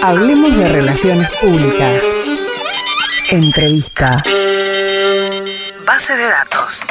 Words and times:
Hablemos 0.00 0.56
de 0.56 0.68
relaciones 0.68 1.28
públicas. 1.40 2.02
Entrevista. 3.30 4.22
Base 5.84 6.16
de 6.16 6.22
datos. 6.22 6.82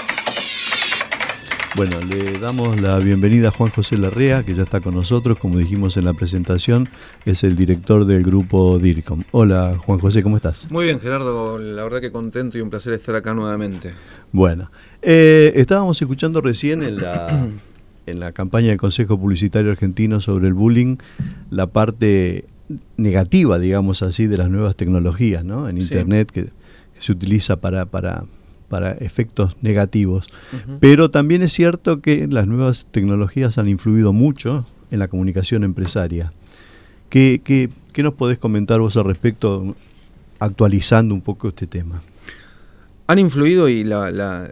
Bueno, 1.75 1.99
le 2.01 2.38
damos 2.38 2.81
la 2.81 2.99
bienvenida 2.99 3.47
a 3.47 3.51
Juan 3.51 3.71
José 3.71 3.97
Larrea, 3.97 4.43
que 4.43 4.55
ya 4.55 4.63
está 4.63 4.81
con 4.81 4.93
nosotros, 4.93 5.38
como 5.38 5.57
dijimos 5.57 5.96
en 5.96 6.04
la 6.04 6.13
presentación, 6.13 6.89
es 7.25 7.43
el 7.45 7.55
director 7.55 8.05
del 8.05 8.23
grupo 8.23 8.77
DIRCOM. 8.77 9.23
Hola 9.31 9.75
Juan 9.77 9.99
José, 9.99 10.21
¿cómo 10.21 10.35
estás? 10.35 10.69
Muy 10.69 10.85
bien 10.85 10.99
Gerardo, 10.99 11.59
la 11.59 11.83
verdad 11.83 12.01
que 12.01 12.11
contento 12.11 12.57
y 12.57 12.61
un 12.61 12.69
placer 12.69 12.93
estar 12.93 13.15
acá 13.15 13.33
nuevamente. 13.33 13.91
Bueno, 14.33 14.69
eh, 15.01 15.53
estábamos 15.55 16.01
escuchando 16.01 16.41
recién 16.41 16.83
en 16.83 16.97
la, 16.97 17.47
en 18.05 18.19
la 18.19 18.33
campaña 18.33 18.67
del 18.67 18.77
Consejo 18.77 19.17
Publicitario 19.17 19.71
Argentino 19.71 20.19
sobre 20.19 20.47
el 20.47 20.53
bullying 20.53 20.97
la 21.49 21.67
parte 21.67 22.45
negativa, 22.98 23.59
digamos 23.59 24.02
así, 24.03 24.27
de 24.27 24.38
las 24.38 24.49
nuevas 24.49 24.76
tecnologías 24.76 25.44
¿no? 25.44 25.70
en 25.70 25.77
Internet 25.77 26.31
que, 26.31 26.49
se 26.99 27.12
utiliza 27.12 27.57
para, 27.57 27.85
para, 27.85 28.26
para 28.70 28.93
efectos 28.93 29.55
negativos. 29.62 30.30
Pero 30.80 31.12
también 31.12 31.43
es 31.43 31.53
cierto 31.53 32.02
que 32.02 32.27
las 32.27 32.48
nuevas 32.48 32.88
tecnologías 32.90 33.59
han 33.59 33.70
influido 33.70 34.13
mucho 34.13 34.66
en 34.90 34.98
la 34.98 35.07
comunicación 35.07 35.63
empresaria. 35.63 36.34
¿Qué, 37.09 37.40
qué, 37.43 37.70
qué 37.93 38.02
nos 38.02 38.16
podés 38.16 38.40
comentar 38.40 38.79
vos 38.79 38.98
al 38.98 39.05
respecto, 39.05 39.76
actualizando 40.40 41.13
un 41.13 41.21
poco 41.21 41.49
este 41.49 41.68
tema? 41.68 42.02
Han 43.07 43.20
influido 43.20 43.70
y 43.70 43.84
la, 43.84 44.12
la, 44.12 44.52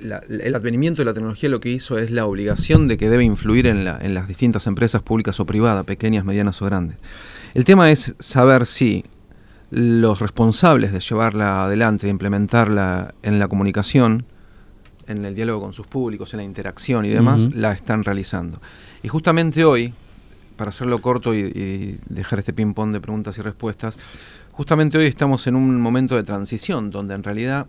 el 0.00 0.54
advenimiento 0.54 1.02
de 1.02 1.06
la 1.06 1.14
tecnología 1.14 1.48
lo 1.48 1.60
que 1.60 1.70
hizo 1.70 1.98
es 1.98 2.10
la 2.10 2.26
obligación 2.26 2.88
de 2.88 2.98
que 2.98 3.08
debe 3.08 3.24
influir 3.24 3.66
en, 3.66 3.86
en 3.86 4.14
las 4.14 4.28
distintas 4.28 4.66
empresas 4.66 5.02
públicas 5.02 5.38
o 5.40 5.46
privadas, 5.46 5.84
pequeñas, 5.84 6.24
medianas 6.24 6.60
o 6.62 6.66
grandes. 6.66 6.98
El 7.54 7.64
tema 7.64 7.90
es 7.90 8.14
saber 8.18 8.66
si 8.66 9.04
los 9.70 10.20
responsables 10.20 10.92
de 10.92 11.00
llevarla 11.00 11.64
adelante, 11.64 12.06
de 12.06 12.10
implementarla 12.10 13.14
en 13.22 13.38
la 13.38 13.48
comunicación, 13.48 14.26
en 15.06 15.24
el 15.24 15.34
diálogo 15.34 15.60
con 15.60 15.72
sus 15.72 15.86
públicos, 15.86 16.34
en 16.34 16.38
la 16.38 16.44
interacción 16.44 17.04
y 17.04 17.10
demás, 17.10 17.54
la 17.54 17.72
están 17.72 18.04
realizando. 18.04 18.60
Y 19.02 19.08
justamente 19.08 19.64
hoy, 19.64 19.94
para 20.56 20.70
hacerlo 20.70 21.00
corto 21.00 21.34
y, 21.34 21.38
y 21.38 21.98
dejar 22.08 22.40
este 22.40 22.52
ping-pong 22.52 22.92
de 22.92 23.00
preguntas 23.00 23.38
y 23.38 23.42
respuestas, 23.42 23.98
justamente 24.52 24.98
hoy 24.98 25.06
estamos 25.06 25.46
en 25.46 25.54
un 25.56 25.80
momento 25.80 26.16
de 26.16 26.22
transición 26.22 26.90
donde 26.90 27.14
en 27.14 27.22
realidad 27.22 27.66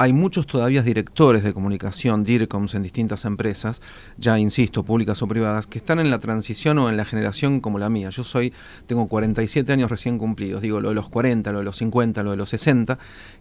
hay 0.00 0.12
muchos 0.12 0.46
todavía 0.46 0.80
directores 0.82 1.42
de 1.42 1.52
comunicación, 1.52 2.22
DIRCOMs 2.22 2.76
en 2.76 2.84
distintas 2.84 3.24
empresas, 3.24 3.82
ya 4.16 4.38
insisto, 4.38 4.84
públicas 4.84 5.20
o 5.22 5.26
privadas, 5.26 5.66
que 5.66 5.78
están 5.78 5.98
en 5.98 6.08
la 6.08 6.20
transición 6.20 6.78
o 6.78 6.88
en 6.88 6.96
la 6.96 7.04
generación 7.04 7.58
como 7.58 7.80
la 7.80 7.88
mía. 7.88 8.10
Yo 8.10 8.22
soy, 8.22 8.52
tengo 8.86 9.08
47 9.08 9.72
años 9.72 9.90
recién 9.90 10.16
cumplidos, 10.16 10.62
digo 10.62 10.80
lo 10.80 10.90
de 10.90 10.94
los 10.94 11.08
40, 11.08 11.50
lo 11.50 11.58
de 11.58 11.64
los 11.64 11.76
50, 11.78 12.22
lo 12.22 12.30
de 12.30 12.36
los 12.36 12.48
60, 12.48 12.96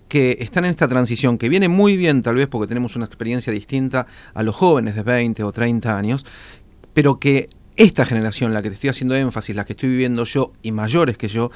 que 0.08 0.38
están 0.40 0.66
en 0.66 0.72
esta 0.72 0.88
transición, 0.88 1.38
que 1.38 1.48
viene 1.48 1.70
muy 1.70 1.96
bien 1.96 2.24
tal 2.24 2.34
vez 2.34 2.48
porque 2.48 2.68
tenemos 2.68 2.96
una 2.96 3.06
experiencia 3.06 3.54
distinta 3.54 4.08
a 4.34 4.42
los 4.42 4.56
jóvenes 4.56 4.96
de 4.96 5.04
20 5.04 5.44
o 5.44 5.52
30 5.52 5.96
años, 5.96 6.26
pero 6.96 7.20
que 7.20 7.52
esta 7.76 8.04
generación, 8.04 8.56
la 8.56 8.64
que 8.64 8.70
te 8.70 8.74
estoy 8.74 8.90
haciendo 8.90 9.16
énfasis, 9.16 9.56
la 9.56 9.64
que 9.64 9.74
estoy 9.74 9.90
viviendo 9.90 10.24
yo 10.24 10.54
y 10.64 10.72
mayores 10.72 11.20
que 11.20 11.28
yo, 11.28 11.52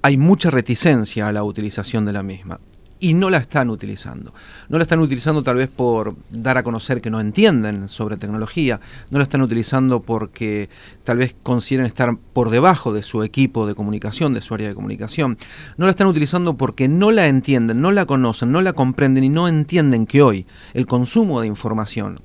hay 0.00 0.16
mucha 0.16 0.50
reticencia 0.50 1.26
a 1.26 1.32
la 1.32 1.42
utilización 1.42 2.04
de 2.04 2.12
la 2.12 2.22
misma 2.22 2.60
y 3.02 3.14
no 3.14 3.30
la 3.30 3.38
están 3.38 3.68
utilizando. 3.68 4.32
No 4.68 4.78
la 4.78 4.82
están 4.82 5.00
utilizando 5.00 5.42
tal 5.42 5.56
vez 5.56 5.68
por 5.68 6.14
dar 6.30 6.56
a 6.56 6.62
conocer 6.62 7.00
que 7.00 7.10
no 7.10 7.20
entienden 7.20 7.88
sobre 7.88 8.16
tecnología, 8.16 8.80
no 9.10 9.18
la 9.18 9.24
están 9.24 9.42
utilizando 9.42 10.02
porque 10.02 10.70
tal 11.02 11.18
vez 11.18 11.34
consideren 11.42 11.86
estar 11.86 12.16
por 12.32 12.50
debajo 12.50 12.92
de 12.92 13.02
su 13.02 13.24
equipo 13.24 13.66
de 13.66 13.74
comunicación, 13.74 14.34
de 14.34 14.40
su 14.40 14.54
área 14.54 14.68
de 14.68 14.76
comunicación. 14.76 15.36
No 15.76 15.86
la 15.86 15.90
están 15.90 16.06
utilizando 16.06 16.56
porque 16.56 16.86
no 16.86 17.10
la 17.10 17.26
entienden, 17.26 17.80
no 17.80 17.90
la 17.90 18.06
conocen, 18.06 18.52
no 18.52 18.62
la 18.62 18.72
comprenden 18.72 19.24
y 19.24 19.28
no 19.28 19.48
entienden 19.48 20.06
que 20.06 20.22
hoy 20.22 20.46
el 20.72 20.86
consumo 20.86 21.40
de 21.40 21.48
información 21.48 22.20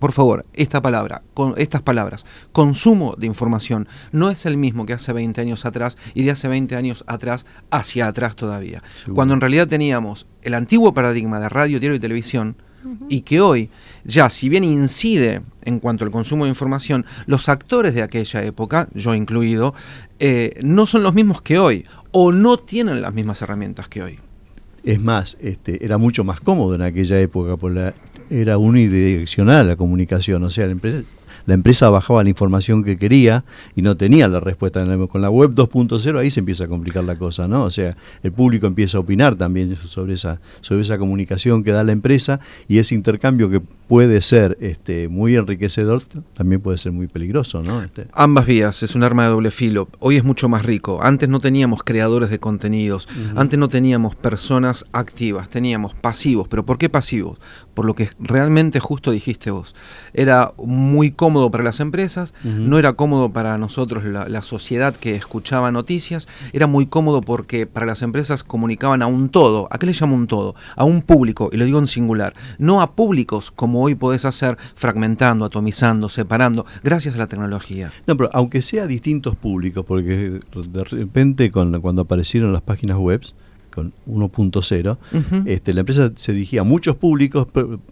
por 0.00 0.12
favor, 0.12 0.46
esta 0.54 0.82
palabra, 0.82 1.22
con 1.34 1.54
estas 1.58 1.82
palabras, 1.82 2.24
consumo 2.52 3.14
de 3.16 3.26
información, 3.26 3.86
no 4.10 4.30
es 4.30 4.46
el 4.46 4.56
mismo 4.56 4.86
que 4.86 4.94
hace 4.94 5.12
20 5.12 5.40
años 5.40 5.66
atrás 5.66 5.96
y 6.14 6.24
de 6.24 6.32
hace 6.32 6.48
20 6.48 6.74
años 6.74 7.04
atrás 7.06 7.46
hacia 7.70 8.08
atrás 8.08 8.34
todavía. 8.34 8.82
Cuando 9.14 9.34
en 9.34 9.40
realidad 9.40 9.68
teníamos 9.68 10.26
el 10.42 10.54
antiguo 10.54 10.94
paradigma 10.94 11.38
de 11.38 11.50
radio, 11.50 11.78
diario 11.78 11.96
y 11.96 12.00
televisión, 12.00 12.56
y 13.10 13.20
que 13.20 13.42
hoy 13.42 13.68
ya, 14.04 14.30
si 14.30 14.48
bien 14.48 14.64
incide 14.64 15.42
en 15.64 15.80
cuanto 15.80 16.04
al 16.04 16.10
consumo 16.10 16.44
de 16.44 16.50
información, 16.50 17.04
los 17.26 17.50
actores 17.50 17.94
de 17.94 18.02
aquella 18.02 18.42
época, 18.42 18.88
yo 18.94 19.14
incluido, 19.14 19.74
eh, 20.18 20.58
no 20.62 20.86
son 20.86 21.02
los 21.02 21.12
mismos 21.12 21.42
que 21.42 21.58
hoy, 21.58 21.84
o 22.10 22.32
no 22.32 22.56
tienen 22.56 23.02
las 23.02 23.12
mismas 23.12 23.42
herramientas 23.42 23.86
que 23.88 24.02
hoy. 24.02 24.18
Es 24.82 24.98
más, 24.98 25.36
este, 25.42 25.84
era 25.84 25.98
mucho 25.98 26.24
más 26.24 26.40
cómodo 26.40 26.74
en 26.74 26.80
aquella 26.80 27.20
época, 27.20 27.58
por 27.58 27.72
la, 27.72 27.92
era 28.30 28.58
unidireccional 28.58 29.68
la 29.68 29.76
comunicación, 29.76 30.44
o 30.44 30.50
sea, 30.50 30.66
la 30.66 30.72
empresa 30.72 31.02
la 31.46 31.54
empresa 31.54 31.88
bajaba 31.88 32.22
la 32.22 32.28
información 32.28 32.84
que 32.84 32.96
quería 32.96 33.44
y 33.74 33.82
no 33.82 33.96
tenía 33.96 34.28
la 34.28 34.40
respuesta. 34.40 34.84
Con 35.08 35.22
la 35.22 35.30
web 35.30 35.52
2.0 35.52 36.18
ahí 36.18 36.30
se 36.30 36.40
empieza 36.40 36.64
a 36.64 36.68
complicar 36.68 37.04
la 37.04 37.16
cosa, 37.16 37.48
¿no? 37.48 37.64
O 37.64 37.70
sea, 37.70 37.96
el 38.22 38.32
público 38.32 38.66
empieza 38.66 38.98
a 38.98 39.00
opinar 39.00 39.36
también 39.36 39.76
sobre 39.76 40.14
esa, 40.14 40.40
sobre 40.60 40.82
esa 40.82 40.98
comunicación 40.98 41.64
que 41.64 41.72
da 41.72 41.84
la 41.84 41.92
empresa 41.92 42.40
y 42.68 42.78
ese 42.78 42.94
intercambio 42.94 43.50
que 43.50 43.60
puede 43.60 44.20
ser 44.20 44.56
este, 44.60 45.08
muy 45.08 45.36
enriquecedor 45.36 46.02
también 46.34 46.60
puede 46.60 46.78
ser 46.78 46.92
muy 46.92 47.08
peligroso, 47.08 47.62
¿no? 47.62 47.82
Este. 47.82 48.06
Ambas 48.12 48.46
vías, 48.46 48.82
es 48.82 48.94
un 48.94 49.02
arma 49.02 49.24
de 49.24 49.30
doble 49.30 49.50
filo. 49.50 49.88
Hoy 49.98 50.16
es 50.16 50.24
mucho 50.24 50.48
más 50.48 50.64
rico. 50.64 51.00
Antes 51.02 51.28
no 51.28 51.40
teníamos 51.40 51.82
creadores 51.82 52.30
de 52.30 52.38
contenidos, 52.38 53.08
antes 53.34 53.58
no 53.58 53.68
teníamos 53.68 54.14
personas 54.14 54.84
activas, 54.92 55.48
teníamos 55.48 55.94
pasivos. 55.94 56.48
¿Pero 56.48 56.64
por 56.64 56.78
qué 56.78 56.88
pasivos? 56.88 57.38
Por 57.80 57.86
lo 57.86 57.94
que 57.94 58.10
realmente 58.18 58.78
justo 58.78 59.10
dijiste 59.10 59.50
vos. 59.50 59.74
Era 60.12 60.52
muy 60.58 61.12
cómodo 61.12 61.50
para 61.50 61.64
las 61.64 61.80
empresas, 61.80 62.34
no 62.44 62.78
era 62.78 62.92
cómodo 62.92 63.32
para 63.32 63.56
nosotros 63.56 64.04
la, 64.04 64.42
sociedad 64.42 64.94
que 64.94 65.16
escuchaba 65.16 65.72
noticias, 65.72 66.28
era 66.52 66.66
muy 66.66 66.84
cómodo 66.84 67.22
porque 67.22 67.66
para 67.66 67.86
las 67.86 68.02
empresas 68.02 68.44
comunicaban 68.44 69.00
a 69.00 69.06
un 69.06 69.30
todo, 69.30 69.66
¿a 69.70 69.78
qué 69.78 69.86
le 69.86 69.94
llamo 69.98 70.14
un 70.14 70.26
todo? 70.26 70.54
A 70.76 70.84
un 70.84 71.00
público, 71.00 71.48
y 71.54 71.56
lo 71.56 71.64
digo 71.64 71.78
en 71.78 71.86
singular, 71.86 72.34
no 72.58 72.82
a 72.82 72.94
públicos 72.94 73.50
como 73.50 73.82
hoy 73.82 73.94
podés 73.94 74.26
hacer 74.26 74.58
fragmentando, 74.74 75.46
atomizando, 75.46 76.10
separando, 76.10 76.66
gracias 76.82 77.14
a 77.14 77.18
la 77.18 77.28
tecnología. 77.28 77.92
No, 78.06 78.14
pero 78.14 78.28
aunque 78.34 78.60
sea 78.60 78.86
distintos 78.86 79.36
públicos, 79.36 79.86
porque 79.88 80.40
de 80.52 80.84
repente 80.84 81.50
cuando 81.50 82.02
aparecieron 82.02 82.52
las 82.52 82.60
páginas 82.60 82.98
web, 82.98 83.22
con 83.70 83.92
1.0, 84.06 84.98
este, 85.46 85.72
la 85.72 85.80
empresa 85.80 86.12
se 86.16 86.32
dirigía 86.32 86.62
a 86.62 86.64
muchos 86.64 86.96
públicos, 86.96 87.46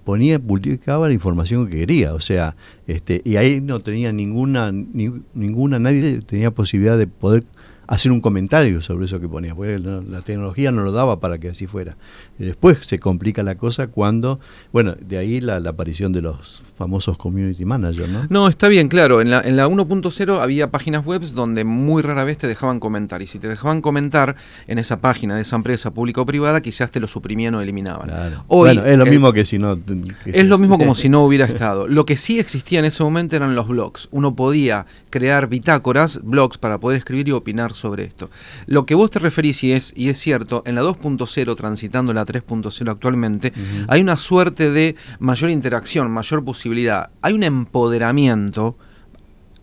ponía, 0.04 0.38
publicaba 0.38 1.08
la 1.08 1.14
información 1.14 1.68
que 1.68 1.78
quería, 1.78 2.14
o 2.14 2.20
sea, 2.20 2.56
este, 2.86 3.22
y 3.24 3.36
ahí 3.36 3.60
no 3.60 3.80
tenía 3.80 4.12
ninguna, 4.12 4.72
ninguna, 4.72 5.78
nadie 5.78 6.20
tenía 6.22 6.50
posibilidad 6.50 6.98
de 6.98 7.06
poder 7.06 7.44
hacer 7.88 8.12
un 8.12 8.20
comentario 8.20 8.82
sobre 8.82 9.06
eso 9.06 9.18
que 9.18 9.28
ponía, 9.28 9.54
porque 9.54 9.78
la, 9.78 10.20
tecnología 10.20 10.70
no 10.70 10.82
lo 10.82 10.92
daba 10.92 11.20
para 11.20 11.38
que 11.38 11.48
así 11.48 11.66
fuera. 11.66 11.96
después 12.36 12.78
se 12.82 12.98
complica 12.98 13.42
la 13.42 13.54
cosa 13.56 13.86
cuando, 13.86 14.40
bueno, 14.72 14.94
de 15.00 15.16
ahí 15.16 15.40
la, 15.40 15.56
aparición 15.56 16.12
de 16.12 16.22
los 16.22 16.62
famosos 16.76 17.16
community 17.16 17.64
managers, 17.64 18.08
¿no? 18.10 18.26
No, 18.28 18.48
está 18.48 18.68
bien, 18.68 18.88
claro. 18.88 19.20
En 19.20 19.30
la, 19.30 19.40
en 19.40 19.56
la 19.56 19.66
1.0 19.66 20.40
había 20.40 20.70
páginas 20.70 21.04
web 21.04 21.22
donde 21.34 21.64
muy 21.64 22.02
rara 22.02 22.24
vez 22.24 22.38
te 22.38 22.46
dejaban 22.46 22.78
comentar. 22.78 23.22
Y 23.22 23.26
si 23.26 23.38
te 23.38 23.48
dejaban 23.48 23.80
comentar 23.80 24.36
en 24.66 24.78
esa 24.78 25.00
página 25.00 25.34
de 25.34 25.42
esa 25.42 25.56
empresa 25.56 25.90
pública 25.90 26.20
o 26.20 26.26
privada, 26.26 26.60
quizás 26.60 26.90
te 26.90 27.00
lo 27.00 27.08
suprimían 27.08 27.54
o 27.54 27.60
eliminaban. 27.60 28.12
bueno, 28.46 28.84
es 28.84 28.98
lo 28.98 29.06
mismo 29.06 29.32
que 29.32 29.44
si 29.44 29.58
no... 29.58 29.78
es 30.26 30.46
lo 30.46 30.58
mismo 30.58 30.78
como 30.78 30.94
si 30.94 31.08
no 31.08 31.24
hubiera 31.24 31.46
estado. 31.46 31.88
Lo 31.88 32.04
que 32.04 32.16
sí 32.16 32.38
existía 32.38 32.78
en 32.78 32.84
ese 32.84 33.02
momento 33.02 33.34
eran 33.34 33.54
los 33.54 33.66
blogs. 33.66 34.08
Uno 34.10 34.36
podía 34.36 34.86
crear 35.10 35.48
bitácoras, 35.48 36.20
blogs, 36.22 36.58
para 36.58 36.78
poder 36.78 36.98
escribir 36.98 37.28
y 37.28 37.32
opinar 37.32 37.72
sobre 37.78 38.04
esto. 38.04 38.30
Lo 38.66 38.86
que 38.86 38.94
vos 38.94 39.10
te 39.10 39.18
referís, 39.18 39.62
y 39.64 39.72
es, 39.72 39.92
y 39.96 40.08
es 40.08 40.18
cierto, 40.18 40.62
en 40.66 40.74
la 40.74 40.82
2.0, 40.82 41.56
transitando 41.56 42.12
la 42.12 42.26
3.0 42.26 42.90
actualmente, 42.90 43.52
hay 43.88 44.00
una 44.00 44.16
suerte 44.16 44.70
de 44.70 44.96
mayor 45.18 45.50
interacción, 45.50 46.10
mayor 46.10 46.44
posibilidad. 46.44 47.10
Hay 47.22 47.32
un 47.32 47.42
empoderamiento 47.42 48.76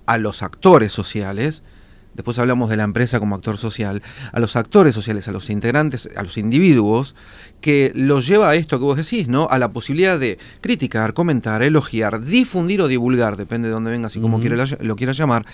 a 0.06 0.18
los 0.18 0.44
actores 0.44 0.94
sociales, 0.94 1.64
después 2.14 2.40
hablamos 2.40 2.70
de 2.70 2.78
la 2.78 2.84
empresa 2.84 3.20
como 3.20 3.36
actor 3.36 3.58
social, 3.58 4.02
a 4.32 4.40
los 4.40 4.56
actores 4.56 4.96
sociales, 4.96 5.28
a 5.28 5.32
los 5.32 5.50
integrantes, 5.50 6.10
a 6.16 6.24
los 6.24 6.38
individuos, 6.38 7.16
que 7.62 7.92
los 7.96 8.26
lleva 8.26 8.50
a 8.50 8.56
esto 8.56 8.80
que 8.80 8.86
vos 8.86 8.98
decís, 8.98 9.28
¿no? 9.28 9.48
A 9.50 9.60
la 9.60 9.72
posibilidad 9.72 10.18
de 10.18 10.38
criticar, 10.62 11.14
comentar, 11.14 11.62
elogiar, 11.62 12.24
difundir 12.24 12.82
o 12.82 12.88
divulgar, 12.88 13.36
depende 13.36 13.68
de 13.68 13.74
dónde 13.74 13.92
vengas 13.92 14.16
y 14.16 14.22
cómo 14.22 14.40
lo 14.80 14.96
quieras 14.96 15.18
llamar, 15.18 15.46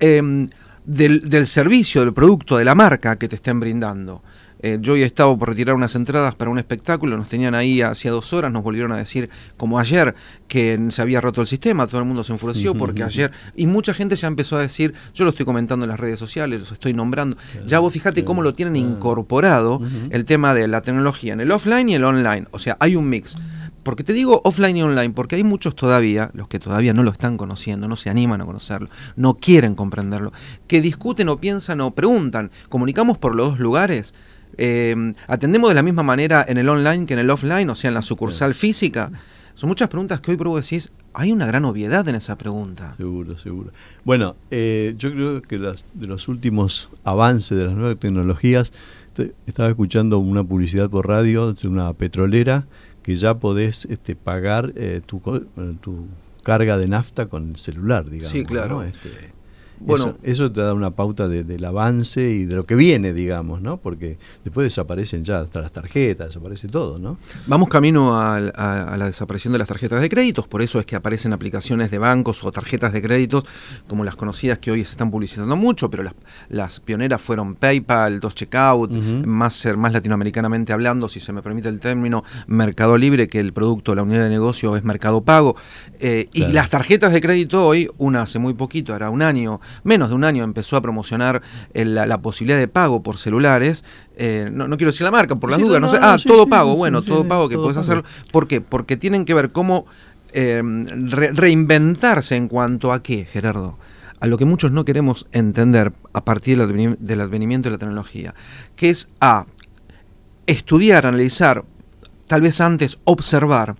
em, 0.00 0.48
del, 0.84 1.46
servicio, 1.46 2.02
del 2.02 2.12
producto, 2.12 2.56
de 2.56 2.64
la 2.64 2.74
marca 2.74 3.16
que 3.16 3.28
te 3.28 3.36
estén 3.36 3.60
brindando. 3.60 4.22
Eh, 4.60 4.78
yo 4.80 4.96
he 4.96 5.02
estado 5.02 5.36
por 5.36 5.50
retirar 5.50 5.74
unas 5.74 5.94
entradas 5.94 6.34
para 6.34 6.50
un 6.50 6.58
espectáculo, 6.58 7.18
nos 7.18 7.28
tenían 7.28 7.54
ahí 7.54 7.82
hacía 7.82 8.10
dos 8.10 8.32
horas, 8.32 8.50
nos 8.50 8.62
volvieron 8.62 8.92
a 8.92 8.96
decir, 8.96 9.28
como 9.58 9.78
ayer, 9.78 10.14
que 10.48 10.80
se 10.88 11.02
había 11.02 11.20
roto 11.20 11.42
el 11.42 11.46
sistema, 11.46 11.86
todo 11.86 12.00
el 12.00 12.06
mundo 12.06 12.24
se 12.24 12.32
enfureció 12.32 12.74
porque 12.74 13.02
ayer, 13.02 13.30
y 13.54 13.66
mucha 13.66 13.92
gente 13.92 14.16
ya 14.16 14.26
empezó 14.26 14.56
a 14.56 14.62
decir, 14.62 14.94
yo 15.12 15.24
lo 15.24 15.30
estoy 15.30 15.44
comentando 15.44 15.84
en 15.84 15.90
las 15.90 16.00
redes 16.00 16.18
sociales, 16.18 16.60
los 16.60 16.72
estoy 16.72 16.94
nombrando, 16.94 17.36
ya 17.66 17.78
vos 17.78 17.92
fíjate 17.92 18.24
cómo 18.24 18.40
lo 18.40 18.54
tienen 18.54 18.76
incorporado 18.76 19.82
el 20.08 20.24
tema 20.24 20.54
de 20.54 20.66
la 20.66 20.80
tecnología 20.80 21.34
en 21.34 21.42
el 21.42 21.50
offline 21.50 21.90
y 21.90 21.96
el 21.96 22.04
online, 22.04 22.46
o 22.50 22.58
sea, 22.58 22.78
hay 22.80 22.96
un 22.96 23.06
mix. 23.06 23.36
Porque 23.84 24.02
te 24.02 24.12
digo 24.12 24.40
offline 24.44 24.76
y 24.76 24.82
online, 24.82 25.10
porque 25.10 25.36
hay 25.36 25.44
muchos 25.44 25.76
todavía, 25.76 26.30
los 26.34 26.48
que 26.48 26.58
todavía 26.58 26.92
no 26.92 27.02
lo 27.02 27.10
están 27.10 27.36
conociendo, 27.36 27.86
no 27.86 27.96
se 27.96 28.10
animan 28.10 28.40
a 28.40 28.46
conocerlo, 28.46 28.88
no 29.14 29.34
quieren 29.34 29.74
comprenderlo, 29.74 30.32
que 30.66 30.80
discuten 30.80 31.28
o 31.28 31.38
piensan 31.38 31.80
o 31.82 31.92
preguntan, 31.92 32.50
¿comunicamos 32.68 33.18
por 33.18 33.34
los 33.36 33.50
dos 33.50 33.60
lugares? 33.60 34.14
Eh, 34.56 35.12
¿Atendemos 35.28 35.68
de 35.70 35.74
la 35.74 35.82
misma 35.82 36.02
manera 36.02 36.44
en 36.48 36.58
el 36.58 36.68
online 36.68 37.06
que 37.06 37.14
en 37.14 37.20
el 37.20 37.30
offline, 37.30 37.68
o 37.70 37.74
sea, 37.74 37.88
en 37.88 37.94
la 37.94 38.02
sucursal 38.02 38.54
física? 38.54 39.12
Son 39.54 39.68
muchas 39.68 39.88
preguntas 39.88 40.20
que 40.20 40.32
hoy 40.32 40.36
por 40.36 40.60
decís, 40.60 40.90
hay 41.12 41.30
una 41.30 41.46
gran 41.46 41.64
obviedad 41.64 42.08
en 42.08 42.16
esa 42.16 42.36
pregunta. 42.36 42.94
Seguro, 42.96 43.38
seguro. 43.38 43.70
Bueno, 44.04 44.34
eh, 44.50 44.94
yo 44.98 45.12
creo 45.12 45.42
que 45.42 45.58
de 45.58 46.06
los 46.06 46.26
últimos 46.26 46.88
avances 47.04 47.56
de 47.56 47.66
las 47.66 47.74
nuevas 47.74 47.98
tecnologías, 47.98 48.72
estaba 49.46 49.68
escuchando 49.68 50.18
una 50.18 50.42
publicidad 50.42 50.90
por 50.90 51.06
radio 51.06 51.52
de 51.52 51.68
una 51.68 51.92
petrolera 51.92 52.66
que 53.04 53.14
ya 53.14 53.34
podés 53.34 53.84
este, 53.84 54.16
pagar 54.16 54.72
eh, 54.76 55.02
tu, 55.04 55.20
tu 55.82 56.08
carga 56.42 56.78
de 56.78 56.88
nafta 56.88 57.26
con 57.26 57.50
el 57.50 57.56
celular, 57.56 58.08
digamos. 58.08 58.32
Sí, 58.32 58.44
claro. 58.44 58.82
Este, 58.82 59.33
bueno, 59.80 60.16
eso, 60.22 60.50
te 60.50 60.60
da 60.60 60.72
una 60.72 60.90
pauta 60.90 61.28
del 61.28 61.64
avance 61.64 62.30
y 62.30 62.44
de 62.44 62.56
lo 62.56 62.66
que 62.66 62.74
viene, 62.74 63.12
digamos, 63.12 63.60
¿no? 63.60 63.76
Porque 63.76 64.18
después 64.44 64.64
desaparecen 64.64 65.24
ya 65.24 65.40
hasta 65.40 65.60
las 65.60 65.72
tarjetas, 65.72 66.28
desaparece 66.28 66.68
todo, 66.68 66.98
¿no? 66.98 67.18
Vamos 67.46 67.68
camino 67.68 68.18
a, 68.18 68.40
la 68.40 69.06
desaparición 69.06 69.52
de 69.52 69.58
las 69.58 69.68
tarjetas 69.68 70.00
de 70.00 70.08
créditos, 70.08 70.46
por 70.46 70.62
eso 70.62 70.80
es 70.80 70.86
que 70.86 70.96
aparecen 70.96 71.32
aplicaciones 71.32 71.90
de 71.90 71.98
bancos 71.98 72.44
o 72.44 72.52
tarjetas 72.52 72.92
de 72.92 73.02
créditos 73.02 73.44
como 73.86 74.04
las 74.04 74.16
conocidas 74.16 74.58
que 74.58 74.70
hoy 74.70 74.84
se 74.84 74.92
están 74.92 75.10
publicitando 75.10 75.56
mucho, 75.56 75.90
pero 75.90 76.04
las, 76.48 76.80
pioneras 76.80 77.20
fueron 77.20 77.54
PayPal, 77.54 78.20
Dos 78.20 78.34
Checkout, 78.34 78.90
más, 78.90 79.66
más 79.76 79.92
latinoamericanamente 79.92 80.72
hablando, 80.72 81.08
si 81.08 81.20
se 81.20 81.32
me 81.32 81.42
permite 81.42 81.68
el 81.68 81.80
término, 81.80 82.24
Mercado 82.46 82.96
Libre, 82.98 83.28
que 83.28 83.40
el 83.40 83.52
producto, 83.52 83.94
la 83.94 84.02
unidad 84.02 84.24
de 84.24 84.30
negocio 84.30 84.76
es 84.76 84.84
Mercado 84.84 85.22
Pago. 85.22 85.56
Eh, 86.00 86.28
y 86.32 86.46
las 86.46 86.70
tarjetas 86.70 87.12
de 87.12 87.20
crédito 87.20 87.66
hoy, 87.66 87.90
una 87.98 88.22
hace 88.22 88.38
muy 88.38 88.54
poquito, 88.54 88.94
era 88.94 89.10
un 89.10 89.22
año, 89.22 89.60
menos 89.82 90.08
de 90.08 90.14
un 90.14 90.24
año 90.24 90.44
empezó 90.44 90.76
a 90.76 90.80
promocionar 90.80 91.42
la, 91.72 92.18
posibilidad 92.18 92.58
de 92.58 92.68
pago 92.68 93.02
por 93.02 93.18
celulares. 93.18 93.84
Eh, 94.16 94.48
no, 94.52 94.66
quiero 94.76 94.92
decir 94.92 95.04
la 95.04 95.10
marca, 95.10 95.36
por 95.36 95.50
las 95.50 95.60
dudas, 95.60 95.80
no, 95.80 95.88
sé. 95.88 95.98
Ah, 96.00 96.16
todo 96.24 96.46
pago, 96.46 96.76
bueno, 96.76 97.02
todo 97.02 97.26
pago 97.26 97.48
que 97.48 97.56
puedes 97.56 97.76
hacerlo. 97.76 98.04
¿Por 98.30 98.46
qué? 98.48 98.60
Porque 98.60 98.96
tienen 98.96 99.24
que 99.24 99.34
ver 99.34 99.52
cómo 99.52 99.86
em, 100.32 101.10
reinventarse 101.10 102.36
en 102.36 102.48
cuanto 102.48 102.92
a 102.92 103.02
qué, 103.02 103.24
Gerardo 103.24 103.76
a 104.20 104.26
lo 104.26 104.38
que 104.38 104.46
muchos 104.46 104.72
no 104.72 104.86
queremos 104.86 105.26
entender 105.32 105.92
a 106.14 106.24
partir 106.24 106.56
del 106.56 107.20
advenimiento 107.20 107.68
de 107.68 107.72
la 107.72 107.78
tecnología, 107.78 108.34
que 108.74 108.88
es 108.88 109.08
a 109.20 109.44
estudiar, 110.46 111.04
analizar, 111.04 111.62
tal 112.26 112.40
vez 112.40 112.58
antes 112.62 112.98
observar 113.04 113.76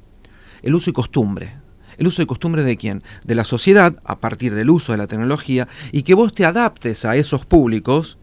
el 0.63 0.75
uso 0.75 0.91
y 0.91 0.93
costumbre 0.93 1.64
el 1.99 2.07
uso 2.07 2.23
y 2.23 2.27
costumbre 2.27 2.65
de 2.65 2.77
quién? 2.77 3.03
De 3.25 3.35
la 3.35 3.45
sociedad 3.45 3.97
a 4.05 4.19
partir 4.21 4.55
del 4.55 4.71
uso 4.71 4.93
de 4.93 4.99
la 4.99 5.07
tecnología 5.07 5.69
y 5.93 6.03
que 6.03 6.15
vos 6.15 6.35
te 6.35 6.45
adaptes 6.45 7.05
a 7.05 7.17
esos 7.17 7.45
públicos 7.47 8.19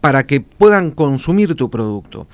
para 0.00 0.26
que 0.26 0.40
puedan 0.40 0.90
consumir 0.90 1.54
tu 1.54 1.70
producto. 1.70 2.26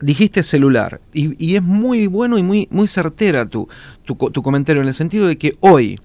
Dijiste 0.00 0.42
celular 0.42 1.00
y, 1.12 1.56
es 1.56 1.62
muy 1.62 2.06
bueno 2.06 2.38
y 2.38 2.42
muy, 2.42 2.68
muy 2.70 2.86
certera 2.86 3.46
tu, 3.46 3.68
tu 4.04 4.42
comentario 4.42 4.82
en 4.82 4.88
el 4.88 4.94
sentido 4.94 5.26
de 5.26 5.38
que 5.38 5.56
hoy 5.60 5.98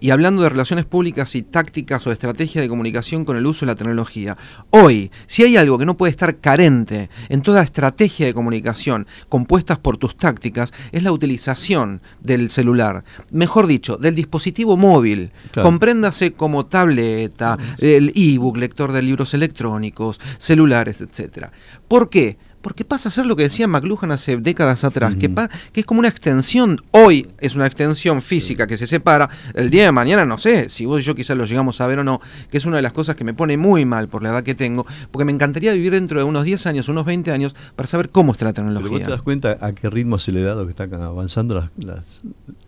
y 0.00 0.10
hablando 0.10 0.42
de 0.42 0.48
relaciones 0.48 0.84
públicas 0.84 1.34
y 1.34 1.42
tácticas 1.42 2.06
o 2.06 2.12
estrategia 2.12 2.60
de 2.60 2.68
comunicación 2.68 3.24
con 3.24 3.36
el 3.36 3.46
uso 3.46 3.64
de 3.64 3.72
la 3.72 3.76
tecnología, 3.76 4.36
hoy, 4.70 5.10
si 5.26 5.42
hay 5.42 5.56
algo 5.56 5.78
que 5.78 5.86
no 5.86 5.96
puede 5.96 6.10
estar 6.10 6.38
carente 6.38 7.10
en 7.28 7.42
toda 7.42 7.62
estrategia 7.62 8.26
de 8.26 8.34
comunicación 8.34 9.06
compuestas 9.28 9.78
por 9.78 9.96
tus 9.96 10.16
tácticas, 10.16 10.72
es 10.92 11.02
la 11.02 11.12
utilización 11.12 12.00
del 12.20 12.50
celular. 12.50 13.04
Mejor 13.30 13.66
dicho, 13.66 13.96
del 13.96 14.14
dispositivo 14.14 14.76
móvil. 14.76 15.30
Compréndase 15.54 16.32
como 16.32 16.66
tableta, 16.66 17.58
el 17.78 18.12
ebook, 18.14 18.56
lector 18.56 18.92
de 18.92 19.02
libros 19.02 19.34
electrónicos, 19.34 20.20
celulares, 20.38 21.00
etc. 21.00 21.48
¿Por 21.88 22.10
qué? 22.10 22.38
Porque 22.60 22.84
pasa 22.84 23.08
a 23.08 23.12
ser 23.12 23.26
lo 23.26 23.36
que 23.36 23.44
decía 23.44 23.68
McLuhan 23.68 24.10
hace 24.10 24.36
décadas 24.36 24.84
atrás, 24.84 25.16
que, 25.16 25.32
que, 25.72 25.80
es 25.80 25.86
como 25.86 26.00
una 26.00 26.08
extensión, 26.08 26.80
hoy 26.90 27.28
es 27.38 27.54
una 27.54 27.66
extensión 27.66 28.22
física 28.22 28.66
que 28.66 28.76
se 28.76 28.86
separa, 28.86 29.28
el 29.54 29.70
día 29.70 29.84
de 29.84 29.92
mañana 29.92 30.24
no 30.24 30.38
sé, 30.38 30.68
si 30.68 30.84
vos 30.84 31.00
y 31.00 31.04
yo 31.04 31.14
quizás 31.14 31.36
lo 31.36 31.44
llegamos 31.44 31.80
a 31.80 31.86
ver 31.86 32.00
o 32.00 32.04
no, 32.04 32.20
que 32.50 32.58
es 32.58 32.66
una 32.66 32.76
de 32.76 32.82
las 32.82 32.92
cosas 32.92 33.16
que 33.16 33.24
me 33.24 33.34
pone 33.34 33.56
muy 33.56 33.84
mal 33.84 34.08
por 34.08 34.22
la 34.22 34.30
edad 34.30 34.42
que 34.42 34.54
tengo, 34.54 34.86
porque 35.10 35.24
me 35.24 35.32
encantaría 35.32 35.72
vivir 35.72 35.92
dentro 35.92 36.18
de 36.18 36.24
unos 36.24 36.44
10 36.44 36.66
años, 36.66 36.88
unos 36.88 37.04
20 37.04 37.30
años, 37.30 37.54
para 37.76 37.86
saber 37.86 38.10
cómo 38.10 38.32
está 38.32 38.44
la 38.44 38.52
tecnología. 38.52 38.88
Pero 38.88 38.98
vos 38.98 39.06
te 39.06 39.10
das 39.10 39.22
cuenta 39.22 39.58
a 39.60 39.72
qué 39.72 39.88
ritmo 39.90 40.16
acelerado 40.16 40.64
que 40.64 40.70
están 40.70 40.92
avanzando 40.94 41.54
las, 41.54 41.70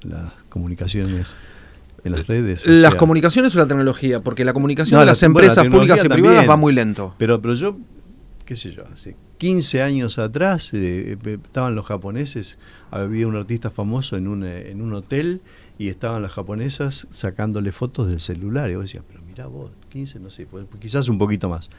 las, 0.02 0.32
comunicaciones 0.48 1.34
en 2.04 2.12
las 2.12 2.26
redes. 2.26 2.66
Las 2.66 2.94
comunicaciones 2.94 3.54
o 3.54 3.58
la 3.58 3.66
tecnología, 3.66 4.20
porque 4.20 4.44
la 4.44 4.52
comunicación 4.52 5.00
de 5.00 5.06
las 5.06 5.22
empresas 5.22 5.66
públicas 5.66 6.04
y 6.04 6.08
privadas 6.08 6.48
va 6.48 6.56
muy 6.56 6.72
lento. 6.72 7.14
Pero, 7.18 7.40
pero 7.40 7.54
yo 7.54 7.76
qué 8.50 8.56
sé 8.56 8.72
yo, 8.72 8.82
hace 8.92 9.14
15 9.38 9.80
años 9.80 10.18
atrás 10.18 10.74
eh, 10.74 11.16
eh, 11.24 11.38
estaban 11.40 11.76
los 11.76 11.86
japoneses, 11.86 12.58
había 12.90 13.28
un 13.28 13.36
artista 13.36 13.70
famoso 13.70 14.16
en 14.16 14.26
un, 14.26 14.42
eh, 14.42 14.72
en 14.72 14.82
un 14.82 14.92
hotel 14.92 15.40
y 15.78 15.86
estaban 15.86 16.22
las 16.22 16.32
japonesas 16.32 17.06
sacándole 17.12 17.70
fotos 17.70 18.08
del 18.08 18.18
celular. 18.18 18.68
Y 18.68 18.74
vos 18.74 18.86
decías, 18.86 19.04
mira 19.40 19.48
vos, 19.48 19.70
15, 19.90 20.20
no 20.20 20.30
sé, 20.30 20.46
pues, 20.46 20.66
quizás 20.78 21.08
un 21.08 21.18
poquito 21.18 21.48
más. 21.48 21.70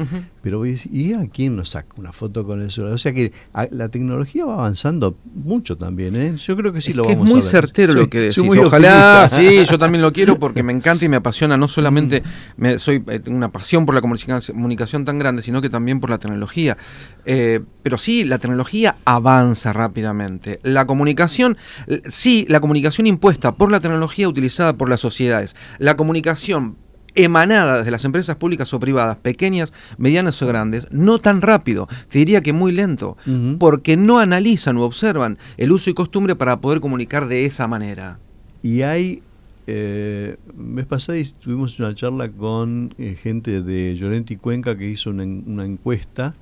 Pero 0.42 0.66
¿y 0.66 1.14
a 1.14 1.28
quién 1.28 1.56
nos 1.56 1.70
saca 1.70 1.94
una 1.98 2.12
foto 2.12 2.46
con 2.46 2.62
el 2.62 2.72
celular? 2.72 2.96
O 2.96 2.98
sea 2.98 3.14
que 3.14 3.32
la 3.70 3.90
tecnología 3.90 4.46
va 4.46 4.56
avanzando 4.56 5.16
mucho 5.34 5.78
también, 5.78 6.16
¿eh? 6.16 6.36
Yo 6.38 6.58
creo 6.58 6.74
que 6.74 6.82
sí 6.82 6.94
lo 6.94 7.04
vamos 7.04 7.18
a 7.18 7.20
ver. 7.20 7.28
Es 7.28 7.34
muy 7.34 7.44
certero 7.44 7.94
lo 7.94 8.10
que 8.10 8.20
decís. 8.20 8.40
Ojalá, 8.40 9.30
sí, 9.32 9.64
yo 9.66 9.78
también 9.78 10.02
lo 10.02 10.12
quiero 10.12 10.40
porque 10.40 10.64
me 10.64 10.74
encanta 10.74 11.06
y 11.06 11.10
me 11.10 11.18
apasiona. 11.18 11.56
No 11.56 11.68
solamente 11.68 12.24
me, 12.58 12.80
soy 12.80 13.04
eh, 13.08 13.20
tengo 13.20 13.38
una 13.38 13.52
pasión 13.52 13.86
por 13.86 13.94
la 13.94 14.02
comunicación 14.02 15.06
tan 15.06 15.20
grande, 15.20 15.44
sino 15.44 15.62
que 15.62 15.70
también 15.70 16.00
por 16.00 16.10
la 16.10 16.18
tecnología. 16.18 16.78
Eh, 17.26 17.62
pero 17.84 17.98
sí, 17.98 18.24
la 18.24 18.40
tecnología 18.40 18.98
avanza 19.06 19.72
rápidamente. 19.72 20.60
La 20.64 20.86
comunicación, 20.88 21.58
sí, 22.06 22.46
la 22.50 22.60
comunicación 22.60 23.08
impuesta 23.08 23.54
por 23.54 23.72
la 23.72 23.80
tecnología 23.80 24.28
utilizada 24.28 24.74
por 24.74 24.90
las 24.90 25.00
sociedades. 25.00 25.56
La 25.78 25.96
comunicación 25.96 26.81
emanada 27.16 27.80
desde 27.80 27.92
las 27.92 28.06
empresas 28.06 28.36
públicas 28.36 28.74
o 28.74 28.80
privadas, 28.80 29.20
pequeñas, 29.20 29.74
medianas 29.98 30.42
o 30.42 30.48
grandes, 30.48 30.88
no 30.92 31.20
tan 31.20 31.42
rápido, 31.42 31.88
te 32.10 32.20
diría 32.20 32.42
que 32.42 32.54
muy 32.54 32.72
lento, 32.72 33.18
porque 33.60 33.98
no 33.98 34.20
analizan 34.20 34.78
o 34.78 34.84
observan 34.84 35.38
el 35.58 35.72
uso 35.72 35.90
y 35.90 35.94
costumbre 35.94 36.36
para 36.36 36.62
poder 36.62 36.82
comunicar 36.82 37.28
de 37.28 37.46
esa 37.46 37.68
manera. 37.68 38.20
Y 38.64 38.82
hay, 38.84 39.22
eh, 39.68 40.38
mes 40.56 40.86
pasado 40.86 41.18
tuvimos 41.40 41.80
una 41.80 41.96
charla 41.96 42.30
con 42.32 42.94
eh, 42.98 43.18
gente 43.22 43.62
de 43.62 43.96
Llorente 43.96 44.36
y 44.36 44.38
Cuenca 44.38 44.78
que 44.78 44.90
hizo 44.90 45.10
una, 45.10 45.66
encuesta 45.66 46.36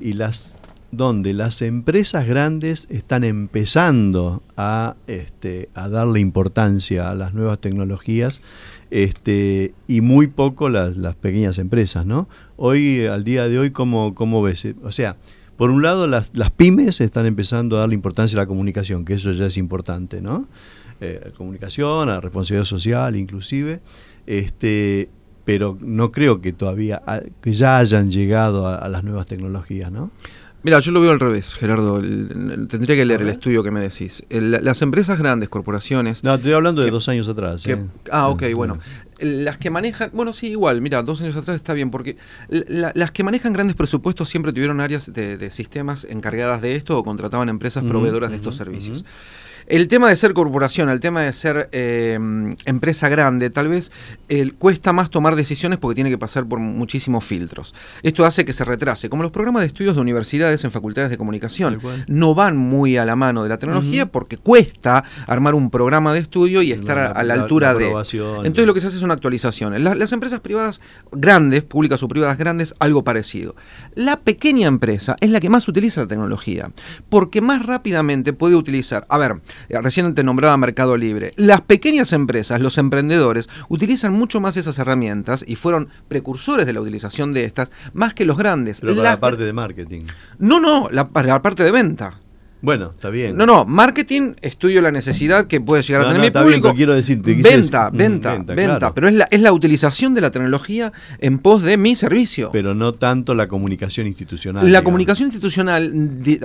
y 0.00 0.12
las 0.12 0.56
donde 0.92 1.32
las 1.32 1.62
empresas 1.62 2.26
grandes 2.26 2.86
están 2.90 3.24
empezando 3.24 4.42
a, 4.58 4.94
este, 5.06 5.70
a 5.74 5.88
darle 5.88 6.20
importancia 6.20 7.08
a 7.08 7.14
las 7.14 7.32
nuevas 7.32 7.58
tecnologías 7.60 8.42
este, 8.90 9.72
y 9.88 10.02
muy 10.02 10.26
poco 10.26 10.68
las, 10.68 10.94
pequeñas 11.16 11.58
empresas, 11.58 12.04
¿no? 12.04 12.28
Hoy, 12.56 13.06
al 13.06 13.24
día 13.24 13.48
de 13.48 13.58
hoy, 13.58 13.70
¿cómo, 13.70 14.42
ves? 14.42 14.68
O 14.84 14.92
sea, 14.92 15.16
por 15.56 15.70
un 15.70 15.82
lado, 15.82 16.06
las, 16.06 16.30
pymes 16.54 17.00
están 17.00 17.24
empezando 17.24 17.76
a 17.76 17.80
darle 17.80 17.94
importancia 17.94 18.38
a 18.38 18.42
la 18.42 18.46
comunicación, 18.46 19.06
que 19.06 19.14
eso 19.14 19.32
ya 19.32 19.46
es 19.46 19.56
importante, 19.56 20.20
¿no? 20.20 20.46
Eh, 21.00 21.32
comunicación, 21.38 22.08
la 22.08 22.20
responsabilidad 22.20 22.66
social, 22.66 23.16
inclusive, 23.16 23.80
este, 24.26 25.08
pero 25.46 25.78
no 25.80 26.12
creo 26.12 26.42
que 26.42 26.52
todavía, 26.52 27.02
que 27.40 27.54
ya 27.54 27.78
hayan 27.78 28.10
llegado 28.10 28.68
a, 28.68 28.74
a 28.74 28.90
las 28.90 29.04
nuevas 29.04 29.26
tecnologías, 29.26 29.90
¿no? 29.90 30.10
Mira, 30.64 30.78
yo 30.78 30.92
lo 30.92 31.00
veo 31.00 31.10
al 31.10 31.18
revés, 31.18 31.54
Gerardo. 31.54 32.00
tendría 32.00 32.94
que 32.94 33.04
leer 33.04 33.22
el 33.22 33.28
estudio 33.28 33.62
que 33.62 33.70
me 33.70 33.80
decís. 33.80 34.22
las 34.30 34.80
empresas 34.82 35.18
grandes, 35.18 35.48
corporaciones... 35.48 36.22
No, 36.22 36.34
estoy 36.34 36.52
hablando 36.52 36.82
de 36.82 36.90
dos 36.90 37.08
años 37.08 37.28
atrás. 37.28 37.66
¿eh? 37.66 37.84
Ah, 38.10 38.28
ok, 38.28 38.44
bueno. 38.54 38.78
las 39.18 39.58
que 39.58 39.70
manejan, 39.70 40.10
bueno, 40.12 40.32
sí, 40.32 40.48
igual, 40.48 40.80
mira, 40.80 41.02
dos 41.02 41.20
años 41.20 41.36
atrás 41.36 41.56
está 41.56 41.72
bien, 41.72 41.90
porque 41.90 42.16
las 42.48 43.10
que 43.10 43.24
manejan 43.24 43.52
grandes 43.52 43.74
presupuestos 43.74 44.28
siempre 44.28 44.52
tuvieron 44.52 44.80
áreas 44.80 45.12
de, 45.12 45.50
sistemas 45.50 46.04
encargadas 46.04 46.62
de 46.62 46.76
esto 46.76 46.96
o 46.96 47.02
contrataban 47.02 47.48
empresas 47.48 47.82
proveedoras 47.82 48.30
de 48.30 48.36
estos 48.36 48.56
servicios. 48.56 49.04
El 49.66 49.88
tema 49.88 50.08
de 50.08 50.16
ser 50.16 50.32
corporación, 50.34 50.88
el 50.88 51.00
tema 51.00 51.22
de 51.22 51.32
ser 51.32 51.68
eh, 51.72 52.18
empresa 52.64 53.08
grande, 53.08 53.50
tal 53.50 53.68
vez 53.68 53.90
cuesta 54.58 54.92
más 54.92 55.10
tomar 55.10 55.36
decisiones 55.36 55.78
porque 55.78 55.94
tiene 55.94 56.10
que 56.10 56.18
pasar 56.18 56.46
por 56.46 56.58
muchísimos 56.58 57.24
filtros. 57.24 57.74
Esto 58.02 58.24
hace 58.24 58.44
que 58.44 58.52
se 58.52 58.64
retrase. 58.64 59.08
Como 59.08 59.22
los 59.22 59.32
programas 59.32 59.62
de 59.62 59.66
estudios 59.66 59.94
de 59.94 60.00
universidades 60.00 60.64
en 60.64 60.70
facultades 60.70 61.10
de 61.10 61.18
comunicación 61.18 61.78
no 62.06 62.34
van 62.34 62.56
muy 62.56 62.96
a 62.96 63.04
la 63.04 63.16
mano 63.16 63.42
de 63.42 63.48
la 63.48 63.58
tecnología 63.58 64.06
porque 64.06 64.36
cuesta 64.36 65.04
armar 65.26 65.54
un 65.54 65.70
programa 65.70 66.12
de 66.12 66.20
estudio 66.20 66.62
y 66.62 66.72
estar 66.72 66.98
a 66.98 67.22
la, 67.22 67.34
altura 67.34 67.74
de... 67.74 67.86
Entonces 67.86 68.66
lo 68.66 68.74
que 68.74 68.80
se 68.80 68.88
hace 68.88 68.96
es 68.96 69.02
una 69.02 69.14
actualización. 69.14 69.82
las 69.82 70.12
empresas 70.12 70.40
privadas 70.40 70.80
grandes, 71.12 71.62
públicas 71.62 72.02
o 72.02 72.08
privadas 72.08 72.38
grandes, 72.38 72.74
algo 72.78 73.04
parecido. 73.04 73.54
La 73.94 74.20
pequeña 74.20 74.68
empresa 74.68 75.16
es 75.20 75.30
la 75.30 75.40
que 75.40 75.50
más 75.50 75.68
utiliza 75.68 76.02
la 76.02 76.08
tecnología 76.08 76.70
porque 77.08 77.40
más 77.40 77.64
rápidamente 77.64 78.32
puede 78.32 78.56
utilizar... 78.56 79.06
A 79.08 79.18
ver, 79.18 79.40
recién 79.68 80.14
te 80.14 80.24
nombraba 80.24 80.56
Mercado 80.56 80.96
Libre. 80.96 81.32
Las 81.36 81.60
pequeñas 81.62 82.12
empresas, 82.12 82.60
los 82.60 82.78
emprendedores, 82.78 83.48
utilizan 83.68 84.12
mucho 84.12 84.40
más 84.40 84.56
esas 84.56 84.78
herramientas 84.78 85.44
y 85.46 85.56
fueron 85.56 85.88
precursores 86.08 86.66
de 86.66 86.72
la 86.72 86.80
utilización 86.80 87.32
de 87.32 87.44
estas, 87.44 87.70
más 87.92 88.14
que 88.14 88.24
los 88.24 88.36
grandes. 88.36 88.80
Pero 88.80 88.96
para 88.96 89.10
la, 89.10 89.20
parte 89.20 89.44
de 89.44 89.52
marketing. 89.52 90.04
No, 90.38 90.60
no, 90.60 90.88
la, 90.90 91.08
para 91.08 91.28
la 91.28 91.42
parte 91.42 91.62
de 91.64 91.70
venta. 91.70 92.18
Bueno, 92.62 92.92
está 92.94 93.10
bien. 93.10 93.36
No, 93.36 93.44
no, 93.44 93.64
marketing, 93.64 94.34
estudio 94.40 94.80
la 94.80 94.92
necesidad 94.92 95.48
que 95.48 95.60
puede 95.60 95.82
llegar 95.82 96.02
a 96.02 96.12
tener 96.12 96.20
mi 96.20 96.30
público. 96.30 96.72
quiero 96.74 96.94
decirte, 96.94 97.34
venta, 97.34 97.90
venta, 97.90 98.36
venta, 98.36 98.94
pero 98.94 99.08
es 99.08 99.14
la, 99.14 99.26
es 99.32 99.40
la 99.40 99.52
utilización 99.52 100.14
de 100.14 100.20
la 100.20 100.30
tecnología 100.30 100.92
en 101.18 101.40
pos 101.40 101.64
de 101.64 101.76
mi 101.76 101.96
servicio. 101.96 102.50
Pero 102.52 102.72
no 102.72 102.92
tanto 102.92 103.34
la 103.34 103.48
comunicación 103.48 104.06
institucional. 104.06 104.70
La 104.70 104.84
comunicación 104.84 105.26
institucional, 105.26 105.92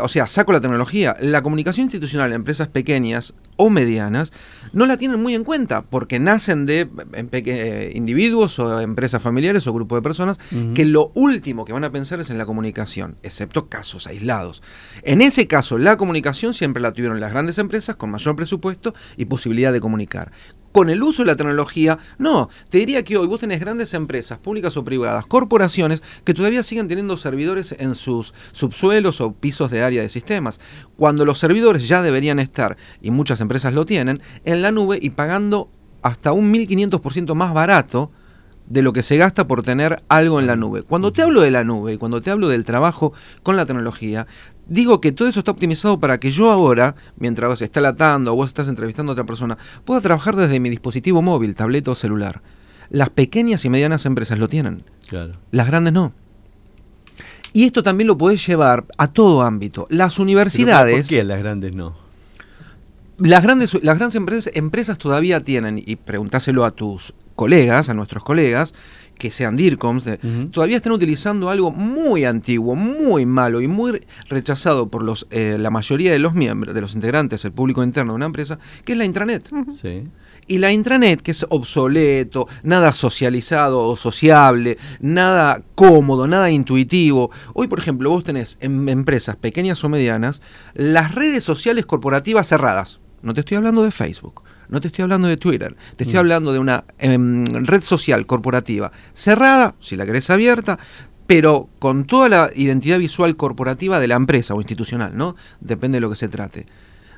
o 0.01 0.07
sea, 0.07 0.25
saco 0.25 0.51
la 0.51 0.59
tecnología, 0.59 1.15
la 1.21 1.43
comunicación 1.43 1.85
institucional 1.85 2.31
en 2.31 2.37
empresas 2.37 2.67
pequeñas 2.67 3.35
o 3.55 3.69
medianas 3.69 4.33
no 4.73 4.85
la 4.85 4.97
tienen 4.97 5.21
muy 5.21 5.35
en 5.35 5.43
cuenta 5.43 5.83
porque 5.83 6.19
nacen 6.19 6.65
de 6.65 6.89
eh, 7.31 7.91
individuos 7.95 8.57
o 8.59 8.81
empresas 8.81 9.21
familiares 9.21 9.67
o 9.67 9.73
grupos 9.73 9.99
de 9.99 10.01
personas 10.01 10.39
que 10.73 10.85
lo 10.85 11.11
último 11.13 11.63
que 11.63 11.73
van 11.73 11.83
a 11.83 11.91
pensar 11.91 12.19
es 12.19 12.29
en 12.31 12.37
la 12.37 12.45
comunicación, 12.45 13.17
excepto 13.21 13.67
casos 13.67 14.07
aislados. 14.07 14.63
En 15.03 15.21
ese 15.21 15.47
caso, 15.47 15.77
la 15.77 15.95
comunicación 15.95 16.06
siempre 16.53 16.81
la 16.81 16.93
tuvieron 16.93 17.19
las 17.19 17.31
grandes 17.31 17.57
empresas 17.57 17.95
con 17.95 18.11
mayor 18.11 18.35
presupuesto 18.35 18.93
y 19.17 19.25
posibilidad 19.25 19.73
de 19.73 19.81
comunicar 19.81 20.31
con 20.71 20.89
el 20.91 21.01
uso 21.01 21.23
de 21.23 21.27
la 21.27 21.35
tecnología. 21.35 21.97
No, 22.19 22.49
te 22.69 22.77
diría 22.77 23.03
que 23.03 23.17
hoy 23.17 23.25
vos 23.25 23.39
tenés 23.39 23.59
grandes 23.59 23.95
empresas, 23.95 24.37
públicas 24.37 24.77
o 24.77 24.83
privadas, 24.83 25.25
corporaciones, 25.25 26.03
que 26.23 26.35
todavía 26.35 26.61
siguen 26.61 26.87
teniendo 26.87 27.17
servidores 27.17 27.75
en 27.79 27.95
sus 27.95 28.35
subsuelos 28.51 29.19
o 29.19 29.33
pisos 29.33 29.71
de 29.71 29.81
área 29.81 30.03
de 30.03 30.09
sistemas, 30.09 30.59
cuando 30.95 31.25
los 31.25 31.39
servidores 31.39 31.87
ya 31.87 32.03
deberían 32.03 32.37
estar, 32.37 32.77
y 33.01 33.09
muchas 33.09 33.41
empresas 33.41 33.73
lo 33.73 33.87
tienen, 33.87 34.21
en 34.45 34.61
la 34.61 34.71
nube 34.71 34.99
y 35.01 35.09
pagando 35.09 35.67
hasta 36.03 36.31
un 36.31 36.53
1500% 36.53 37.33
más 37.33 37.55
barato 37.55 38.11
de 38.67 38.81
lo 38.81 38.93
que 38.93 39.01
se 39.01 39.17
gasta 39.17 39.47
por 39.47 39.63
tener 39.63 40.03
algo 40.09 40.39
en 40.39 40.45
la 40.45 40.55
nube. 40.55 40.83
Cuando 40.83 41.11
te 41.11 41.21
hablo 41.21 41.41
de 41.41 41.51
la 41.51 41.63
nube 41.63 41.93
y 41.93 41.97
cuando 41.97 42.21
te 42.21 42.29
hablo 42.29 42.49
del 42.49 42.65
trabajo 42.65 43.13
con 43.41 43.55
la 43.55 43.65
tecnología, 43.65 44.27
digo 44.67 45.01
que 45.01 45.11
todo 45.11 45.27
eso 45.27 45.39
está 45.39 45.51
optimizado 45.51 45.99
para 45.99 46.19
que 46.19 46.31
yo 46.31 46.51
ahora, 46.51 46.95
mientras 47.17 47.49
vos 47.49 47.61
estás 47.61 47.83
latando 47.83 48.33
o 48.33 48.35
vos 48.35 48.49
estás 48.49 48.67
entrevistando 48.67 49.11
a 49.11 49.13
otra 49.13 49.25
persona, 49.25 49.57
pueda 49.85 50.01
trabajar 50.01 50.35
desde 50.35 50.59
mi 50.59 50.69
dispositivo 50.69 51.21
móvil, 51.21 51.55
tableta 51.55 51.91
o 51.91 51.95
celular. 51.95 52.41
Las 52.89 53.09
pequeñas 53.09 53.65
y 53.65 53.69
medianas 53.69 54.05
empresas 54.05 54.39
lo 54.39 54.47
tienen. 54.47 54.83
Claro. 55.07 55.33
Las 55.51 55.67
grandes 55.67 55.93
no. 55.93 56.13
Y 57.53 57.65
esto 57.65 57.83
también 57.83 58.07
lo 58.07 58.17
podés 58.17 58.45
llevar 58.45 58.85
a 58.97 59.07
todo 59.07 59.41
ámbito. 59.41 59.87
Las 59.89 60.19
universidades. 60.19 61.07
¿Por 61.07 61.07
qué 61.07 61.23
las 61.23 61.39
grandes 61.39 61.73
no? 61.73 61.95
Las 63.17 63.41
grandes, 63.41 63.73
las 63.83 63.97
grandes 63.97 64.15
empresas, 64.15 64.53
empresas 64.55 64.97
todavía 64.97 65.43
tienen, 65.43 65.81
y 65.83 65.95
preguntáselo 65.95 66.65
a 66.65 66.71
tus 66.71 67.15
colegas, 67.35 67.89
a 67.89 67.95
nuestros 67.95 68.23
colegas, 68.23 68.75
que 69.17 69.31
sean 69.31 69.57
DIRCOMs, 69.57 70.03
todavía 70.51 70.77
están 70.77 70.93
utilizando 70.93 71.49
algo 71.49 71.71
muy 71.71 72.25
antiguo, 72.25 72.75
muy 72.75 73.25
malo 73.25 73.61
y 73.61 73.67
muy 73.67 74.01
rechazado 74.29 74.87
por 74.87 75.03
los, 75.03 75.27
eh, 75.31 75.57
la 75.59 75.69
mayoría 75.69 76.11
de 76.11 76.19
los 76.19 76.33
miembros, 76.33 76.73
de 76.73 76.81
los 76.81 76.95
integrantes, 76.95 77.43
el 77.45 77.51
público 77.51 77.83
interno 77.83 78.13
de 78.13 78.17
una 78.17 78.25
empresa, 78.25 78.59
que 78.85 78.93
es 78.93 78.97
la 78.97 79.05
intranet. 79.05 79.49
Y 80.49 80.59
la 80.59 80.71
intranet, 80.71 81.21
que 81.21 81.31
es 81.31 81.45
obsoleto, 81.49 82.47
nada 82.63 82.93
socializado 82.93 83.79
o 83.85 83.97
sociable, 83.97 84.77
nada 85.01 85.61
cómodo, 85.75 86.25
nada 86.27 86.49
intuitivo. 86.49 87.31
Hoy, 87.53 87.67
por 87.67 87.79
ejemplo, 87.79 88.09
vos 88.09 88.23
tenés 88.23 88.57
en 88.61 88.87
empresas 88.87 89.35
pequeñas 89.35 89.83
o 89.83 89.89
medianas 89.89 90.41
las 90.73 91.13
redes 91.13 91.43
sociales 91.43 91.85
corporativas 91.85 92.47
cerradas. 92.47 93.01
No 93.21 93.33
te 93.33 93.41
estoy 93.41 93.57
hablando 93.57 93.83
de 93.83 93.91
Facebook. 93.91 94.43
No 94.69 94.81
te 94.81 94.87
estoy 94.87 95.03
hablando 95.03 95.27
de 95.27 95.37
Twitter, 95.37 95.75
te 95.95 96.03
estoy 96.03 96.15
mm. 96.15 96.19
hablando 96.19 96.53
de 96.53 96.59
una 96.59 96.83
em, 96.99 97.45
red 97.45 97.83
social 97.83 98.25
corporativa 98.25 98.91
cerrada, 99.13 99.75
si 99.79 99.95
la 99.95 100.05
querés 100.05 100.29
abierta, 100.29 100.77
pero 101.25 101.69
con 101.79 102.05
toda 102.05 102.29
la 102.29 102.49
identidad 102.55 102.99
visual 102.99 103.35
corporativa 103.35 103.99
de 103.99 104.07
la 104.07 104.15
empresa 104.15 104.53
o 104.53 104.61
institucional, 104.61 105.15
¿no? 105.15 105.35
Depende 105.59 105.97
de 105.97 106.01
lo 106.01 106.09
que 106.09 106.15
se 106.15 106.27
trate 106.29 106.65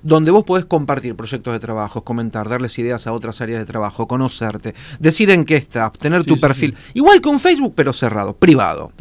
donde 0.03 0.31
vos 0.31 0.43
podés 0.43 0.65
compartir 0.65 1.15
proyectos 1.15 1.53
de 1.53 1.59
trabajo, 1.59 2.03
comentar, 2.03 2.49
darles 2.49 2.77
ideas 2.79 3.07
a 3.07 3.13
otras 3.13 3.41
áreas 3.41 3.59
de 3.59 3.65
trabajo, 3.65 4.07
conocerte, 4.07 4.73
decir 4.99 5.29
en 5.29 5.45
qué 5.45 5.55
estás, 5.55 5.91
tener 5.93 6.25
tu 6.25 6.39
perfil, 6.39 6.75
igual 6.93 7.21
que 7.21 7.29
un 7.29 7.39
Facebook, 7.39 7.73
pero 7.75 7.93
cerrado, 7.93 8.35
privado. 8.35 8.91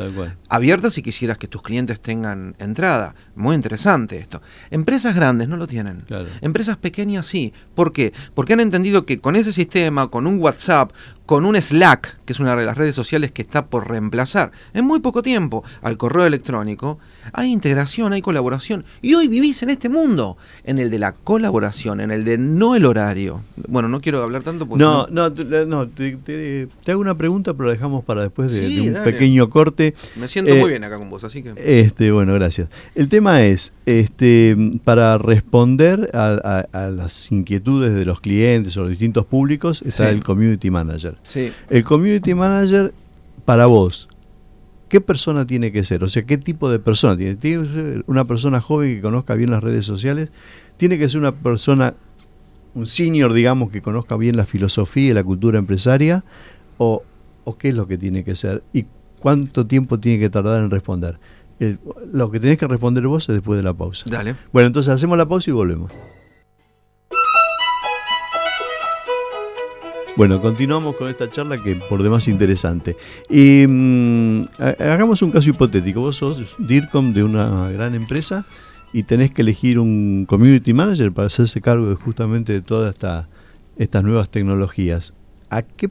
Abierta 0.48 0.90
si 0.90 1.02
quisieras 1.02 1.38
que 1.38 1.48
tus 1.48 1.62
clientes 1.62 2.00
tengan 2.00 2.54
entrada. 2.58 3.14
Muy 3.34 3.54
interesante 3.54 4.18
esto. 4.18 4.40
Empresas 4.70 5.14
grandes 5.14 5.48
no 5.48 5.56
lo 5.56 5.66
tienen. 5.66 6.04
Empresas 6.40 6.76
pequeñas 6.76 7.26
sí. 7.26 7.52
¿Por 7.74 7.92
qué? 7.92 8.12
Porque 8.34 8.54
han 8.54 8.60
entendido 8.60 9.04
que 9.04 9.20
con 9.20 9.36
ese 9.36 9.52
sistema, 9.52 10.08
con 10.08 10.26
un 10.26 10.40
WhatsApp, 10.40 10.92
con 11.28 11.44
un 11.44 11.60
Slack, 11.60 12.20
que 12.24 12.32
es 12.32 12.40
una 12.40 12.56
de 12.56 12.64
las 12.64 12.78
redes 12.78 12.94
sociales 12.94 13.32
que 13.32 13.42
está 13.42 13.66
por 13.66 13.86
reemplazar 13.86 14.50
en 14.72 14.86
muy 14.86 15.00
poco 15.00 15.20
tiempo 15.20 15.62
al 15.82 15.98
correo 15.98 16.24
electrónico, 16.24 16.98
hay 17.34 17.52
integración, 17.52 18.14
hay 18.14 18.22
colaboración. 18.22 18.86
Y 19.02 19.12
hoy 19.12 19.28
vivís 19.28 19.62
en 19.62 19.68
este 19.68 19.90
mundo, 19.90 20.38
en 20.64 20.78
el 20.78 20.90
de 20.90 20.98
la 20.98 21.12
colaboración, 21.12 22.00
en 22.00 22.12
el 22.12 22.24
de 22.24 22.38
no 22.38 22.74
el 22.74 22.86
horario. 22.86 23.42
Bueno, 23.68 23.90
no 23.90 24.00
quiero 24.00 24.22
hablar 24.22 24.42
tanto 24.42 24.66
porque... 24.66 24.82
No, 24.82 25.06
no, 25.08 25.28
no, 25.28 25.88
te, 25.88 26.68
hago 26.86 27.00
una 27.02 27.18
pregunta, 27.18 27.52
pero 27.52 27.66
la 27.66 27.72
dejamos 27.74 28.04
para 28.04 28.22
después 28.22 28.50
de, 28.50 28.80
un 28.80 29.04
pequeño 29.04 29.50
corte. 29.50 29.94
Me 30.16 30.28
siento 30.28 30.54
muy 30.54 30.64
eh, 30.64 30.68
bien 30.68 30.84
acá 30.84 30.96
con 30.96 31.10
vos, 31.10 31.24
así 31.24 31.42
que... 31.42 31.52
Este, 31.58 32.10
bueno, 32.10 32.32
gracias. 32.32 32.70
El 32.94 33.10
tema 33.10 33.42
es, 33.42 33.74
este, 33.84 34.56
para 34.82 35.18
responder 35.18 36.08
a, 36.14 36.64
las 36.72 37.30
inquietudes 37.30 37.94
de 37.94 38.06
los 38.06 38.20
clientes 38.20 38.74
o 38.78 38.80
los 38.80 38.88
distintos 38.88 39.26
públicos, 39.26 39.82
está 39.84 40.08
el 40.08 40.22
Community 40.22 40.70
Manager. 40.70 41.17
El 41.68 41.84
community 41.84 42.34
manager, 42.34 42.92
para 43.44 43.66
vos, 43.66 44.08
¿qué 44.88 45.00
persona 45.00 45.46
tiene 45.46 45.72
que 45.72 45.84
ser? 45.84 46.02
O 46.02 46.08
sea, 46.08 46.24
¿qué 46.24 46.38
tipo 46.38 46.70
de 46.70 46.78
persona 46.78 47.16
tiene? 47.16 47.36
¿Tiene 47.36 47.64
que 47.64 47.72
ser 47.72 48.04
una 48.06 48.24
persona 48.24 48.60
joven 48.60 48.96
que 48.96 49.02
conozca 49.02 49.34
bien 49.34 49.50
las 49.50 49.62
redes 49.62 49.84
sociales? 49.84 50.30
¿Tiene 50.76 50.98
que 50.98 51.08
ser 51.08 51.20
una 51.20 51.32
persona, 51.32 51.94
un 52.74 52.86
senior, 52.86 53.32
digamos, 53.32 53.70
que 53.70 53.82
conozca 53.82 54.16
bien 54.16 54.36
la 54.36 54.46
filosofía 54.46 55.10
y 55.10 55.14
la 55.14 55.24
cultura 55.24 55.58
empresaria? 55.58 56.24
¿O, 56.78 57.02
qué 57.58 57.70
es 57.70 57.74
lo 57.74 57.86
que 57.86 57.98
tiene 57.98 58.24
que 58.24 58.34
ser? 58.36 58.62
¿Y 58.72 58.86
cuánto 59.18 59.66
tiempo 59.66 59.98
tiene 59.98 60.18
que 60.18 60.30
tardar 60.30 60.62
en 60.62 60.70
responder? 60.70 61.18
lo 62.12 62.30
que 62.30 62.38
tenés 62.38 62.56
que 62.56 62.68
responder 62.68 63.04
vos 63.08 63.28
es 63.28 63.34
después 63.34 63.56
de 63.56 63.64
la 63.64 63.74
pausa. 63.74 64.04
Dale. 64.08 64.36
Bueno, 64.52 64.68
entonces 64.68 64.92
hacemos 64.94 65.18
la 65.18 65.26
pausa 65.26 65.50
y 65.50 65.52
volvemos. 65.52 65.90
Bueno, 70.18 70.42
continuamos 70.42 70.96
con 70.96 71.06
esta 71.06 71.30
charla 71.30 71.62
que 71.62 71.76
por 71.76 72.02
demás 72.02 72.26
interesante. 72.26 72.96
Y 73.30 73.64
mm, 73.68 74.40
hagamos 74.80 75.22
un 75.22 75.30
caso 75.30 75.48
hipotético. 75.48 76.00
Vos 76.00 76.16
sos 76.16 76.56
DIRCOM 76.58 77.12
de 77.12 77.22
una 77.22 77.70
gran 77.70 77.94
empresa 77.94 78.44
y 78.92 79.04
tenés 79.04 79.30
que 79.30 79.42
elegir 79.42 79.78
un 79.78 80.26
community 80.26 80.74
manager 80.74 81.12
para 81.12 81.28
hacerse 81.28 81.60
cargo 81.60 81.88
de 81.88 81.94
justamente 81.94 82.52
de 82.52 82.62
todas 82.62 82.96
esta, 82.96 83.28
estas 83.76 84.02
nuevas 84.02 84.28
tecnologías. 84.28 85.14
¿A 85.50 85.62
qué 85.62 85.88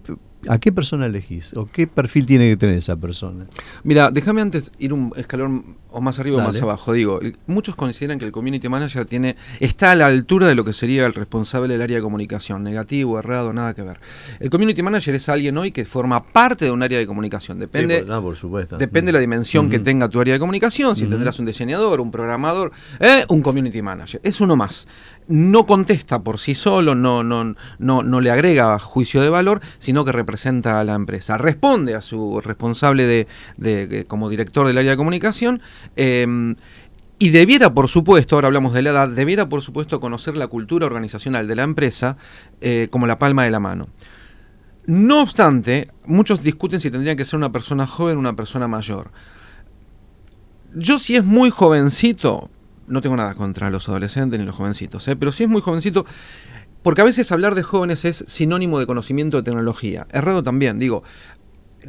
¿A 0.48 0.60
qué 0.60 0.72
persona 0.72 1.08
elegís? 1.08 1.56
¿O 1.56 1.66
qué 1.66 1.88
perfil 1.88 2.26
tiene 2.26 2.50
que 2.50 2.58
tener 2.58 2.78
esa 2.78 2.96
persona? 2.96 3.48
Mira, 3.84 4.12
déjame 4.12 4.42
antes 4.42 4.72
ir 4.78 4.94
un 4.94 5.12
escalón 5.16 5.78
o 5.90 6.02
más 6.02 6.20
arriba 6.20 6.38
o 6.38 6.42
más 6.42 6.62
abajo. 6.62 6.94
Digo, 6.94 7.20
muchos 7.48 7.76
consideran 7.76 8.20
que 8.20 8.26
el 8.26 8.32
community 8.32 8.70
manager 8.70 9.06
tiene 9.06 9.36
está 9.60 9.92
a 9.92 9.96
la 9.96 10.08
altura 10.08 10.48
de 10.48 10.56
lo 10.56 10.64
que 10.64 10.74
sería 10.74 11.06
el 11.06 11.14
responsable 11.14 11.74
del 11.74 11.82
área 11.82 11.98
de 11.98 12.04
comunicación. 12.04 12.64
Negativo, 12.64 13.18
errado, 13.18 13.52
nada 13.52 13.74
que 13.74 13.82
ver. 13.82 14.00
El 14.40 14.50
community 14.50 14.84
manager 14.84 15.16
es 15.16 15.28
alguien 15.30 15.58
hoy 15.58 15.72
que 15.72 15.86
forma 15.86 16.24
parte 16.24 16.66
de 16.66 16.72
un 16.72 16.84
área 16.84 17.00
de 17.00 17.08
comunicación. 17.08 17.60
Depende, 17.60 18.04
por, 18.04 18.36
supuesto. 18.36 18.78
depende 18.78 19.10
de 19.10 19.14
la 19.14 19.20
dimensión 19.20 19.70
que 19.70 19.80
tenga 19.80 20.08
tu 20.08 20.20
área 20.20 20.34
de 20.34 20.40
comunicación. 20.40 20.96
Si 20.96 21.08
tendrás 21.08 21.40
un 21.40 21.46
diseñador, 21.46 22.00
un 22.00 22.12
programador, 22.12 22.72
eh, 23.00 23.26
un 23.30 23.42
community 23.42 23.82
manager. 23.82 24.22
Es 24.24 24.40
uno 24.40 24.56
más. 24.56 24.88
No 25.28 25.66
contesta 25.66 26.24
por 26.24 26.40
sí 26.40 26.56
solo, 26.56 26.96
no, 26.96 27.24
no, 27.24 27.56
no, 27.80 28.04
no 28.04 28.22
le 28.22 28.32
agrega 28.32 28.80
juicio 28.80 29.22
de 29.22 29.30
valor, 29.30 29.62
sino 29.78 30.06
que 30.06 30.12
representa 30.12 30.80
a 30.80 30.84
la 30.84 30.96
empresa. 30.96 31.38
Responde 31.38 31.96
a 31.96 32.02
su 32.02 32.42
responsable 32.42 33.06
de, 33.06 33.28
de 33.58 34.06
como 34.06 34.30
director 34.30 34.68
del 34.68 34.78
área 34.78 34.92
de 34.92 34.98
comunicación. 34.98 35.62
Em, 35.96 36.56
y 37.20 37.30
debiera, 37.30 37.74
por 37.74 37.88
supuesto, 37.88 38.36
ahora 38.36 38.48
hablamos 38.48 38.74
de 38.74 38.84
la 38.84 38.92
edad, 38.92 39.10
debiera, 39.10 39.50
por 39.50 39.64
supuesto, 39.64 40.00
conocer 40.00 40.38
la 40.38 40.48
cultura 40.48 40.86
organizacional 40.86 41.48
de 41.48 41.56
la 41.56 41.64
empresa 41.64 42.16
eh, 42.62 42.90
como 42.92 43.08
la 43.08 43.18
palma 43.18 43.44
de 43.44 43.52
la 43.52 43.60
mano. 43.60 43.88
No 44.86 45.22
obstante, 45.22 45.90
muchos 46.06 46.44
discuten 46.44 46.80
si 46.80 46.92
tendría 46.92 47.16
que 47.16 47.26
ser 47.26 47.38
una 47.38 47.52
persona 47.52 47.88
joven 47.88 48.18
o 48.18 48.20
una 48.20 48.36
persona 48.36 48.68
mayor. 48.68 49.12
Yo 50.76 51.00
si 51.00 51.16
es 51.16 51.24
muy 51.24 51.50
jovencito, 51.50 52.52
no 52.88 53.02
tengo 53.02 53.16
nada 53.16 53.36
contra 53.36 53.70
los 53.70 53.88
adolescentes 53.90 54.40
ni 54.40 54.46
los 54.46 54.56
jovencitos, 54.56 55.08
¿eh? 55.08 55.16
pero 55.16 55.32
si 55.32 55.44
es 55.44 55.50
muy 55.50 55.62
jovencito, 55.62 56.06
porque 56.84 57.02
a 57.02 57.06
veces 57.06 57.32
hablar 57.32 57.56
de 57.56 57.64
jóvenes 57.64 58.06
es 58.06 58.24
sinónimo 58.28 58.80
de 58.80 58.88
conocimiento 58.88 59.38
de 59.38 59.44
tecnología. 59.44 60.08
Errado 60.12 60.42
también, 60.44 60.80
digo, 60.80 61.04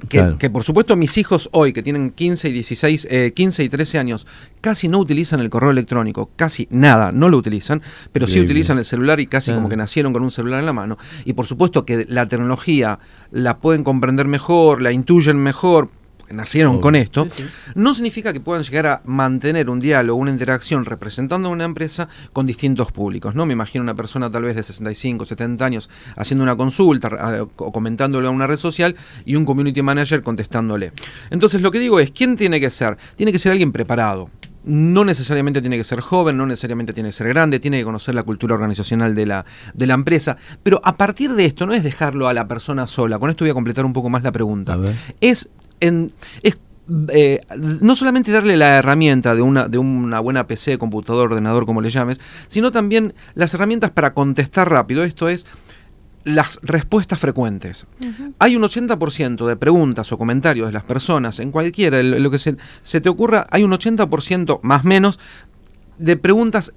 que, 0.08 0.50
por 0.50 0.64
supuesto 0.64 0.96
mis 0.96 1.18
hijos 1.18 1.48
hoy, 1.52 1.72
que 1.72 1.82
tienen 1.82 2.10
15 2.10 2.48
y 2.48 2.52
16, 2.52 3.08
15 3.34 3.62
eh, 3.62 3.64
y 3.64 3.68
13 3.68 3.98
años, 3.98 4.26
casi 4.60 4.88
no 4.88 4.98
utilizan 4.98 5.40
el 5.40 5.50
correo 5.50 5.70
electrónico, 5.70 6.30
casi 6.36 6.68
nada, 6.70 7.12
no 7.12 7.28
lo 7.28 7.36
utilizan, 7.36 7.82
pero 8.12 8.26
sí 8.26 8.40
utilizan 8.40 8.78
el 8.78 8.84
celular 8.84 9.20
y 9.20 9.26
casi 9.26 9.52
como 9.52 9.68
que 9.68 9.76
nacieron 9.76 10.12
con 10.12 10.22
un 10.22 10.30
celular 10.30 10.60
en 10.60 10.66
la 10.66 10.72
mano. 10.72 10.98
Y 11.24 11.32
por 11.32 11.46
supuesto 11.46 11.84
que 11.84 12.06
la 12.08 12.26
tecnología 12.26 12.98
la 13.30 13.58
pueden 13.58 13.84
comprender 13.84 14.26
mejor, 14.26 14.82
la 14.82 14.92
intuyen 14.92 15.36
mejor, 15.36 15.90
nacieron 16.30 16.80
con 16.80 16.94
esto, 16.94 17.28
no 17.74 17.94
significa 17.94 18.32
que 18.32 18.40
puedan 18.40 18.62
llegar 18.62 18.86
a 18.86 19.02
mantener 19.04 19.70
un 19.70 19.80
diálogo, 19.80 20.18
una 20.18 20.30
interacción 20.30 20.84
representando 20.84 21.48
a 21.48 21.52
una 21.52 21.64
empresa 21.64 22.08
con 22.32 22.46
distintos 22.46 22.92
públicos. 22.92 23.34
¿no? 23.34 23.46
Me 23.46 23.52
imagino 23.52 23.82
una 23.82 23.94
persona 23.94 24.30
tal 24.30 24.42
vez 24.42 24.56
de 24.56 24.62
65, 24.62 25.24
70 25.24 25.64
años 25.64 25.90
haciendo 26.16 26.42
una 26.44 26.56
consulta 26.56 27.10
o 27.56 27.72
comentándole 27.72 28.28
a 28.28 28.30
una 28.30 28.46
red 28.46 28.56
social 28.56 28.96
y 29.24 29.36
un 29.36 29.44
community 29.44 29.82
manager 29.82 30.22
contestándole. 30.22 30.92
Entonces 31.30 31.62
lo 31.62 31.70
que 31.70 31.78
digo 31.78 32.00
es, 32.00 32.10
¿quién 32.10 32.36
tiene 32.36 32.60
que 32.60 32.70
ser? 32.70 32.96
Tiene 33.16 33.32
que 33.32 33.38
ser 33.38 33.52
alguien 33.52 33.72
preparado 33.72 34.30
no 34.68 35.04
necesariamente 35.04 35.60
tiene 35.60 35.78
que 35.78 35.84
ser 35.84 36.00
joven, 36.00 36.36
no 36.36 36.46
necesariamente 36.46 36.92
tiene 36.92 37.08
que 37.08 37.14
ser 37.14 37.28
grande, 37.28 37.58
tiene 37.58 37.78
que 37.78 37.84
conocer 37.84 38.14
la 38.14 38.22
cultura 38.22 38.54
organizacional 38.54 39.14
de 39.14 39.26
la, 39.26 39.44
de 39.72 39.86
la 39.86 39.94
empresa. 39.94 40.36
Pero 40.62 40.80
a 40.84 40.96
partir 40.96 41.32
de 41.32 41.46
esto 41.46 41.66
no 41.66 41.72
es 41.72 41.82
dejarlo 41.82 42.28
a 42.28 42.34
la 42.34 42.46
persona 42.46 42.86
sola. 42.86 43.18
Con 43.18 43.30
esto 43.30 43.44
voy 43.44 43.50
a 43.50 43.54
completar 43.54 43.84
un 43.84 43.92
poco 43.92 44.10
más 44.10 44.22
la 44.22 44.30
pregunta. 44.30 44.78
Es 45.20 45.48
en, 45.80 46.12
es 46.42 46.58
eh, 47.10 47.42
no 47.58 47.94
solamente 47.96 48.32
darle 48.32 48.56
la 48.56 48.78
herramienta 48.78 49.34
de 49.34 49.42
una, 49.42 49.68
de 49.68 49.76
una 49.76 50.20
buena 50.20 50.46
PC, 50.46 50.78
computador, 50.78 51.30
ordenador, 51.30 51.66
como 51.66 51.82
le 51.82 51.90
llames, 51.90 52.18
sino 52.48 52.72
también 52.72 53.14
las 53.34 53.52
herramientas 53.52 53.90
para 53.90 54.14
contestar 54.14 54.70
rápido. 54.70 55.04
Esto 55.04 55.28
es 55.28 55.44
las 56.24 56.58
respuestas 56.62 57.18
frecuentes. 57.18 57.86
Hay 58.38 58.56
un 58.56 58.62
80% 58.62 59.46
de 59.46 59.56
preguntas 59.56 60.12
o 60.12 60.18
comentarios 60.18 60.68
de 60.68 60.72
las 60.72 60.84
personas 60.84 61.38
en 61.40 61.50
cualquiera, 61.50 62.02
lo 62.02 62.30
que 62.30 62.38
se, 62.38 63.00
te 63.00 63.08
ocurra, 63.08 63.46
hay 63.50 63.62
un 63.62 63.72
80% 63.72 64.60
más 64.62 64.84
menos 64.84 65.18
de 65.98 66.16
preguntas 66.16 66.74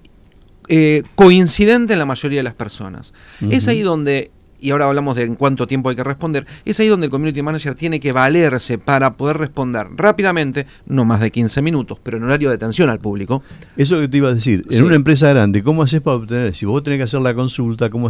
eh, 0.67 1.03
coincidentes 1.15 1.93
en 1.93 1.99
la 1.99 2.05
mayoría 2.05 2.39
de 2.39 2.43
las 2.43 2.53
personas. 2.53 3.13
Es 3.49 3.67
ahí 3.67 3.81
donde 3.81 4.31
y 4.61 4.71
ahora 4.71 4.87
hablamos 4.87 5.15
de 5.15 5.23
en 5.23 5.35
cuánto 5.35 5.67
tiempo 5.67 5.89
hay 5.89 5.95
que 5.95 6.03
responder, 6.03 6.45
es 6.63 6.79
ahí 6.79 6.87
donde 6.87 7.07
el 7.07 7.11
community 7.11 7.41
manager 7.41 7.75
tiene 7.75 7.99
que 7.99 8.11
valerse 8.11 8.77
para 8.77 9.17
poder 9.17 9.37
responder 9.37 9.87
rápidamente, 9.95 10.67
no 10.85 11.03
más 11.03 11.19
de 11.19 11.31
15 11.31 11.61
minutos, 11.61 11.97
pero 12.01 12.17
en 12.17 12.23
horario 12.23 12.49
de 12.49 12.55
atención 12.55 12.89
al 12.89 12.99
público. 12.99 13.43
Eso 13.75 13.99
que 13.99 14.07
te 14.07 14.17
iba 14.17 14.29
a 14.29 14.33
decir, 14.33 14.63
en 14.69 14.83
una 14.83 14.95
empresa 14.95 15.29
grande, 15.29 15.63
¿cómo 15.63 15.83
haces 15.83 16.01
para 16.01 16.17
obtener? 16.17 16.53
Si 16.53 16.65
vos 16.65 16.83
tenés 16.83 16.99
que 16.99 17.03
hacer 17.03 17.21
la 17.21 17.33
consulta, 17.33 17.89
¿cómo, 17.89 18.09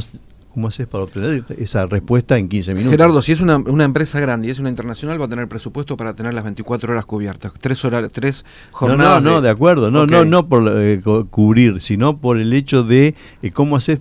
¿Cómo 0.54 0.68
haces 0.68 0.86
para 0.86 1.06
obtener 1.06 1.46
esa 1.58 1.86
respuesta 1.86 2.38
en 2.38 2.50
15 2.50 2.74
minutos? 2.74 2.92
Gerardo, 2.92 3.22
si 3.22 3.32
es 3.32 3.40
una, 3.40 3.56
empresa 3.86 4.20
grande 4.20 4.50
y 4.50 4.52
es 4.52 4.60
una 4.60 4.68
internacional, 4.68 5.20
va 5.20 5.26
a 5.26 5.30
tener 5.30 5.48
presupuesto 5.48 5.96
para 5.96 6.14
tener 6.14 6.34
las 6.34 6.44
24 6.44 6.92
horas 6.92 7.06
cubiertas, 7.06 7.54
tres 7.62 7.86
horas, 7.86 8.12
tres 8.12 8.44
jornadas. 8.72 9.24
No, 9.24 9.30
no, 9.30 9.36
no, 9.36 9.42
de, 9.42 9.50
acuerdo, 9.50 9.92
no, 9.92 10.06
no, 10.06 10.26
no 10.26 10.50
por 10.50 10.70
eh, 10.76 11.00
cubrir, 11.30 11.80
sino 11.80 12.18
por 12.18 12.38
el 12.38 12.52
hecho 12.52 12.84
de 12.84 13.16
eh, 13.42 13.52
cómo 13.52 13.78
haces 13.78 14.00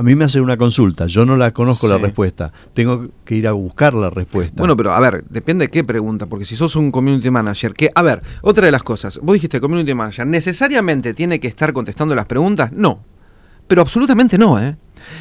a 0.00 0.02
mí 0.02 0.14
me 0.14 0.24
hace 0.24 0.40
una 0.40 0.56
consulta, 0.56 1.06
yo 1.08 1.26
no 1.26 1.36
la 1.36 1.50
conozco 1.50 1.86
la 1.86 1.98
respuesta, 1.98 2.50
tengo 2.72 3.08
que 3.22 3.34
ir 3.34 3.46
a 3.46 3.52
buscar 3.52 3.92
la 3.92 4.08
respuesta. 4.08 4.54
Bueno, 4.56 4.74
pero 4.74 4.94
a 4.94 5.00
ver, 5.00 5.24
depende 5.28 5.66
de 5.66 5.70
qué 5.70 5.84
pregunta, 5.84 6.24
porque 6.24 6.46
si 6.46 6.56
sos 6.56 6.74
un 6.74 6.90
community 6.90 7.30
manager, 7.30 7.74
que, 7.74 7.90
a 7.94 8.00
ver, 8.00 8.22
otra 8.40 8.64
de 8.64 8.72
las 8.72 8.82
cosas, 8.82 9.20
vos 9.22 9.34
dijiste 9.34 9.60
community 9.60 9.92
manager, 9.92 10.26
¿necesariamente 10.26 11.12
tiene 11.12 11.38
que 11.38 11.48
estar 11.48 11.74
contestando 11.74 12.14
las 12.14 12.24
preguntas? 12.24 12.72
No, 12.72 13.00
pero 13.68 13.82
absolutamente 13.82 14.38
no, 14.38 14.58
¿eh? 14.58 14.74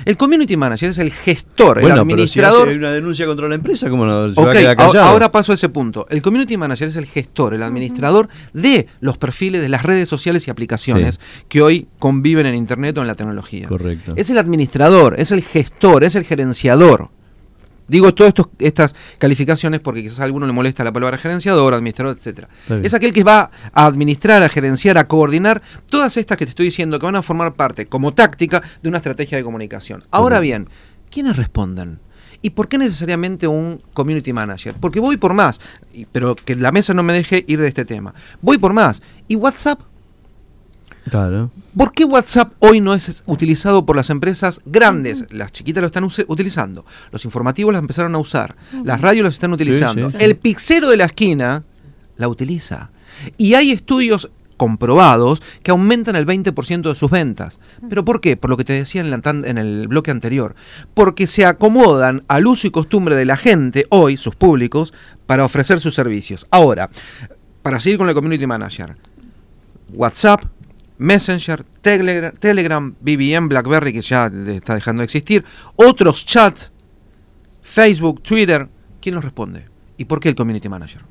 El 0.06 0.18
community 0.18 0.58
manager 0.58 0.90
es 0.90 0.98
el 0.98 1.12
gestor, 1.12 1.80
el 1.80 1.92
administrador. 1.92 2.66
Pero 2.66 2.72
si 2.72 2.72
hay 2.72 2.78
una 2.78 2.92
denuncia 2.92 3.26
contra 3.26 3.48
la 3.48 3.56
empresa, 3.56 3.90
¿cómo 3.90 4.06
no 4.06 4.34
se 4.34 4.42
va 4.42 4.52
a 4.52 4.54
quedar 4.54 4.76
callado? 4.76 5.10
Ahora 5.10 5.32
paso 5.32 5.52
a 5.52 5.56
ese 5.56 5.70
punto. 5.70 6.06
El 6.10 6.22
community 6.22 6.58
manager 6.58 6.88
es 6.88 6.96
el 6.96 7.06
gestor, 7.06 7.54
el 7.54 7.64
administrador 7.64 8.30
de 8.54 8.88
los 9.00 9.18
perfiles 9.18 9.62
de 9.62 9.70
las 9.70 9.84
redes 9.84 10.10
sociales 10.10 10.48
y 10.48 10.52
aplicaciones 10.52 11.20
que 11.48 11.62
hoy 11.62 11.88
conviven 12.00 12.46
en 12.46 12.56
Internet 12.56 12.98
o 12.98 13.02
en 13.02 13.08
la 13.08 13.16
tecnología. 13.16 13.68
Correcto. 13.68 14.14
Es 14.16 14.30
el 14.30 14.38
administrador, 14.38 15.16
es 15.20 15.32
el 15.32 15.42
gestor, 15.42 16.04
es 16.04 16.16
el 16.16 16.24
gerenciador. 16.24 17.10
Digo 17.90 18.14
todas 18.14 18.34
estas 18.60 18.96
calificaciones 19.18 19.80
porque 19.80 20.02
quizás 20.02 20.20
a 20.20 20.24
alguno 20.24 20.48
le 20.48 20.54
molesta 20.54 20.84
la 20.84 20.94
palabra 20.94 21.18
gerenciador, 21.18 21.74
administrador, 21.74 22.16
etcétera. 22.16 22.48
Es 22.84 22.94
aquel 22.94 23.12
que 23.12 23.24
va 23.24 23.52
a 23.74 23.86
administrar, 23.86 24.42
a 24.44 24.50
gerenciar, 24.50 24.98
a 24.98 25.08
coordinar 25.08 25.62
todas 25.88 26.16
estas 26.18 26.38
que 26.38 26.46
te 26.46 26.52
estoy 26.52 26.66
diciendo 26.66 27.00
que 27.00 27.06
van 27.06 27.16
a 27.16 27.22
formar 27.22 27.56
parte 27.56 27.88
como 27.88 28.14
táctica 28.14 28.62
de 28.82 28.90
una 28.90 28.98
estrategia 28.98 29.38
de 29.38 29.44
comunicación. 29.44 30.04
Ahora 30.12 30.40
bien, 30.40 30.70
¿quiénes 31.10 31.36
responden? 31.36 32.00
¿Y 32.42 32.52
por 32.52 32.70
qué 32.70 32.78
necesariamente 32.78 33.48
un 33.48 33.82
community 33.94 34.32
manager? 34.32 34.76
Porque 34.80 35.00
voy 35.00 35.18
por 35.18 35.34
más, 35.34 35.60
pero 36.12 36.36
que 36.36 36.56
la 36.56 36.72
mesa 36.72 36.94
no 36.94 37.04
me 37.04 37.14
deje 37.14 37.44
ir 37.48 37.60
de 37.60 37.68
este 37.68 37.84
tema. 37.84 38.14
Voy 38.42 38.58
por 38.58 38.72
más. 38.72 39.02
¿Y 39.28 39.36
WhatsApp? 39.36 39.82
¿Por 41.76 41.92
qué 41.94 42.04
WhatsApp 42.04 42.54
hoy 42.60 42.82
no 42.82 42.94
es 42.94 43.24
utilizado 43.26 43.86
por 43.86 43.96
las 43.96 44.10
empresas 44.10 44.62
grandes? 44.66 45.26
Las 45.32 45.52
chiquitas 45.52 45.82
lo 45.82 45.88
están 45.88 46.04
utilizando. 46.04 46.86
Los 47.12 47.26
informativos 47.26 47.74
las 47.74 47.82
empezaron 47.82 48.16
a 48.16 48.20
usar. 48.20 48.56
Las 48.84 49.02
radios 49.02 49.24
las 49.24 49.36
están 49.36 49.54
utilizando. 49.54 50.12
El 50.20 50.36
pixero 50.38 50.90
de 50.90 50.98
la 50.98 51.06
esquina 51.06 51.64
la 52.18 52.28
utiliza. 52.28 52.92
Y 53.38 53.54
hay 53.54 53.72
estudios 53.72 54.30
comprobados 54.60 55.42
que 55.64 55.72
aumentan 55.72 56.18
el 56.18 56.28
20% 56.28 56.90
de 56.90 56.96
sus 56.96 57.10
ventas. 57.10 57.60
¿Pero 57.88 58.04
por 58.04 58.20
qué? 58.20 58.36
Por 58.36 58.50
lo 58.50 58.58
que 58.58 58.66
te 58.66 58.74
decía 58.74 59.02
en, 59.02 59.22
en, 59.46 59.58
el 59.58 59.88
bloque 59.88 60.12
anterior. 60.12 60.54
Porque 60.94 61.28
se 61.28 61.46
acomodan 61.46 62.24
al 62.28 62.46
uso 62.46 62.68
y 62.68 62.72
costumbre 62.72 63.16
de 63.16 63.26
la 63.26 63.38
gente, 63.38 63.86
hoy, 63.90 64.18
sus 64.18 64.36
públicos, 64.36 64.94
para 65.26 65.46
ofrecer 65.46 65.80
sus 65.80 65.96
servicios. 65.96 66.46
Ahora, 66.52 66.90
para 67.62 67.80
seguir 67.80 67.98
con 67.98 68.10
el 68.10 68.16
Community 68.16 68.46
Manager, 68.46 68.98
WhatsApp, 69.94 70.44
Messenger, 71.00 71.64
Telegram, 71.82 72.34
Telegram, 72.38 72.96
BBM, 73.00 73.48
BlackBerry, 73.48 73.94
que 73.94 74.02
ya 74.02 74.28
está 74.28 74.76
dejando 74.76 75.02
de 75.02 75.06
existir, 75.06 75.44
otros 75.76 76.26
chats, 76.26 76.72
Facebook, 77.62 78.22
Twitter. 78.22 78.70
¿Quién 79.02 79.16
los 79.16 79.24
responde? 79.24 79.66
¿Y 79.98 80.06
por 80.06 80.20
qué 80.20 80.30
el 80.30 80.36
Community 80.36 80.70
Manager? 80.70 81.02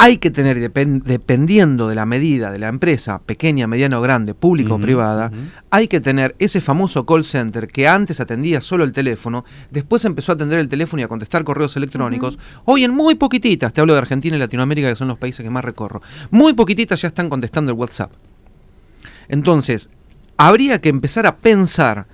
Hay 0.00 0.18
que 0.18 0.30
tener, 0.30 0.60
dependiendo 0.60 1.88
de 1.88 1.96
la 1.96 2.06
medida 2.06 2.52
de 2.52 2.60
la 2.60 2.68
empresa, 2.68 3.20
pequeña, 3.20 3.66
mediana 3.66 3.98
o 3.98 4.00
grande, 4.00 4.32
pública 4.32 4.74
o 4.74 4.80
privada, 4.80 5.32
hay 5.70 5.88
que 5.88 6.00
tener 6.00 6.36
ese 6.38 6.60
famoso 6.60 7.04
call 7.04 7.24
center 7.24 7.66
que 7.66 7.88
antes 7.88 8.20
atendía 8.20 8.60
solo 8.60 8.84
el 8.84 8.92
teléfono, 8.92 9.44
después 9.70 10.04
empezó 10.04 10.32
a 10.32 10.34
atender 10.36 10.60
el 10.60 10.68
teléfono 10.68 11.00
y 11.00 11.04
a 11.04 11.08
contestar 11.08 11.42
correos 11.42 11.76
electrónicos. 11.76 12.38
Hoy 12.64 12.84
en 12.84 12.94
muy 12.94 13.16
poquititas, 13.16 13.72
te 13.72 13.80
hablo 13.80 13.92
de 13.92 13.98
Argentina 13.98 14.36
y 14.36 14.38
Latinoamérica, 14.38 14.88
que 14.88 14.96
son 14.96 15.08
los 15.08 15.18
países 15.18 15.44
que 15.44 15.50
más 15.50 15.64
recorro, 15.64 16.00
muy 16.30 16.52
poquititas 16.52 17.02
ya 17.02 17.08
están 17.08 17.28
contestando 17.28 17.72
el 17.72 17.78
WhatsApp. 17.78 18.12
Entonces, 19.28 19.90
habría 20.36 20.80
que 20.80 20.88
empezar 20.88 21.26
a 21.26 21.36
pensar 21.36 22.06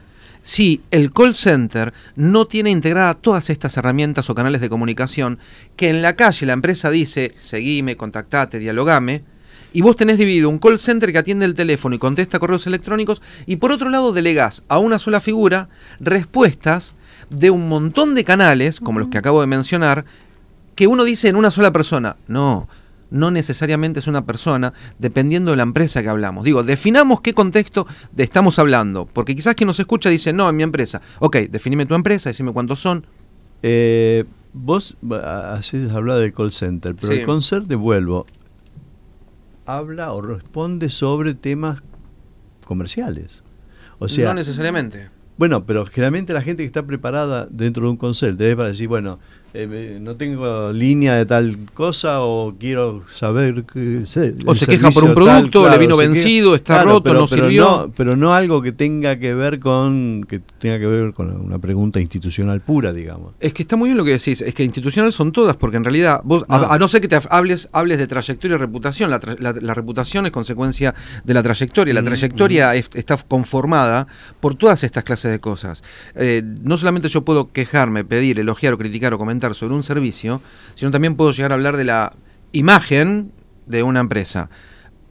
si 0.44 0.82
el 0.90 1.10
call 1.10 1.34
center 1.34 1.94
no 2.16 2.44
tiene 2.44 2.70
integradas 2.70 3.16
todas 3.22 3.48
estas 3.48 3.76
herramientas 3.78 4.28
o 4.28 4.34
canales 4.34 4.60
de 4.60 4.68
comunicación 4.68 5.38
que 5.74 5.88
en 5.88 6.02
la 6.02 6.16
calle 6.16 6.44
la 6.44 6.52
empresa 6.52 6.90
dice, 6.90 7.34
seguime, 7.38 7.96
contactate, 7.96 8.58
dialogame, 8.58 9.24
y 9.72 9.80
vos 9.80 9.96
tenés 9.96 10.18
dividido 10.18 10.50
un 10.50 10.58
call 10.58 10.78
center 10.78 11.12
que 11.12 11.18
atiende 11.18 11.46
el 11.46 11.54
teléfono 11.54 11.96
y 11.96 11.98
contesta 11.98 12.38
correos 12.38 12.66
electrónicos, 12.66 13.22
y 13.46 13.56
por 13.56 13.72
otro 13.72 13.88
lado 13.88 14.12
delegás 14.12 14.62
a 14.68 14.78
una 14.78 14.98
sola 14.98 15.20
figura 15.20 15.70
respuestas 15.98 16.92
de 17.30 17.50
un 17.50 17.66
montón 17.70 18.14
de 18.14 18.24
canales, 18.24 18.80
como 18.80 19.00
los 19.00 19.08
que 19.08 19.18
acabo 19.18 19.40
de 19.40 19.46
mencionar, 19.46 20.04
que 20.76 20.86
uno 20.86 21.04
dice 21.04 21.28
en 21.28 21.36
una 21.36 21.50
sola 21.50 21.72
persona. 21.72 22.16
No, 22.28 22.68
no 23.14 23.30
necesariamente 23.30 24.00
es 24.00 24.06
una 24.08 24.26
persona, 24.26 24.74
dependiendo 24.98 25.52
de 25.52 25.56
la 25.56 25.62
empresa 25.62 26.02
que 26.02 26.08
hablamos. 26.08 26.44
Digo, 26.44 26.62
definamos 26.62 27.20
qué 27.20 27.32
contexto 27.32 27.86
de 28.12 28.24
estamos 28.24 28.58
hablando, 28.58 29.06
porque 29.06 29.36
quizás 29.36 29.54
quien 29.54 29.68
nos 29.68 29.78
escucha 29.78 30.10
dice, 30.10 30.32
no, 30.32 30.48
en 30.48 30.56
mi 30.56 30.64
empresa. 30.64 31.00
Ok, 31.20 31.36
definime 31.48 31.86
tu 31.86 31.94
empresa, 31.94 32.30
decime 32.30 32.52
cuántos 32.52 32.80
son. 32.80 33.06
Eh, 33.62 34.24
vos 34.52 34.96
así 35.10 35.88
habla 35.90 36.16
del 36.16 36.32
call 36.32 36.52
center, 36.52 36.94
pero 37.00 37.12
el 37.12 37.24
call 37.24 37.42
center, 37.42 37.76
vuelvo, 37.76 38.26
habla 39.64 40.12
o 40.12 40.20
responde 40.20 40.88
sobre 40.88 41.34
temas 41.34 41.82
comerciales. 42.66 43.44
O 44.00 44.08
sea, 44.08 44.28
no 44.28 44.34
necesariamente. 44.34 45.08
Bueno, 45.36 45.64
pero 45.66 45.86
generalmente 45.86 46.32
la 46.32 46.42
gente 46.42 46.62
que 46.62 46.66
está 46.66 46.84
preparada 46.84 47.46
dentro 47.50 47.84
de 47.84 47.90
un 47.90 47.96
consell 47.96 48.36
te 48.36 48.54
para 48.56 48.68
decir, 48.68 48.88
bueno, 48.88 49.18
eh, 49.56 49.98
no 50.00 50.16
tengo 50.16 50.72
línea 50.72 51.14
de 51.14 51.26
tal 51.26 51.56
cosa 51.74 52.22
o 52.22 52.56
quiero 52.58 53.04
saber 53.08 53.64
que 53.64 54.02
o 54.44 54.54
se 54.56 54.66
queja 54.66 54.90
por 54.90 55.04
un 55.04 55.14
producto, 55.14 55.68
le 55.68 55.78
vino 55.78 55.96
vencido, 55.96 56.56
está 56.56 56.82
roto, 56.82 57.14
no 57.14 57.28
sirvió. 57.28 57.92
pero 57.96 58.16
no 58.16 58.34
algo 58.34 58.60
que 58.62 58.72
tenga 58.72 59.16
que 59.20 59.32
ver 59.32 59.60
con 59.60 60.26
que 60.28 60.40
tenga 60.40 60.80
que 60.80 60.88
ver 60.88 61.12
con 61.12 61.30
una 61.40 61.60
pregunta 61.60 62.00
institucional 62.00 62.62
pura, 62.62 62.92
digamos. 62.92 63.34
Es 63.38 63.54
que 63.54 63.62
está 63.62 63.76
muy 63.76 63.90
bien 63.90 63.96
lo 63.96 64.04
que 64.04 64.10
decís, 64.10 64.42
es 64.42 64.52
que 64.54 64.64
institucional 64.64 65.12
son 65.12 65.30
todas 65.30 65.54
porque 65.54 65.76
en 65.76 65.84
realidad 65.84 66.20
vos 66.24 66.44
A, 66.48 66.76
no 66.76 66.88
ser 66.88 67.00
que 67.00 67.06
te 67.06 67.20
hables 67.30 67.68
hables 67.72 67.98
de 67.98 68.08
trayectoria 68.08 68.56
y 68.56 68.58
reputación, 68.58 69.08
la, 69.08 69.74
reputación 69.74 70.26
es 70.26 70.32
consecuencia 70.32 70.96
de 71.22 71.32
la 71.32 71.44
trayectoria, 71.44 71.94
la 71.94 72.02
mm, 72.02 72.06
trayectoria 72.06 72.72
mm. 72.72 72.98
está 72.98 73.18
conformada 73.18 74.08
por 74.40 74.56
todas 74.56 74.82
estas 74.82 75.04
clases 75.04 75.30
de 75.30 75.38
cosas. 75.38 75.84
Eh, 76.16 76.42
no 76.44 76.76
solamente 76.76 77.08
yo 77.08 77.24
puedo 77.24 77.52
quejarme, 77.52 78.04
pedir, 78.04 78.40
elogiar 78.40 78.72
o 78.72 78.78
criticar 78.78 79.14
o 79.14 79.18
comentar 79.18 79.43
sobre 79.52 79.74
un 79.74 79.82
servicio, 79.82 80.40
sino 80.74 80.90
también 80.90 81.16
puedo 81.16 81.32
llegar 81.32 81.52
a 81.52 81.56
hablar 81.56 81.76
de 81.76 81.84
la 81.84 82.12
imagen 82.52 83.32
de 83.66 83.82
una 83.82 84.00
empresa. 84.00 84.48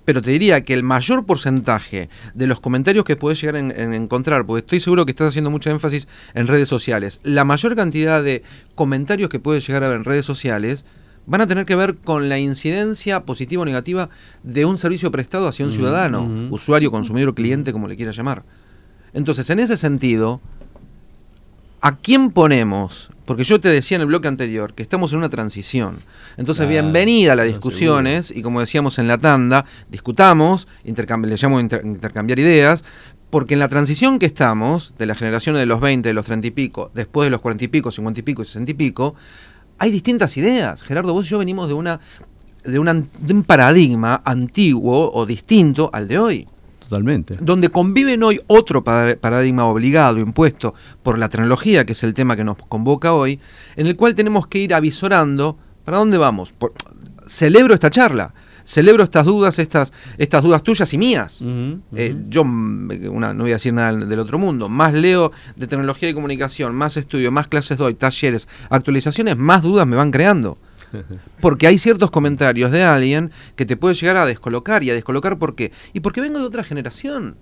Pero 0.05 0.21
te 0.21 0.31
diría 0.31 0.61
que 0.61 0.73
el 0.73 0.83
mayor 0.83 1.25
porcentaje 1.25 2.09
de 2.33 2.47
los 2.47 2.59
comentarios 2.59 3.05
que 3.05 3.15
puedes 3.15 3.39
llegar 3.39 3.55
a 3.55 3.59
encontrar, 3.59 4.45
porque 4.45 4.61
estoy 4.61 4.79
seguro 4.79 5.05
que 5.05 5.11
estás 5.11 5.29
haciendo 5.29 5.51
mucho 5.51 5.69
énfasis 5.69 6.07
en 6.33 6.47
redes 6.47 6.67
sociales, 6.67 7.19
la 7.23 7.45
mayor 7.45 7.75
cantidad 7.75 8.23
de 8.23 8.43
comentarios 8.75 9.29
que 9.29 9.39
puedes 9.39 9.65
llegar 9.65 9.83
a 9.83 9.89
ver 9.89 9.97
en 9.97 10.03
redes 10.03 10.25
sociales 10.25 10.83
van 11.25 11.39
a 11.39 11.47
tener 11.47 11.65
que 11.65 11.75
ver 11.75 11.95
con 11.95 12.27
la 12.27 12.37
incidencia 12.37 13.23
positiva 13.23 13.61
o 13.61 13.65
negativa 13.65 14.09
de 14.43 14.65
un 14.65 14.77
servicio 14.77 15.09
prestado 15.09 15.47
hacia 15.47 15.65
un 15.65 15.71
ciudadano, 15.71 16.49
usuario, 16.51 16.91
consumidor, 16.91 17.33
cliente, 17.33 17.71
como 17.71 17.87
le 17.87 17.95
quieras 17.95 18.17
llamar. 18.17 18.43
Entonces, 19.13 19.49
en 19.49 19.59
ese 19.59 19.77
sentido, 19.77 20.41
¿a 21.79 21.95
quién 21.95 22.31
ponemos 22.31 23.09
porque 23.25 23.43
yo 23.43 23.59
te 23.59 23.69
decía 23.69 23.95
en 23.95 24.01
el 24.01 24.07
bloque 24.07 24.27
anterior 24.27 24.73
que 24.73 24.83
estamos 24.83 25.11
en 25.13 25.19
una 25.19 25.29
transición. 25.29 25.97
Entonces, 26.37 26.67
bienvenida 26.67 27.33
a 27.33 27.35
las 27.35 27.47
discusiones 27.47 28.31
y 28.31 28.41
como 28.41 28.59
decíamos 28.59 28.99
en 28.99 29.07
la 29.07 29.17
tanda, 29.17 29.65
discutamos, 29.89 30.67
le 30.83 31.37
llamo 31.37 31.59
intercambiar 31.59 32.39
ideas, 32.39 32.83
porque 33.29 33.55
en 33.55 33.59
la 33.59 33.67
transición 33.67 34.19
que 34.19 34.27
estamos, 34.27 34.93
de 34.97 35.05
la 35.05 35.15
generación 35.15 35.55
de 35.55 35.65
los 35.65 35.81
20, 35.81 36.09
de 36.09 36.13
los 36.13 36.25
30 36.25 36.47
y 36.47 36.51
pico, 36.51 36.91
después 36.93 37.25
de 37.25 37.31
los 37.31 37.41
40 37.41 37.63
y 37.63 37.67
pico, 37.67 37.91
50 37.91 38.19
y 38.19 38.23
pico 38.23 38.43
y 38.43 38.45
60 38.45 38.71
y 38.71 38.73
pico, 38.75 39.15
hay 39.79 39.89
distintas 39.89 40.37
ideas. 40.37 40.83
Gerardo, 40.83 41.13
vos 41.13 41.25
y 41.25 41.29
yo 41.29 41.39
venimos 41.39 41.67
de, 41.67 41.73
una, 41.73 41.99
de, 42.63 42.77
una, 42.77 42.93
de 42.93 43.33
un 43.33 43.43
paradigma 43.43 44.21
antiguo 44.23 45.11
o 45.11 45.25
distinto 45.25 45.89
al 45.93 46.07
de 46.07 46.19
hoy. 46.19 46.47
Totalmente. 46.93 47.35
Donde 47.41 47.69
conviven 47.69 48.21
hoy 48.21 48.39
otro 48.45 48.83
paradigma 48.83 49.65
obligado, 49.65 50.19
impuesto 50.19 50.75
por 51.01 51.17
la 51.17 51.27
tecnología, 51.27 51.87
que 51.87 51.93
es 51.93 52.03
el 52.03 52.13
tema 52.13 52.35
que 52.35 52.43
nos 52.43 52.55
convoca 52.57 53.13
hoy, 53.13 53.39
en 53.75 53.87
el 53.87 53.95
cual 53.95 54.13
tenemos 54.13 54.45
que 54.45 54.59
ir 54.59 54.75
avisorando 54.75 55.57
para 55.85 55.97
dónde 55.97 56.19
vamos. 56.19 56.53
celebro 57.25 57.73
esta 57.73 57.89
charla, 57.89 58.35
celebro 58.63 59.03
estas 59.03 59.25
dudas, 59.25 59.57
estas, 59.57 59.91
estas 60.19 60.43
dudas 60.43 60.61
tuyas 60.61 60.93
y 60.93 60.99
mías. 60.99 61.39
Eh, 61.95 62.15
yo 62.29 62.43
una, 62.43 63.33
no 63.33 63.43
voy 63.43 63.53
a 63.53 63.55
decir 63.55 63.73
nada 63.73 63.91
del 63.91 64.19
otro 64.19 64.37
mundo, 64.37 64.69
más 64.69 64.93
leo 64.93 65.31
de 65.55 65.65
tecnología 65.65 66.09
y 66.09 66.13
comunicación, 66.13 66.75
más 66.75 66.95
estudio, 66.95 67.31
más 67.31 67.47
clases 67.47 67.79
doy, 67.79 67.95
talleres, 67.95 68.47
actualizaciones, 68.69 69.35
más 69.35 69.63
dudas 69.63 69.87
me 69.87 69.95
van 69.95 70.11
creando. 70.11 70.59
Porque 71.41 71.67
hay 71.67 71.77
ciertos 71.77 72.11
comentarios 72.11 72.71
de 72.71 72.83
alguien 72.83 73.31
que 73.55 73.65
te 73.65 73.77
puede 73.77 73.95
llegar 73.95 74.17
a 74.17 74.25
descolocar 74.25 74.83
y 74.83 74.89
a 74.89 74.93
descolocar 74.93 75.37
¿por 75.37 75.55
qué? 75.55 75.71
Y 75.93 75.99
porque 75.99 76.21
vengo 76.21 76.39
de 76.39 76.45
otra 76.45 76.63
generación. 76.63 77.37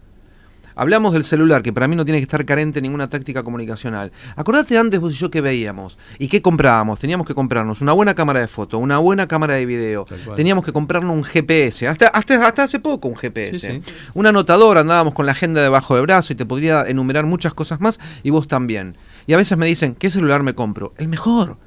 Hablamos 0.76 1.14
del 1.14 1.24
celular, 1.24 1.62
que 1.62 1.74
para 1.74 1.88
mí 1.88 1.96
no 1.96 2.06
tiene 2.06 2.20
que 2.20 2.24
estar 2.24 2.44
carente 2.46 2.76
de 2.80 2.84
ninguna 2.84 3.10
táctica 3.10 3.44
comunicacional. 3.44 4.12
Acordate 4.36 4.78
antes 4.78 5.00
vos 5.00 5.14
y 5.14 5.18
yo 5.18 5.30
que 5.30 5.42
veíamos 5.42 5.98
y 6.18 6.28
qué 6.28 6.42
comprábamos. 6.42 7.00
Teníamos 7.00 7.28
que 7.28 7.34
comprarnos 7.34 7.82
una 7.82 7.94
buena 7.94 8.16
cámara 8.16 8.40
de 8.40 8.48
foto, 8.48 8.78
una 8.78 8.98
buena 9.00 9.28
cámara 9.28 9.56
de 9.56 9.66
video. 9.66 10.06
Teníamos 10.36 10.66
que 10.66 10.72
comprarnos 10.72 11.16
un 11.16 11.24
GPS. 11.24 11.88
Hasta, 11.88 12.08
hasta, 12.08 12.48
hasta 12.48 12.64
hace 12.64 12.80
poco 12.80 13.08
un 13.08 13.16
GPS. 13.16 13.82
Un 14.14 14.26
anotador, 14.26 14.78
andábamos 14.78 15.14
con 15.14 15.26
la 15.26 15.34
agenda 15.34 15.62
debajo 15.62 15.96
del 15.96 16.04
brazo 16.04 16.34
y 16.34 16.36
te 16.36 16.46
podría 16.46 16.84
enumerar 16.84 17.26
muchas 17.26 17.54
cosas 17.54 17.82
más 17.82 18.00
y 18.24 18.30
vos 18.30 18.48
también. 18.48 18.96
Y 19.28 19.34
a 19.34 19.38
veces 19.38 19.58
me 19.58 19.68
dicen, 19.68 19.96
¿qué 19.96 20.10
celular 20.10 20.44
me 20.44 20.56
compro? 20.56 20.94
El 20.98 21.08
mejor 21.08 21.58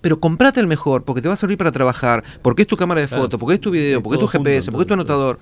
pero 0.00 0.18
comprate 0.20 0.60
el 0.60 0.66
mejor 0.66 1.04
porque 1.04 1.22
te 1.22 1.28
va 1.28 1.34
a 1.34 1.36
servir 1.36 1.58
para 1.58 1.72
trabajar, 1.72 2.24
porque 2.42 2.62
es 2.62 2.68
tu 2.68 2.76
cámara 2.76 3.00
de 3.00 3.08
foto, 3.08 3.38
porque 3.38 3.54
es 3.54 3.60
tu 3.60 3.70
video, 3.70 4.02
porque 4.02 4.16
es 4.16 4.20
tu 4.20 4.26
GPS, 4.28 4.70
porque 4.70 4.82
es 4.82 4.88
tu 4.88 4.94
anotador, 4.94 5.38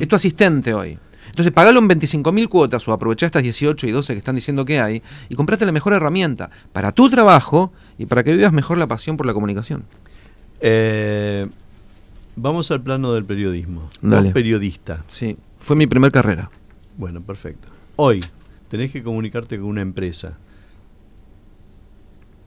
es 0.00 0.08
tu 0.08 0.16
asistente 0.16 0.74
hoy. 0.74 0.98
Entonces 1.28 1.52
pagalo 1.52 1.80
en 1.80 1.88
25.000 1.88 2.48
cuotas 2.48 2.86
o 2.86 2.92
aprovechá 2.92 3.26
estas 3.26 3.42
18 3.42 3.86
y 3.86 3.90
12 3.90 4.12
que 4.12 4.18
están 4.18 4.34
diciendo 4.34 4.64
que 4.64 4.80
hay 4.80 5.02
y 5.28 5.34
comprate 5.34 5.66
la 5.66 5.72
mejor 5.72 5.92
herramienta 5.94 6.50
para 6.72 6.92
tu 6.92 7.08
trabajo 7.08 7.72
y 7.98 8.06
para 8.06 8.22
que 8.22 8.32
vivas 8.32 8.52
mejor 8.52 8.78
la 8.78 8.86
pasión 8.86 9.16
por 9.16 9.26
la 9.26 9.34
comunicación. 9.34 9.84
Eh, 10.60 11.48
vamos 12.36 12.70
al 12.70 12.82
plano 12.82 13.12
del 13.14 13.24
periodismo. 13.24 13.88
Dale. 14.00 14.30
periodista. 14.30 15.04
Sí, 15.08 15.34
fue 15.58 15.76
mi 15.76 15.86
primer 15.86 16.12
carrera. 16.12 16.50
Bueno, 16.96 17.20
perfecto. 17.20 17.68
Hoy 17.96 18.24
tenés 18.68 18.92
que 18.92 19.02
comunicarte 19.02 19.58
con 19.58 19.66
una 19.66 19.82
empresa 19.82 20.38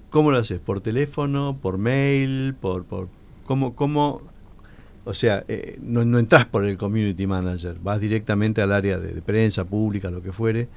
¿Cómo 0.09 0.31
lo 0.31 0.37
haces? 0.37 0.59
¿Por 0.59 0.81
teléfono? 0.81 1.57
¿Por 1.61 1.77
mail? 1.77 2.55
¿Por, 2.59 2.85
por 2.85 3.09
cómo, 3.45 3.75
cómo 3.75 4.21
o 5.07 5.13
sea, 5.13 5.45
eh, 5.47 5.79
no, 5.81 6.03
no, 6.03 6.19
entras 6.19 6.45
por 6.45 6.65
el 6.65 6.77
community 6.77 7.25
manager, 7.27 7.77
vas 7.81 8.01
directamente 8.01 8.61
al 8.61 8.73
área 8.73 8.99
de, 8.99 9.21
prensa 9.21 9.63
pública, 9.63 10.11
lo 10.11 10.21
que 10.21 10.33
fuere. 10.33 10.67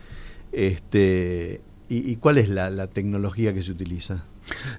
Este, 0.53 1.61
y, 1.93 2.17
cuál 2.17 2.39
es 2.39 2.49
la, 2.49 2.87
tecnología 2.87 3.53
que 3.53 3.63
se 3.63 3.73
utiliza? 3.73 4.23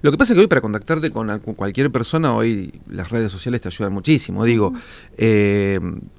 Lo 0.00 0.10
que 0.10 0.16
pasa 0.16 0.32
es 0.32 0.36
que 0.36 0.40
hoy 0.40 0.46
para 0.46 0.62
contactarte 0.62 1.10
con, 1.10 1.38
cualquier 1.40 1.92
persona, 1.92 2.34
hoy 2.34 2.80
las 2.88 3.10
redes 3.10 3.30
sociales 3.30 3.60
te 3.60 3.68
ayudan 3.68 3.92
muchísimo. 3.92 4.44
Digo, 4.44 4.72
eh, 5.18 5.78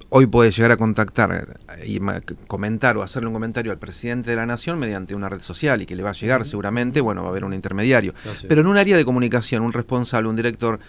hoy 0.10 0.28
puedes 0.28 0.56
llegar 0.56 0.72
a 0.72 0.78
contactar 0.78 1.58
y 1.84 2.00
comentar 2.48 2.96
o 2.98 3.02
hacerle 3.02 3.28
un 3.28 3.34
comentario 3.34 3.72
al 3.72 3.80
presidente 3.80 4.30
de 4.30 4.36
la 4.36 4.46
nación 4.46 4.78
mediante 4.78 5.16
una 5.16 5.30
red 5.30 5.42
social 5.42 5.82
y 5.82 5.88
que 5.88 5.96
le 5.96 6.04
va 6.04 6.12
a 6.12 6.14
llegar 6.14 6.46
seguramente, 6.46 7.02
bueno, 7.02 7.22
va 7.22 7.30
a 7.30 7.32
haber 7.32 7.44
un 7.44 7.56
intermediario. 7.56 8.14
Pero 8.48 8.62
en 8.62 8.68
un 8.68 8.78
área 8.78 8.96
de 8.96 9.04
comunicación, 9.04 9.64
un 9.64 9.74
responsable, 9.74 10.30
un 10.30 10.36
director, 10.36 10.80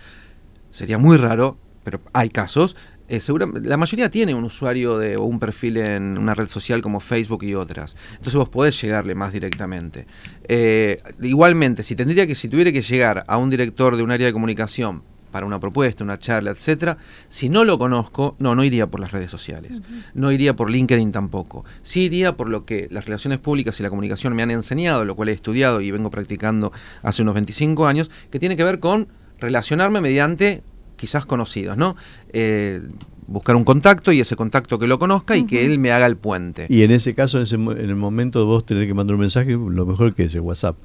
sería 0.71 0.99
muy 0.99 1.17
raro, 1.17 1.57
pero 1.83 2.01
hay 2.13 2.29
casos, 2.29 2.77
eh, 3.09 3.21
la 3.63 3.77
mayoría 3.77 4.11
tiene 4.11 4.35
un 4.35 4.45
usuario 4.45 4.99
de, 4.99 5.17
o 5.17 5.25
un 5.25 5.39
perfil 5.39 5.77
en 5.77 6.17
una 6.17 6.35
red 6.35 6.49
social 6.49 6.81
como 6.83 7.01
Facebook 7.01 7.45
y 7.45 7.55
otras. 7.55 7.97
Entonces 8.13 8.35
vos 8.35 8.49
podés 8.49 8.81
llegarle 8.81 9.15
más 9.15 9.33
directamente. 9.33 10.07
Eh, 10.49 11.03
igualmente, 11.21 11.83
si 11.83 11.95
tendría 11.95 12.27
que, 12.27 12.35
si 12.35 12.49
tuviera 12.49 12.73
que 12.73 12.83
llegar 12.83 13.25
a 13.27 13.37
un 13.37 13.51
director 13.51 13.97
de 13.97 14.03
un 14.03 14.11
área 14.11 14.27
de 14.27 14.33
comunicación 14.33 15.03
para 15.31 15.47
una 15.47 15.59
propuesta, 15.59 16.05
una 16.05 16.19
charla, 16.19 16.53
etcétera, 16.53 16.97
si 17.29 17.49
no 17.49 17.65
lo 17.65 17.77
conozco, 17.77 18.37
no, 18.39 18.55
no 18.55 18.63
iría 18.63 18.87
por 18.87 19.01
las 19.01 19.11
redes 19.11 19.33
sociales, 19.33 19.83
no 20.15 20.31
iría 20.31 20.55
por 20.55 20.71
LinkedIn 20.71 21.11
tampoco, 21.11 21.65
sí 21.83 22.03
iría 22.03 22.37
por 22.37 22.49
lo 22.49 22.65
que 22.65 22.87
las 22.93 23.07
relaciones 23.07 23.41
públicas 23.41 23.81
y 23.81 23.83
la 23.83 23.91
comunicación 23.91 24.37
me 24.37 24.45
han 24.45 24.53
enseñado, 24.53 25.05
lo 25.05 25.17
cual 25.17 25.31
he 25.31 25.33
estudiado 25.33 25.81
y 25.81 25.91
vengo 25.91 26.09
practicando 26.09 26.71
hace 27.03 27.23
unos 27.23 27.35
25 27.35 27.85
años, 27.89 28.13
que 28.31 28.39
tiene 28.39 28.57
que 28.57 28.63
ver 28.63 28.79
con 28.79 29.09
relacionarme 29.41 30.01
mediante 30.01 30.63
quizás 31.05 31.27
conocidos, 31.27 31.77
¿no? 31.77 31.97
Eh, 32.33 32.81
buscar 33.27 33.57
un 33.57 33.65
contacto 33.65 34.11
y 34.11 34.21
ese 34.21 34.37
contacto 34.37 34.79
que 34.79 34.87
lo 34.87 34.99
conozca 34.99 35.37
y 35.37 35.45
que 35.45 35.67
él 35.67 35.79
me 35.79 35.93
haga 35.93 36.07
el 36.07 36.17
puente. 36.17 36.67
Y 36.71 36.83
en 36.83 36.93
ese 36.93 37.15
caso, 37.15 37.39
en, 37.39 37.69
el 37.79 37.95
momento 37.95 38.39
de 38.39 38.47
vos 38.47 38.65
tener 38.65 38.87
que 38.87 38.95
mandar 38.95 39.17
un 39.17 39.21
mensaje, 39.21 39.53
lo 39.53 39.85
mejor 39.85 40.15
que 40.15 40.25
es 40.25 40.35
el 40.35 40.41
WhatsApp 40.41 40.77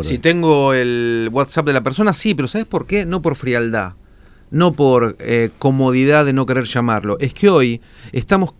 si 0.00 0.18
tengo 0.18 0.72
el 0.72 1.28
WhatsApp 1.30 1.66
de 1.66 1.72
la 1.74 1.82
persona, 1.82 2.14
sí, 2.14 2.34
pero 2.34 2.48
¿sabes 2.48 2.66
por 2.66 2.86
qué? 2.86 3.04
No 3.04 3.20
por 3.22 3.36
frialdad, 3.36 3.92
no 4.50 4.72
por 4.72 5.16
eh, 5.20 5.50
comodidad 5.58 6.24
de 6.24 6.32
no 6.32 6.46
querer 6.46 6.64
llamarlo. 6.64 7.18
Es 7.20 7.34
que 7.34 7.50
hoy 7.50 7.80
estamos 8.12 8.54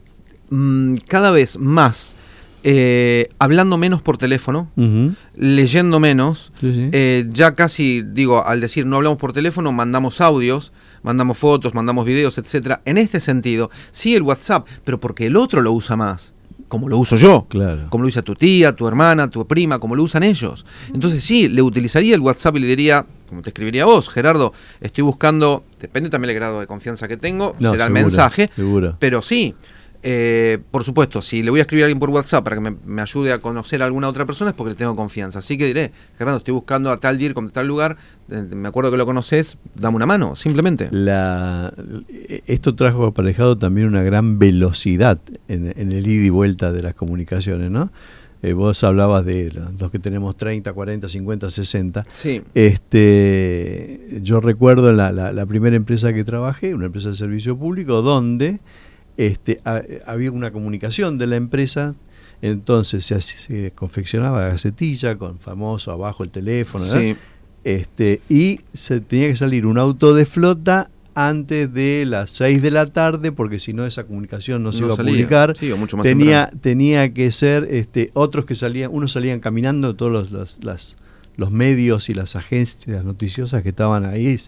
mm, 0.51 0.97
cada 1.09 1.31
vez 1.31 1.59
más 1.59 2.15
eh, 2.69 3.29
hablando 3.39 3.77
menos 3.77 4.03
por 4.03 4.19
teléfono, 4.19 4.69
leyendo 5.37 6.01
menos. 6.01 6.51
Eh, 6.63 7.25
ya 7.31 7.55
casi, 7.55 8.03
digo, 8.03 8.45
al 8.45 8.61
decir 8.61 8.87
no 8.87 8.97
hablamos 8.97 9.19
por 9.19 9.33
teléfono, 9.33 9.71
mandamos 9.71 10.21
audios, 10.21 10.73
mandamos 11.05 11.39
fotos, 11.39 11.75
mandamos 11.75 12.05
videos, 12.05 12.39
etcétera. 12.39 12.83
En 12.85 12.99
este 12.99 13.21
sentido, 13.21 13.71
sí 13.93 14.17
el 14.17 14.23
WhatsApp, 14.23 14.67
pero 14.83 14.99
porque 14.99 15.27
el 15.27 15.37
otro 15.37 15.61
lo 15.61 15.71
usa 15.71 15.95
más 15.95 16.35
como 16.67 16.89
lo 16.89 16.99
uso 16.99 17.17
yo, 17.17 17.47
claro. 17.49 17.87
como 17.91 18.03
lo 18.03 18.09
usa 18.09 18.23
tu 18.23 18.35
tía, 18.35 18.75
tu 18.75 18.89
hermana, 18.89 19.31
tu 19.31 19.47
prima, 19.47 19.79
como 19.79 19.95
lo 19.95 20.03
usan 20.03 20.25
ellos. 20.25 20.67
Entonces 20.93 21.23
sí, 21.23 21.49
le 21.49 21.63
utilizaría 21.63 22.17
el 22.17 22.21
WhatsApp 22.21 22.57
y 22.57 22.59
le 22.59 22.67
diría, 22.67 23.07
como 23.29 23.43
te 23.43 23.51
escribiría 23.51 23.85
vos, 23.85 24.09
Gerardo, 24.09 24.53
estoy 24.81 25.05
buscando, 25.05 25.63
depende 25.79 26.11
también 26.11 26.31
del 26.31 26.35
grado 26.35 26.59
de 26.59 26.67
confianza 26.67 27.07
que 27.07 27.17
tengo, 27.17 27.55
será 27.61 27.85
el 27.85 27.93
mensaje, 27.93 28.51
pero 28.99 29.23
sí, 29.23 29.55
Eh, 30.09 30.61
por 30.71 30.85
supuesto, 30.85 31.21
si 31.21 31.43
le 31.43 31.51
voy 31.51 31.59
a 31.59 31.63
escribir 31.63 31.83
a 31.83 31.87
alguien 31.87 31.99
por 31.99 32.11
WhatsApp 32.11 32.45
para 32.45 32.55
que 32.55 32.71
me, 32.71 33.03
ayude 33.03 33.33
a 33.33 33.41
conocer 33.41 33.83
a 33.83 33.87
alguna 33.87 34.09
otra 34.09 34.25
persona 34.25 34.51
es 34.51 34.57
porque 34.57 34.71
le 34.71 34.77
tengo 34.77 34.95
confianza. 34.95 35.41
Así 35.41 35.59
que 35.59 35.67
diré, 35.67 35.91
Gerardo, 36.17 36.39
estoy 36.39 36.55
buscando 36.55 36.93
a 36.93 37.01
tal 37.01 37.19
DIR 37.19 37.35
con 37.35 37.51
tal 37.51 37.67
lugar, 37.67 37.97
eh, 38.31 38.41
me 38.55 38.69
acuerdo 38.69 38.93
que 38.93 38.99
lo 38.99 39.05
conoces, 39.05 39.59
dame 39.75 39.97
una 39.97 40.07
mano, 40.07 40.37
simplemente. 40.37 40.89
La, 40.93 41.75
esto 42.47 42.77
trajo 42.77 43.07
aparejado 43.07 43.57
también 43.59 43.89
una 43.89 44.05
gran 44.05 44.39
velocidad 44.39 45.19
en, 45.49 45.75
el 45.77 46.07
ida 46.07 46.27
y 46.27 46.31
vuelta 46.31 46.71
de 46.71 46.83
las 46.83 46.95
comunicaciones, 46.95 47.73
¿no? 47.73 47.91
Eh, 48.45 48.53
vos 48.53 48.85
hablabas 48.85 49.25
de 49.25 49.53
los 49.77 49.91
que 49.91 49.99
tenemos 49.99 50.37
30, 50.37 50.73
40, 50.73 51.09
50, 51.09 51.51
60. 51.51 52.07
Sí. 52.13 52.43
Este, 52.55 54.21
yo 54.23 54.41
recuerdo 54.41 54.93
la, 54.93 55.11
la 55.11 55.47
primera 55.47 55.75
empresa 55.75 56.13
que 56.13 56.23
trabajé, 56.23 56.77
una 56.77 56.87
empresa 56.87 57.09
de 57.09 57.17
servicio 57.17 57.59
público, 57.59 58.03
donde 58.03 58.61
este, 59.17 59.61
había 60.07 60.31
una 60.31 60.51
comunicación 60.51 61.19
de 61.19 61.27
la 61.27 61.37
empresa, 61.37 61.95
entonces 62.43 63.05
se, 63.05 63.73
confeccionaba 63.73 64.43
la 64.43 64.49
gacetilla 64.49 65.17
con 65.17 65.39
famoso 65.39 65.93
abajo 65.93 66.23
el 66.23 66.31
teléfono, 66.31 66.85
este, 67.65 68.21
y 68.29 68.61
se 68.73 69.01
tenía 69.01 69.29
que 69.29 69.37
salir 69.37 69.67
un 69.67 69.79
auto 69.79 70.15
de 70.15 70.25
flota 70.25 70.91
antes 71.17 71.73
de 71.73 72.05
las 72.07 72.31
6 72.33 72.61
de 72.61 72.71
la 72.71 72.87
tarde, 72.87 73.33
porque 73.33 73.59
si 73.59 73.73
no 73.73 73.87
esa 73.87 74.05
comunicación 74.05 74.63
no, 74.63 74.71
se 74.71 74.85
iba 74.85 74.93
a 74.93 74.97
publicar. 74.99 75.55
tenía, 76.03 76.51
tenía 76.61 77.13
que 77.15 77.33
ser 77.33 77.67
este, 77.71 78.11
otros 78.13 78.45
que 78.45 78.55
salían, 78.55 78.91
unos 78.93 79.13
salían 79.13 79.41
caminando, 79.41 79.97
todos 79.97 80.31
los, 80.31 80.59
los 81.37 81.51
medios 81.51 82.11
y 82.11 82.15
las 82.15 82.37
agencias 82.37 83.03
noticiosas 83.03 83.63
que 83.63 83.71
estaban 83.71 84.05
ahí 84.05 84.39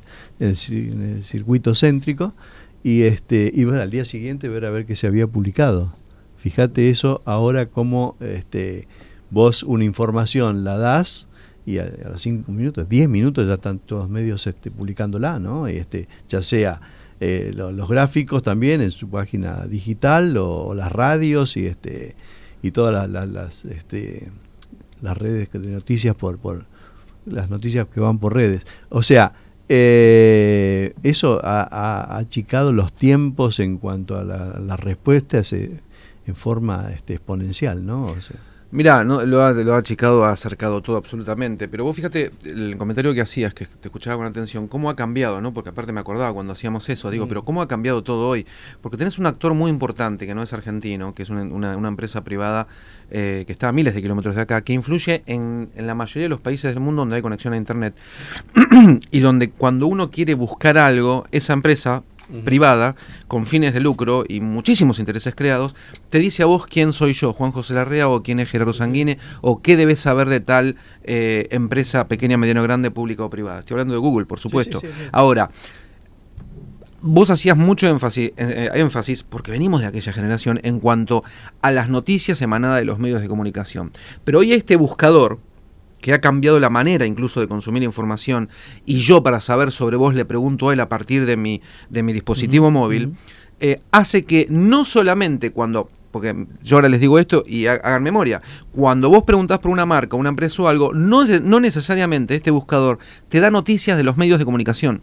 en 0.40 0.48
el 0.48 1.24
circuito 1.24 1.74
céntrico, 1.74 2.35
y 2.83 3.03
este 3.03 3.51
y 3.55 3.64
al 3.64 3.91
día 3.91 4.05
siguiente 4.05 4.49
ver 4.49 4.64
a 4.64 4.71
ver 4.71 4.87
qué 4.87 4.97
se 4.97 5.07
había 5.07 5.27
publicado. 5.27 5.93
Fíjate 6.37 6.91
eso 6.91 7.21
ahora 7.25 7.67
como 7.67 8.17
este 8.21 8.87
vos 9.31 9.62
una 9.62 9.85
información 9.85 10.64
la 10.64 10.79
das 10.79 11.29
y 11.67 11.79
a, 11.79 11.91
los 12.09 12.23
5 12.23 12.51
minutos, 12.51 12.88
10 12.88 13.09
minutos 13.09 13.47
ya 13.47 13.55
están 13.55 13.79
todos 13.79 14.09
medios 14.09 14.47
este, 14.47 14.71
publicándola, 14.71 15.38
¿no? 15.38 15.69
Y 15.69 15.77
este, 15.77 16.09
ya 16.27 16.41
sea 16.41 16.81
eh, 17.21 17.51
los 17.55 17.88
gráficos 17.88 18.43
también 18.43 18.81
en 18.81 18.91
su 18.91 19.11
página 19.11 19.67
digital 19.67 20.37
o, 20.38 20.73
las 20.75 20.91
radios 20.91 21.57
y 21.57 21.67
este 21.67 22.14
y 22.62 22.71
todas 22.71 23.09
las, 23.09 23.64
este, 23.67 24.31
las 25.03 25.17
redes 25.17 25.49
de 25.53 25.71
noticias 25.71 26.17
por, 26.17 26.38
por 26.38 26.64
las 27.27 27.51
noticias 27.51 27.87
que 27.93 28.01
van 28.01 28.19
por 28.19 28.35
redes. 28.35 28.67
O 28.88 29.03
sea, 29.03 29.33
eh, 29.68 30.94
eso 31.02 31.40
ha, 31.42 32.16
achicado 32.16 32.72
los 32.72 32.92
tiempos 32.92 33.61
en 33.61 33.78
cuanto 33.78 34.16
a 34.16 34.24
las 34.24 34.61
la 34.61 34.76
respuestas 34.76 35.52
en 35.52 36.35
forma 36.35 36.90
este, 36.94 37.14
exponencial, 37.14 37.87
¿no? 37.87 38.07
O 38.07 38.16
Mirá, 38.70 39.02
no, 39.02 39.24
lo, 39.24 39.42
ha, 39.42 39.52
lo 39.52 39.74
ha 39.74 39.78
achicado, 39.78 40.26
ha 40.26 40.33
acercado 40.33 40.83
todo 40.83 40.98
absolutamente. 40.98 41.68
Pero 41.68 41.85
vos 41.85 41.96
fíjate, 41.96 42.31
el 42.44 42.76
comentario 42.76 43.14
que 43.14 43.22
hacías, 43.22 43.54
que 43.54 43.64
te 43.64 43.88
escuchaba 43.88 44.18
con 44.18 44.26
atención, 44.26 44.68
cómo 44.68 44.90
ha 44.90 44.96
cambiado, 44.96 45.40
¿no? 45.40 45.54
Porque 45.54 45.70
aparte 45.70 45.90
me 45.92 46.00
acordaba 46.00 46.35
cuando 46.35 46.52
hacíamos 46.52 46.87
eso, 46.90 47.11
digo, 47.11 47.24
mm. 47.24 47.28
pero 47.28 47.44
¿cómo 47.44 47.62
ha 47.62 47.68
cambiado 47.68 48.02
todo 48.02 48.28
hoy? 48.28 48.46
Porque 48.83 48.98
tenés 48.98 49.18
un 49.18 49.24
actor 49.24 49.54
muy 49.54 49.70
importante 49.70 50.26
que 50.26 50.35
no 50.35 50.42
es 50.42 50.52
argentino, 50.52 51.14
que 51.14 51.22
es 51.22 51.31
una, 51.31 51.76
una, 51.76 51.88
empresa 51.88 52.22
privada 52.24 52.66
eh, 53.11 53.44
que 53.46 53.52
está 53.52 53.68
a 53.68 53.72
miles 53.72 53.94
de 53.94 54.02
kilómetros 54.02 54.37
de 54.37 54.42
acá, 54.42 54.61
que 54.61 54.74
influye 54.74 55.22
en, 55.24 55.70
en 55.74 55.87
la 55.87 55.94
mayoría 55.94 56.24
de 56.24 56.31
los 56.31 56.40
países 56.40 56.74
del 56.74 56.81
mundo 56.81 57.00
donde 57.00 57.16
hay 57.16 57.22
conexión 57.22 57.54
a 57.54 57.57
Internet. 57.57 57.96
y 59.11 59.20
donde 59.20 59.50
cuando 59.50 59.87
uno 59.87 60.11
quiere 60.11 60.35
buscar 60.35 60.76
algo, 60.76 61.24
esa 61.33 61.54
empresa 61.54 62.02
privada, 62.45 62.95
con 63.27 63.47
fines 63.47 63.75
de 63.75 63.81
lucro 63.81 64.25
y 64.29 64.41
muchísimos 64.41 64.99
intereses 64.99 65.35
creados, 65.35 65.75
te 66.09 66.19
dice 66.19 66.43
a 66.43 66.47
vos 66.47 66.67
quién 66.67 66.93
soy 66.93 67.12
yo, 67.12 67.33
Juan 67.33 67.53
José 67.53 67.75
Larrea, 67.75 68.09
o 68.09 68.23
quién 68.23 68.41
es 68.41 68.51
Gerardo 68.51 68.73
Sanguine, 68.73 69.19
o 69.41 69.62
qué 69.62 69.77
debes 69.77 70.01
saber 70.01 70.29
de 70.29 70.41
tal 70.41 70.77
eh, 71.05 71.49
empresa 71.51 72.09
pequeña, 72.09 72.37
mediana, 72.37 72.62
grande, 72.62 72.91
pública 72.91 73.25
o 73.25 73.31
privada. 73.31 73.61
Estoy 73.61 73.75
hablando 73.75 73.95
de 73.95 74.01
Google, 74.01 74.27
por 74.27 74.38
supuesto. 74.38 74.81
Ahora, 75.12 75.51
vos 77.01 77.31
hacías 77.31 77.57
mucho 77.57 77.87
énfasis, 77.87 78.33
eh, 78.37 78.71
énfasis, 78.75 79.23
porque 79.23 79.51
venimos 79.51 79.81
de 79.81 79.87
aquella 79.87 80.12
generación, 80.12 80.61
en 80.62 80.81
cuanto 80.81 81.25
a 81.62 81.71
las 81.71 81.88
noticias 81.88 82.43
emanadas 82.43 82.79
de 82.79 82.85
los 82.85 82.99
medios 82.99 83.21
de 83.21 83.29
comunicación. 83.29 83.93
Pero 84.25 84.41
hoy 84.41 84.53
este 84.53 84.77
buscador, 84.77 85.38
que 86.00 86.12
ha 86.12 86.20
cambiado 86.20 86.61
la 86.61 86.70
manera 86.70 87.06
incluso 87.06 87.40
de 87.40 87.48
consumir 87.48 87.82
información, 87.82 88.48
y 88.87 89.00
yo 89.00 89.22
para 89.22 89.40
saber 89.40 89.72
sobre 89.72 89.96
vos 89.96 90.14
le 90.14 90.24
pregunto 90.24 90.68
a 90.68 90.72
él 90.72 90.80
a 90.80 90.88
partir 90.88 91.26
de 91.26 91.37
mi, 91.37 91.61
de 91.90 92.02
mi 92.02 92.12
dispositivo 92.12 92.70
móvil, 92.70 93.14
eh, 93.61 93.80
hace 93.90 94.24
que 94.24 94.46
no 94.50 94.84
solamente 94.84 95.50
cuando 95.50 95.90
porque 96.11 96.46
yo 96.62 96.76
ahora 96.76 96.88
les 96.88 97.00
digo 97.00 97.18
esto 97.18 97.44
y 97.46 97.66
hagan 97.66 98.02
memoria, 98.02 98.40
cuando 98.72 99.11
vos 99.11 99.24
preguntás 99.24 99.58
por 99.58 99.70
una 99.70 99.84
marca, 99.84 100.16
una 100.16 100.30
empresa 100.30 100.62
o 100.62 100.68
algo, 100.68 100.94
no, 100.94 101.26
no 101.26 101.61
necesariamente 101.61 102.34
este 102.34 102.50
buscador 102.50 102.98
te 103.28 103.40
da 103.40 103.50
noticias 103.50 103.96
de 103.98 104.04
los 104.04 104.16
medios 104.16 104.38
de 104.38 104.46
comunicación. 104.46 105.02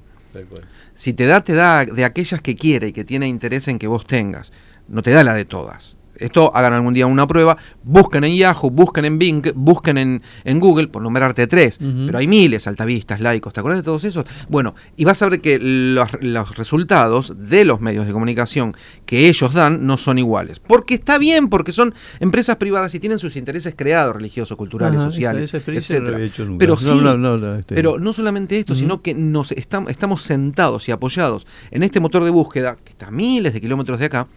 Si 0.96 1.14
te 1.14 1.26
da, 1.28 1.42
te 1.42 1.54
da 1.54 1.86
de 1.86 2.04
aquellas 2.04 2.42
que 2.42 2.56
quiere 2.56 2.88
y 2.88 2.92
que 2.92 3.04
tiene 3.04 3.28
interés 3.28 3.68
en 3.68 3.78
que 3.78 3.88
vos 3.88 4.06
tengas, 4.06 4.52
no 4.88 5.04
te 5.04 5.12
da 5.12 5.24
la 5.24 5.36
de 5.36 5.46
todas 5.46 6.00
esto 6.18 6.52
hagan 6.56 6.74
algún 6.74 6.94
día 6.94 7.08
una 7.08 7.28
prueba, 7.28 7.58
busquen 7.84 8.24
en 8.24 8.36
Yahoo, 8.36 8.70
busquen 8.70 9.06
en 9.06 9.20
Bing, 9.20 9.44
busquen 9.56 9.98
en, 9.98 10.22
en 10.44 10.60
Google, 10.60 10.88
por 10.88 11.02
numerarte 11.02 11.48
tres, 11.48 11.80
pero 11.80 12.18
hay 12.18 12.28
miles, 12.28 12.68
altavistas, 12.68 13.20
laicos, 13.20 13.54
¿te 13.54 13.60
acuerdas 13.60 13.82
de 13.82 13.86
todos 13.86 14.04
esos? 14.04 14.26
Bueno, 14.50 14.76
y 14.96 15.06
vas 15.06 15.22
a 15.22 15.30
ver 15.30 15.42
que 15.42 15.60
los, 15.60 16.12
resultados 16.56 17.34
de 17.38 17.66
los 17.66 17.82
medios 17.82 18.06
de 18.06 18.14
comunicación 18.14 18.76
que 19.06 19.28
ellos 19.28 19.54
dan 19.54 19.86
no 19.86 19.98
son 19.98 20.20
iguales. 20.20 20.60
Porque 20.60 20.96
está 20.96 21.18
bien, 21.18 21.50
porque 21.50 21.72
son 21.72 21.94
empresas 22.20 22.56
privadas 22.58 22.94
y 22.96 23.00
tienen 23.00 23.20
sus 23.20 23.36
intereses 23.36 23.74
creados, 23.76 24.16
religiosos, 24.16 24.58
culturales, 24.58 25.02
sociales, 25.02 25.52
pero 25.66 25.82
sí, 25.82 25.96
este. 25.96 27.66
pero 27.68 28.00
no 28.00 28.14
solamente 28.14 28.60
esto, 28.60 28.76
sino 28.76 29.02
que 29.02 29.14
nos 29.14 29.52
estamos, 29.52 29.92
estamos 29.92 30.24
sentados 30.24 30.88
y 30.88 30.92
apoyados 30.92 31.48
en 31.72 31.84
este 31.84 32.00
motor 32.00 32.24
de 32.24 32.30
búsqueda, 32.30 32.78
que 32.84 32.92
está 32.92 33.08
a 33.08 33.12
miles 33.12 33.54
de 33.54 33.62
kilómetros 33.62 34.00
de 34.00 34.06
acá, 34.06 34.28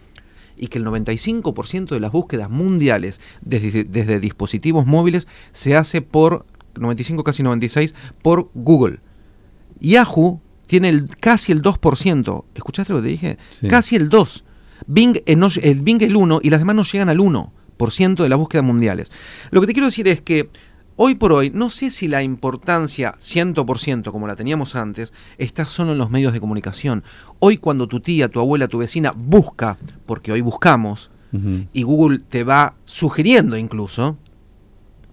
y 0.59 0.69
que 0.69 0.79
el 0.79 0.85
95% 0.85 1.89
de 1.89 2.01
las 2.01 2.13
búsquedas 2.13 2.51
mundiales 2.51 3.21
desde, 3.41 4.21
dispositivos 4.21 4.87
móviles 4.87 5.29
se 5.53 5.77
hace 5.77 6.03
por 6.03 6.47
95 6.77 7.25
casi 7.25 7.43
96 7.43 7.95
por 8.23 8.51
Google. 8.55 9.01
Yahoo 9.81 10.41
tiene 10.67 10.89
el, 10.89 11.09
casi 11.17 11.53
el 11.53 11.63
2%. 11.63 12.45
¿Escuchaste 12.55 12.93
lo 12.93 12.99
que 13.01 13.03
te 13.05 13.09
dije? 13.09 13.37
Casi 13.69 13.97
el 13.97 14.09
2. 14.09 14.45
Bing, 14.87 15.23
el, 15.27 15.43
el 15.63 15.83
Bing 15.83 16.03
el 16.03 16.17
1 16.17 16.41
y 16.43 16.51
las 16.51 16.61
demás 16.61 16.77
no 16.77 16.85
llegan 16.85 17.09
al 17.09 17.19
1% 17.19 18.23
de 18.23 18.29
las 18.29 18.39
búsquedas 18.39 18.65
mundiales. 18.65 19.11
Lo 19.51 19.61
que 19.61 19.67
te 19.67 19.73
quiero 19.73 19.87
decir 19.87 20.09
es 20.09 20.21
que 20.21 20.51
Hoy 21.01 21.15
por 21.15 21.33
hoy, 21.33 21.53
no 21.55 21.71
sé 21.71 21.93
si 21.93 22.09
la 22.09 22.25
importancia 22.25 23.15
100% 23.21 24.11
como 24.11 24.27
la 24.27 24.35
teníamos 24.35 24.75
antes 24.75 25.13
está 25.39 25.65
solo 25.65 25.93
en 25.93 25.99
los 25.99 26.11
medios 26.11 26.33
de 26.33 26.41
comunicación. 26.41 27.05
Hoy 27.39 27.59
cuando 27.59 27.87
tu 27.87 28.01
tía, 28.01 28.29
tu 28.29 28.41
abuela, 28.41 28.67
tu 28.67 28.79
vecina 28.79 29.13
busca, 29.15 29.79
porque 30.07 30.33
hoy 30.33 30.41
buscamos, 30.41 31.13
y 31.73 31.85
Google 31.85 32.19
te 32.19 32.43
va 32.43 32.75
sugiriendo 32.85 33.57
incluso, 33.57 34.19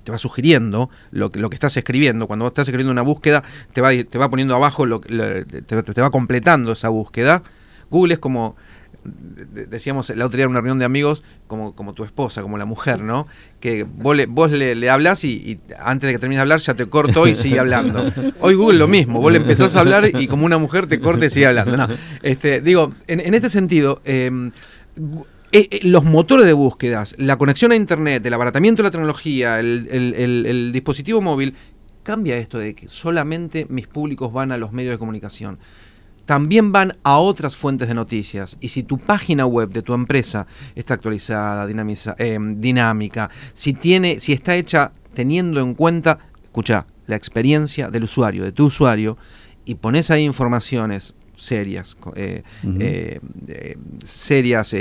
te 0.04 0.12
va 0.12 0.18
sugiriendo 0.18 0.90
lo 1.12 1.30
que, 1.30 1.38
lo 1.38 1.52
que 1.52 1.56
estás 1.56 1.78
escribiendo. 1.78 2.26
Cuando 2.26 2.48
estás 2.48 2.68
escribiendo 2.68 2.92
una 2.92 3.04
búsqueda, 3.04 3.44
te 3.72 3.80
va, 3.82 3.92
te 3.92 4.18
va 4.18 4.28
poniendo 4.28 4.56
abajo, 4.56 4.88
lo, 4.88 5.02
te, 5.02 5.62
te 5.62 6.02
va 6.02 6.10
completando 6.10 6.72
esa 6.72 6.90
búsqueda. 6.90 7.44
Google 7.92 8.16
es 8.16 8.20
como 8.20 8.56
decíamos 9.06 10.10
la 10.10 10.26
otra 10.26 10.38
día 10.38 10.46
en 10.46 10.52
una 10.52 10.62
reunión 10.62 10.80
de 10.80 10.86
amigos, 10.86 11.24
como, 11.48 11.76
como 11.76 11.94
tu 11.94 12.04
esposa, 12.04 12.42
como 12.42 12.58
la 12.58 12.66
mujer, 12.66 13.02
¿no? 13.02 13.28
Que 13.60 13.84
vos 13.84 14.16
le, 14.16 14.26
vos 14.26 14.52
le, 14.52 14.90
hablas 14.90 15.24
y, 15.24 15.58
antes 15.80 16.08
de 16.08 16.14
que 16.14 16.20
termines 16.20 16.40
de 16.40 16.42
hablar 16.42 16.60
ya 16.60 16.74
te 16.74 16.86
corto 16.88 17.28
y 17.28 17.36
sigue 17.36 17.60
hablando. 17.60 18.12
Hoy 18.40 18.56
Google 18.56 18.80
lo 18.80 18.88
mismo, 18.88 19.20
vos 19.22 19.32
le 19.32 19.38
empezás 19.38 19.76
a 19.76 19.82
hablar 19.82 20.10
y 20.20 20.28
como 20.28 20.46
una 20.46 20.58
mujer 20.58 20.88
te 20.88 21.00
corta 21.00 21.26
y 21.26 21.30
sigue 21.30 21.48
hablando. 21.48 21.88
este, 22.22 22.62
digo, 22.62 22.94
en, 23.08 23.34
este 23.34 23.50
sentido, 23.50 24.02
em, 24.06 24.52
eh, 25.52 25.68
eh, 25.72 25.80
los 25.84 26.04
motores 26.04 26.46
de 26.46 26.54
búsquedas, 26.54 27.16
la 27.18 27.38
conexión 27.38 27.72
a 27.72 27.76
Internet, 27.76 28.26
el 28.26 28.34
abaratamiento 28.34 28.82
de 28.82 28.88
la 28.88 28.92
tecnología, 28.92 29.60
el 29.60 30.72
dispositivo 30.74 31.22
móvil, 31.22 31.56
cambia 32.04 32.38
esto 32.38 32.60
de 32.60 32.76
que 32.76 32.88
solamente 32.88 33.66
mis 33.70 33.88
públicos 33.88 34.32
van 34.32 34.52
a 34.52 34.58
los 34.58 34.72
medios 34.72 34.94
de 34.94 34.98
comunicación 34.98 35.58
también 36.26 36.72
van 36.72 36.98
a 37.04 37.18
otras 37.18 37.56
fuentes 37.56 37.88
de 37.88 37.94
noticias. 37.94 38.58
Y 38.60 38.70
si 38.70 38.84
tu 38.84 38.98
página 38.98 39.46
web 39.46 39.70
de 39.70 39.82
tu 39.82 39.94
empresa 39.94 40.48
está 40.76 40.96
actualizada, 40.96 41.68
eh, 41.70 42.40
dinámica, 42.58 43.30
si, 43.54 43.74
tiene, 43.74 44.20
si 44.20 44.34
está 44.34 44.56
hecha 44.56 44.92
teniendo 45.14 45.62
en 45.62 45.74
cuenta, 45.74 46.20
escucha, 46.44 46.86
la 47.08 47.16
experiencia 47.16 47.90
del 47.90 48.04
usuario, 48.04 48.44
de 48.44 48.52
tu 48.52 48.66
usuario, 48.66 49.18
y 49.66 49.76
pones 49.76 50.12
ahí 50.12 50.24
informaciones 50.24 51.14
serias, 51.36 51.98
eh, 52.16 52.44
eh, 52.80 53.20
serias, 54.04 54.76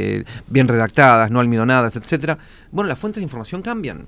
bien 0.48 0.68
redactadas, 0.68 1.30
no 1.30 1.40
almidonadas, 1.40 1.96
etcétera, 1.96 2.38
bueno, 2.70 2.88
las 2.88 2.98
fuentes 2.98 3.20
de 3.20 3.24
información 3.24 3.60
cambian. 3.60 4.06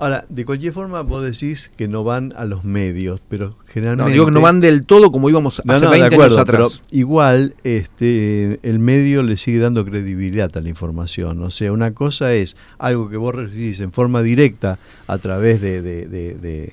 Ahora, 0.00 0.24
de 0.30 0.44
cualquier 0.46 0.72
forma, 0.72 1.02
vos 1.02 1.22
decís 1.22 1.70
que 1.76 1.86
no 1.86 2.04
van 2.04 2.32
a 2.36 2.46
los 2.46 2.64
medios, 2.64 3.20
pero 3.28 3.56
generalmente. 3.66 4.08
No, 4.08 4.12
digo 4.14 4.24
que 4.26 4.32
no 4.32 4.40
van 4.40 4.60
del 4.60 4.84
todo 4.86 5.12
como 5.12 5.28
íbamos 5.28 5.60
No, 5.64 5.74
hace 5.74 5.84
no, 5.84 5.90
de 5.90 6.00
20 6.00 6.14
acuerdo, 6.14 6.36
años 6.36 6.48
atrás. 6.48 6.80
pero 6.88 6.98
igual 6.98 7.54
este, 7.64 8.58
el 8.62 8.78
medio 8.78 9.22
le 9.22 9.36
sigue 9.36 9.58
dando 9.58 9.84
credibilidad 9.84 10.50
a 10.56 10.60
la 10.60 10.68
información. 10.70 11.42
O 11.42 11.50
sea, 11.50 11.70
una 11.72 11.92
cosa 11.92 12.32
es 12.32 12.56
algo 12.78 13.10
que 13.10 13.16
vos 13.18 13.34
recibís 13.34 13.80
en 13.80 13.92
forma 13.92 14.22
directa 14.22 14.78
a 15.06 15.18
través 15.18 15.60
de, 15.60 15.82
de- 15.82 16.06
de- 16.06 16.34
de- 16.34 16.72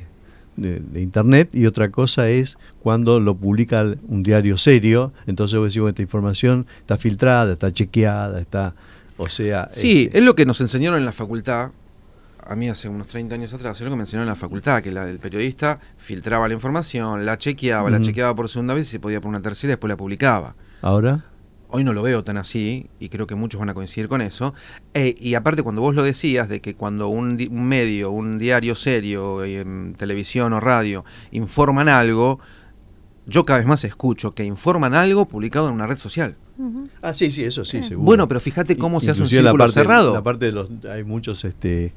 de- 0.56 0.80
de 0.80 1.02
internet 1.02 1.50
y 1.54 1.66
otra 1.68 1.92
cosa 1.92 2.30
es 2.30 2.58
cuando 2.82 3.20
lo 3.20 3.36
publica 3.36 3.94
un 4.08 4.24
diario 4.24 4.58
serio. 4.58 5.12
Entonces 5.28 5.60
vos 5.60 5.68
decís, 5.68 5.82
bueno, 5.82 5.90
esta 5.90 6.02
información 6.02 6.66
está 6.80 6.98
filtrada, 6.98 7.54
está 7.54 7.72
chequeada, 7.72 8.40
está... 8.40 8.74
O 9.18 9.30
sea... 9.30 9.68
Sí, 9.70 10.04
este, 10.06 10.20
es 10.20 10.24
lo 10.24 10.36
que 10.36 10.46
nos 10.46 10.62
enseñaron 10.62 10.98
en 11.00 11.06
la 11.06 11.12
facultad, 11.12 11.72
a 12.50 12.56
mí 12.56 12.70
hace 12.70 12.90
unos 12.90 13.08
30 13.08 13.36
años 13.36 13.54
atrás, 13.54 13.78
es 13.80 13.84
lo 13.86 13.90
que 13.92 13.96
me 13.96 14.04
enseñaron 14.04 14.24
en 14.28 14.30
la 14.30 14.36
facultad, 14.36 14.82
que 14.82 14.92
la- 14.92 15.10
el 15.10 15.20
periodista 15.20 15.80
filtraba 15.98 16.48
la 16.48 16.54
información, 16.54 17.26
la 17.26 17.38
chequeaba, 17.38 17.90
la 17.90 18.00
chequeaba 18.02 18.36
por 18.36 18.50
segunda 18.50 18.74
vez 18.74 18.88
y 18.88 18.92
se 18.92 19.00
podía 19.00 19.20
por 19.22 19.30
una 19.30 19.42
tercera 19.42 19.72
y 19.72 19.74
después 19.74 19.90
la 19.90 19.98
publicaba. 19.98 20.56
Ahora... 20.82 21.26
Hoy 21.70 21.84
no 21.84 21.92
lo 21.92 22.02
veo 22.02 22.24
tan 22.24 22.38
así 22.38 22.90
y 22.98 23.10
creo 23.10 23.28
que 23.28 23.36
muchos 23.36 23.60
van 23.60 23.68
a 23.68 23.74
coincidir 23.74 24.08
con 24.08 24.22
eso. 24.22 24.54
Eh, 24.94 25.14
y 25.20 25.34
aparte 25.34 25.64
cuando 25.64 25.82
vos 25.82 25.94
lo 25.94 26.02
decías 26.02 26.48
de 26.48 26.62
que 26.62 26.76
cuando 26.76 27.10
un, 27.10 27.36
di- 27.36 27.48
un 27.52 27.66
medio, 27.68 28.10
un 28.12 28.38
diario 28.38 28.74
serio, 28.74 29.44
eh, 29.44 29.60
en 29.60 29.94
televisión 29.98 30.54
o 30.54 30.62
radio, 30.62 31.04
informan 31.32 31.90
algo, 31.90 32.40
yo 33.26 33.44
cada 33.44 33.60
vez 33.60 33.68
más 33.68 33.84
escucho 33.84 34.34
que 34.34 34.46
informan 34.46 34.94
algo 34.94 35.28
publicado 35.28 35.68
en 35.68 35.74
una 35.74 35.88
red 35.88 35.98
social. 35.98 36.38
Ah, 37.02 37.14
sí, 37.14 37.30
sí, 37.32 37.44
eso 37.44 37.66
sí, 37.66 37.84
seguro. 37.84 38.06
Bueno, 38.06 38.28
pero 38.30 38.40
fíjate 38.40 38.78
cómo 38.78 39.02
se 39.02 39.12
hace 39.12 39.20
un 39.24 39.26
la 39.26 39.30
círculo 39.30 39.58
parte- 39.58 39.74
cerrado. 39.74 40.14
La 40.14 40.24
parte 40.24 40.46
de 40.46 40.52
los, 40.54 40.70
hay 40.90 41.04
muchos 41.04 41.44
este, 41.44 41.92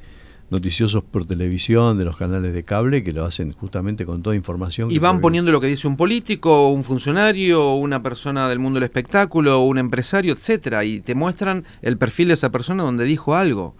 noticiosos 0.51 1.01
por 1.03 1.25
televisión, 1.25 1.97
de 1.97 2.03
los 2.03 2.17
canales 2.17 2.53
de 2.53 2.63
cable, 2.63 3.03
que 3.03 3.13
lo 3.13 3.23
hacen 3.23 3.53
justamente 3.53 4.05
con 4.05 4.21
toda 4.21 4.35
información. 4.35 4.91
Y 4.91 4.99
van 4.99 5.21
poniendo 5.21 5.49
lo 5.49 5.61
que 5.61 5.67
dice 5.67 5.87
un 5.87 5.95
político, 5.95 6.67
un 6.69 6.83
funcionario, 6.83 7.73
una 7.75 8.03
persona 8.03 8.49
del 8.49 8.59
mundo 8.59 8.75
del 8.75 8.83
espectáculo, 8.83 9.61
un 9.61 9.77
empresario, 9.77 10.33
etcétera, 10.33 10.83
y 10.83 10.99
te 10.99 11.15
muestran 11.15 11.63
el 11.81 11.97
perfil 11.97 12.27
de 12.27 12.33
esa 12.33 12.51
persona 12.51 12.83
donde 12.83 13.05
dijo 13.05 13.33
algo. 13.33 13.75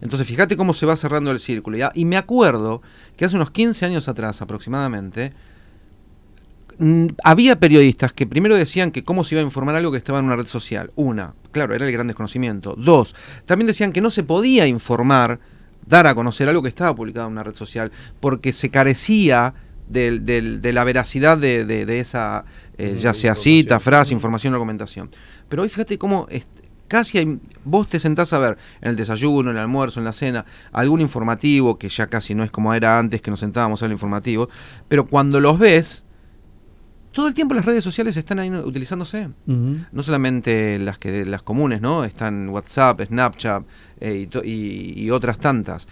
Entonces, 0.00 0.26
fíjate 0.26 0.56
cómo 0.56 0.74
se 0.74 0.86
va 0.86 0.94
cerrando 0.94 1.32
el 1.32 1.40
círculo. 1.40 1.76
Y 1.92 2.04
me 2.04 2.16
acuerdo 2.16 2.82
que 3.16 3.24
hace 3.24 3.34
unos 3.34 3.50
15 3.50 3.84
años 3.84 4.08
atrás 4.08 4.40
aproximadamente, 4.42 5.32
mm, 6.78 7.06
había 7.24 7.58
periodistas 7.58 8.12
que 8.12 8.28
primero 8.28 8.54
decían 8.54 8.92
que 8.92 9.02
cómo 9.02 9.24
se 9.24 9.34
iba 9.34 9.42
a 9.42 9.44
informar 9.44 9.74
algo 9.74 9.90
que 9.90 9.98
estaba 9.98 10.20
en 10.20 10.26
una 10.26 10.36
red 10.36 10.46
social. 10.46 10.92
Una, 10.94 11.34
claro, 11.50 11.74
era 11.74 11.84
el 11.84 11.92
gran 11.92 12.06
desconocimiento. 12.06 12.76
Dos, 12.78 13.16
también 13.44 13.66
decían 13.66 13.92
que 13.92 14.00
no 14.00 14.10
se 14.10 14.22
podía 14.22 14.68
informar, 14.68 15.40
dar 15.86 16.06
a 16.06 16.14
conocer 16.14 16.48
algo 16.48 16.62
que 16.62 16.68
estaba 16.68 16.94
publicado 16.94 17.26
en 17.26 17.32
una 17.32 17.42
red 17.42 17.54
social, 17.54 17.90
porque 18.20 18.52
se 18.52 18.70
carecía 18.70 19.54
de 19.88 20.70
la 20.72 20.84
veracidad 20.84 21.36
de, 21.38 22.00
esa, 22.00 22.44
eh, 22.78 22.96
ya 22.98 23.12
sea 23.14 23.34
cita, 23.36 23.78
frase, 23.80 24.14
información 24.14 24.54
o 24.54 24.56
argumentación. 24.56 25.10
Pero 25.48 25.62
hoy 25.62 25.68
fíjate 25.68 25.98
cómo 25.98 26.26
casi 26.88 27.18
hay- 27.18 27.38
vos 27.64 27.88
te 27.88 27.98
sentás 27.98 28.32
a 28.32 28.38
ver 28.38 28.58
en 28.80 28.90
el 28.90 28.96
desayuno, 28.96 29.50
en 29.50 29.56
el 29.56 29.62
almuerzo, 29.62 29.98
en 30.00 30.04
la 30.04 30.12
cena, 30.12 30.44
algún 30.72 31.00
informativo, 31.00 31.78
que 31.78 31.88
ya 31.88 32.06
casi 32.06 32.34
no 32.34 32.44
es 32.44 32.50
como 32.50 32.72
era 32.74 32.98
antes 32.98 33.20
que 33.20 33.30
nos 33.30 33.40
sentábamos 33.40 33.82
a 33.82 33.86
ver 33.86 33.92
informativos, 33.92 34.48
pero 34.88 35.06
cuando 35.06 35.40
los 35.40 35.58
ves, 35.58 36.04
todo 37.12 37.28
el 37.28 37.34
tiempo 37.34 37.54
las 37.54 37.64
redes 37.64 37.84
sociales 37.84 38.16
están 38.16 38.38
ahí 38.38 38.50
utilizándose. 38.50 39.28
No 39.46 40.02
solamente 40.02 40.78
las 40.78 40.98
que 40.98 41.24
las 41.24 41.42
comunes, 41.42 41.80
¿no? 41.80 42.04
Están 42.04 42.48
WhatsApp, 42.48 43.02
Snapchat 43.06 43.64
eh, 44.00 44.28
y- 44.44 44.94
y 45.04 45.10
otras 45.10 45.38
tantas. 45.38 45.86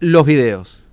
Los 0.00 0.26
videos. 0.26 0.83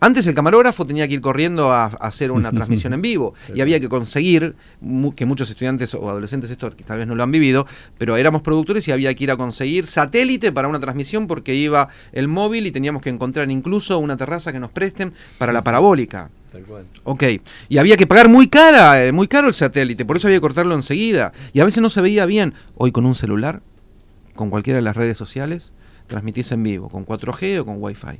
Antes 0.00 0.26
el 0.26 0.34
camarógrafo 0.34 0.86
tenía 0.86 1.06
que 1.06 1.14
ir 1.14 1.20
corriendo 1.20 1.70
a, 1.72 1.84
a 1.84 1.88
hacer 1.88 2.32
una 2.32 2.50
transmisión 2.56 2.94
en 2.94 3.02
vivo 3.02 3.34
y 3.54 3.60
había 3.60 3.78
que 3.80 3.88
conseguir, 3.88 4.54
mu- 4.80 5.14
que 5.14 5.26
muchos 5.26 5.50
estudiantes 5.50 5.94
o 5.94 6.08
adolescentes 6.08 6.50
esto 6.50 6.74
que 6.74 6.84
tal 6.84 6.98
vez 6.98 7.06
no 7.06 7.14
lo 7.14 7.22
han 7.22 7.30
vivido, 7.30 7.66
pero 7.98 8.16
éramos 8.16 8.40
productores 8.42 8.88
y 8.88 8.92
había 8.92 9.14
que 9.14 9.24
ir 9.24 9.30
a 9.30 9.36
conseguir 9.36 9.84
satélite 9.86 10.52
para 10.52 10.68
una 10.68 10.80
transmisión 10.80 11.26
porque 11.26 11.54
iba 11.54 11.88
el 12.12 12.28
móvil 12.28 12.66
y 12.66 12.70
teníamos 12.70 13.02
que 13.02 13.10
encontrar 13.10 13.50
incluso 13.50 13.98
una 13.98 14.16
terraza 14.16 14.52
que 14.52 14.58
nos 14.60 14.70
presten 14.70 15.12
para 15.38 15.52
la 15.52 15.62
parabólica. 15.62 16.30
Tal 16.50 16.62
cual. 16.62 16.84
Ok, 17.04 17.22
y 17.68 17.78
había 17.78 17.96
que 17.96 18.06
pagar 18.08 18.28
muy 18.28 18.48
cara, 18.48 19.04
eh, 19.04 19.12
muy 19.12 19.28
caro 19.28 19.46
el 19.48 19.54
satélite, 19.54 20.04
por 20.04 20.16
eso 20.16 20.26
había 20.26 20.38
que 20.38 20.42
cortarlo 20.42 20.74
enseguida. 20.74 21.32
Y 21.52 21.60
a 21.60 21.64
veces 21.64 21.80
no 21.82 21.90
se 21.90 22.00
veía 22.00 22.26
bien. 22.26 22.54
Hoy 22.74 22.90
con 22.90 23.06
un 23.06 23.14
celular, 23.14 23.60
con 24.34 24.50
cualquiera 24.50 24.78
de 24.78 24.82
las 24.82 24.96
redes 24.96 25.16
sociales, 25.16 25.72
transmitís 26.08 26.50
en 26.50 26.62
vivo, 26.64 26.88
con 26.88 27.06
4G 27.06 27.60
o 27.60 27.64
con 27.64 27.76
Wi-Fi. 27.80 28.18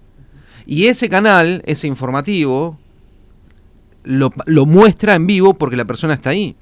Y 0.66 0.86
ese 0.86 1.08
canal, 1.08 1.62
ese 1.66 1.86
informativo, 1.86 2.78
lo, 4.04 4.32
lo 4.46 4.66
muestra 4.66 5.14
en 5.14 5.26
vivo 5.26 5.54
porque 5.54 5.76
la 5.76 5.84
persona 5.84 6.14
está 6.14 6.30
ahí. 6.30 6.56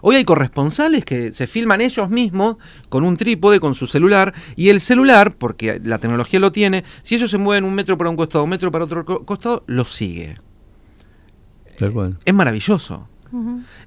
Hoy 0.00 0.14
hay 0.14 0.24
corresponsales 0.24 1.04
que 1.04 1.32
se 1.32 1.48
filman 1.48 1.80
ellos 1.80 2.08
mismos 2.08 2.56
con 2.88 3.02
un 3.02 3.16
trípode, 3.16 3.58
con 3.58 3.74
su 3.74 3.88
celular, 3.88 4.32
y 4.54 4.68
el 4.68 4.80
celular, 4.80 5.34
porque 5.36 5.80
la 5.82 5.98
tecnología 5.98 6.38
lo 6.38 6.52
tiene, 6.52 6.84
si 7.02 7.16
ellos 7.16 7.30
se 7.30 7.38
mueven 7.38 7.64
un 7.64 7.74
metro 7.74 7.98
para 7.98 8.08
un 8.08 8.14
costado, 8.16 8.44
un 8.44 8.50
metro 8.50 8.70
para 8.70 8.84
otro 8.84 9.04
co- 9.04 9.24
costado, 9.26 9.64
lo 9.66 9.84
sigue. 9.84 10.34
Tal 11.78 11.92
cual. 11.92 12.16
Es 12.24 12.32
maravilloso. 12.34 13.08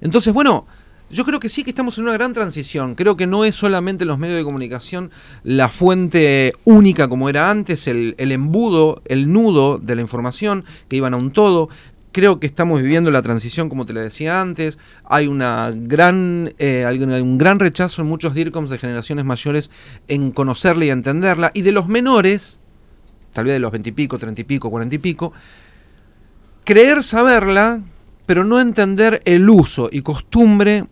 Entonces, 0.02 0.32
bueno, 0.34 0.66
yo 1.12 1.26
creo 1.26 1.40
que 1.40 1.50
sí 1.50 1.62
que 1.62 1.70
estamos 1.70 1.98
en 1.98 2.04
una 2.04 2.14
gran 2.14 2.32
transición. 2.32 2.94
Creo 2.94 3.16
que 3.16 3.26
no 3.26 3.44
es 3.44 3.54
solamente 3.54 4.06
los 4.06 4.18
medios 4.18 4.38
de 4.38 4.44
comunicación 4.44 5.10
la 5.44 5.68
fuente 5.68 6.54
única 6.64 7.06
como 7.08 7.28
era 7.28 7.50
antes, 7.50 7.86
el, 7.86 8.14
embudo, 8.18 9.02
el 9.04 9.30
nudo 9.30 9.76
de 9.78 9.94
la 9.94 10.00
información, 10.00 10.64
que 10.88 10.96
iban 10.96 11.12
a 11.12 11.18
un 11.18 11.30
todo. 11.30 11.68
Creo 12.12 12.40
que 12.40 12.46
estamos 12.46 12.80
viviendo 12.80 13.10
la 13.10 13.22
transición, 13.22 13.68
como 13.68 13.84
te 13.84 13.92
lo 13.92 14.00
decía 14.00 14.40
antes. 14.40 14.78
Hay 15.04 15.26
una 15.26 15.70
gran, 15.74 16.52
eh, 16.58 16.86
hay 16.86 16.98
un 17.02 17.38
gran 17.38 17.58
rechazo 17.58 18.00
en 18.00 18.08
muchos 18.08 18.34
DIRCOMs 18.34 18.70
de 18.70 18.78
generaciones 18.78 19.26
mayores 19.26 19.70
en 20.08 20.30
conocerla 20.30 20.86
y 20.86 20.90
entenderla. 20.90 21.50
Y 21.54 21.60
de 21.60 21.72
los 21.72 21.88
menores, 21.88 22.58
tal 23.34 23.44
vez 23.44 23.52
de 23.54 23.60
los 23.60 23.70
veintipico, 23.70 24.18
treinta 24.18 24.40
y 24.40 24.44
pico, 24.44 24.70
cuarenta 24.70 24.94
y 24.94 24.98
pico, 24.98 25.34
creer 26.64 27.04
saberla, 27.04 27.82
pero 28.24 28.44
no 28.44 28.60
entender 28.60 29.20
el 29.26 29.48
uso 29.50 29.90
y 29.92 30.00
costumbre 30.00 30.86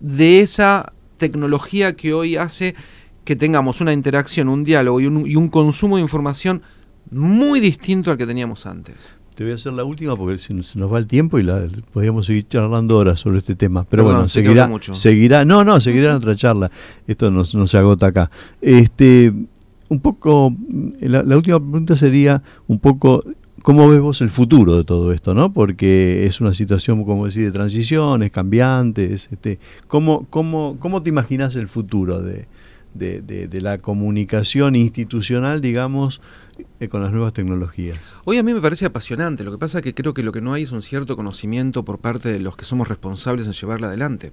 de 0.00 0.40
esa 0.40 0.92
tecnología 1.16 1.92
que 1.92 2.12
hoy 2.12 2.36
hace 2.36 2.74
que 3.24 3.36
tengamos 3.36 3.80
una 3.80 3.92
interacción, 3.92 4.48
un 4.48 4.64
diálogo 4.64 5.00
y 5.00 5.06
un, 5.06 5.26
y 5.26 5.36
un 5.36 5.48
consumo 5.48 5.96
de 5.96 6.02
información 6.02 6.62
muy 7.10 7.60
distinto 7.60 8.10
al 8.10 8.16
que 8.16 8.26
teníamos 8.26 8.66
antes. 8.66 8.96
Te 9.34 9.44
voy 9.44 9.52
a 9.52 9.54
hacer 9.54 9.72
la 9.72 9.84
última 9.84 10.16
porque 10.16 10.38
se 10.38 10.52
nos, 10.52 10.74
va 10.92 10.98
el 10.98 11.06
tiempo 11.06 11.38
y 11.38 11.44
la, 11.44 11.64
podríamos 11.92 12.26
seguir 12.26 12.48
charlando 12.48 12.96
horas 12.96 13.20
sobre 13.20 13.38
este 13.38 13.54
tema. 13.54 13.84
Pero 13.84 14.02
Perdón, 14.02 14.16
bueno, 14.16 14.28
seguirá, 14.28 14.66
mucho. 14.66 14.94
seguirá, 14.94 15.44
no, 15.44 15.62
no, 15.62 15.80
seguirá 15.80 16.10
en 16.10 16.16
otra 16.16 16.34
charla. 16.34 16.70
Esto 17.06 17.30
no, 17.30 17.44
no 17.52 17.66
se 17.66 17.78
agota 17.78 18.06
acá. 18.06 18.30
Este, 18.60 19.32
un 19.88 20.00
poco, 20.00 20.52
la, 21.00 21.22
la 21.22 21.36
última 21.36 21.60
pregunta 21.60 21.96
sería 21.96 22.42
un 22.66 22.80
poco, 22.80 23.24
¿cómo 23.68 23.86
ves 23.86 24.00
vos 24.00 24.22
el 24.22 24.30
futuro 24.30 24.78
de 24.78 24.84
todo 24.84 25.12
esto, 25.12 25.34
no? 25.34 25.52
Porque 25.52 26.24
es 26.24 26.40
una 26.40 26.54
situación, 26.54 27.04
como 27.04 27.26
decir, 27.26 27.44
de 27.44 27.50
transición, 27.50 28.22
es 28.22 28.30
cambiante, 28.30 29.12
es, 29.12 29.28
este, 29.30 29.58
¿cómo, 29.88 30.26
cómo, 30.30 30.78
¿cómo 30.80 31.02
te 31.02 31.10
imaginas 31.10 31.54
el 31.54 31.68
futuro 31.68 32.22
de 32.22 32.46
la 33.60 33.76
comunicación 33.76 34.74
institucional, 34.74 35.60
digamos, 35.60 36.22
eh, 36.80 36.88
con 36.88 37.02
las 37.02 37.12
nuevas 37.12 37.34
tecnologías? 37.34 37.98
Hoy 38.24 38.38
a 38.38 38.42
mí 38.42 38.54
me 38.54 38.62
parece 38.62 38.86
apasionante, 38.86 39.44
lo 39.44 39.52
que 39.52 39.58
pasa 39.58 39.80
es 39.80 39.84
que 39.84 39.92
creo 39.92 40.14
que 40.14 40.22
lo 40.22 40.32
que 40.32 40.40
no 40.40 40.54
hay 40.54 40.62
es 40.62 40.72
un 40.72 40.80
cierto 40.80 41.14
conocimiento 41.14 41.84
por 41.84 41.98
parte 41.98 42.30
de 42.30 42.40
los 42.40 42.56
que 42.56 42.64
somos 42.64 42.88
responsables 42.88 43.46
en 43.46 43.52
llevarla 43.52 43.88
adelante. 43.88 44.32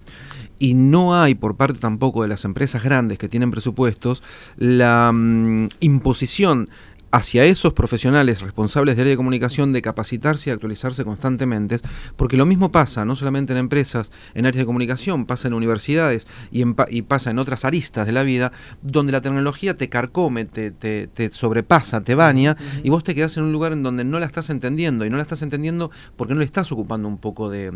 Y 0.60 0.76
no 0.76 1.14
hay 1.14 1.36
por 1.36 1.58
parte 1.58 1.78
tampoco 1.78 2.22
de 2.22 2.30
las 2.30 2.46
empresas 2.46 2.82
grandes 2.82 3.18
que 3.18 3.28
tienen 3.28 3.52
presupuestos 3.52 4.24
la 4.56 5.12
mm, 5.12 5.68
imposición 5.82 6.68
hacia 7.16 7.46
esos 7.46 7.72
profesionales 7.72 8.42
responsables 8.42 8.96
de 8.98 9.04
área 9.04 9.12
de 9.12 9.16
comunicación 9.18 9.72
de 9.72 9.82
capacitarse 9.82 10.50
y 10.50 10.54
actualizarse 10.54 11.06
constantemente, 11.06 11.78
porque 12.18 12.36
lo 12.36 12.46
mismo 12.46 12.74
pasa 12.74 13.06
no 13.06 13.16
solamente 13.16 13.54
en 13.54 13.60
empresas, 13.60 14.12
en 14.34 14.46
áreas 14.46 14.64
de 14.64 14.66
comunicación, 14.66 15.26
pasa 15.26 15.48
en 15.48 15.54
universidades 15.54 16.28
y, 16.52 16.62
en 16.62 16.74
pa- 16.74 16.88
y 16.90 17.04
pasa 17.04 17.32
en 17.32 17.40
otras 17.40 17.64
aristas 17.64 18.06
de 18.06 18.12
la 18.12 18.24
vida, 18.24 18.52
donde 18.82 19.14
la 19.14 19.22
tecnología 19.22 19.78
te 19.78 19.88
carcome, 19.88 20.44
te, 20.44 20.72
te- 20.72 21.08
te 21.08 21.32
sobrepasa, 21.32 22.02
te 22.02 22.16
baña, 22.16 22.58
y 22.84 22.90
vos 22.90 23.06
te 23.06 23.16
quedás 23.16 23.38
en 23.38 23.44
un 23.44 23.54
lugar 23.54 23.72
en 23.72 23.82
donde 23.82 24.04
no 24.04 24.20
la 24.20 24.26
estás 24.26 24.50
entendiendo, 24.50 25.06
y 25.06 25.10
no 25.10 25.16
la 25.16 25.24
estás 25.24 25.42
entendiendo 25.42 25.92
porque 26.18 26.34
no 26.34 26.40
le 26.42 26.46
estás 26.46 26.70
ocupando 26.74 27.08
un 27.08 27.18
poco 27.18 27.50
de, 27.50 27.72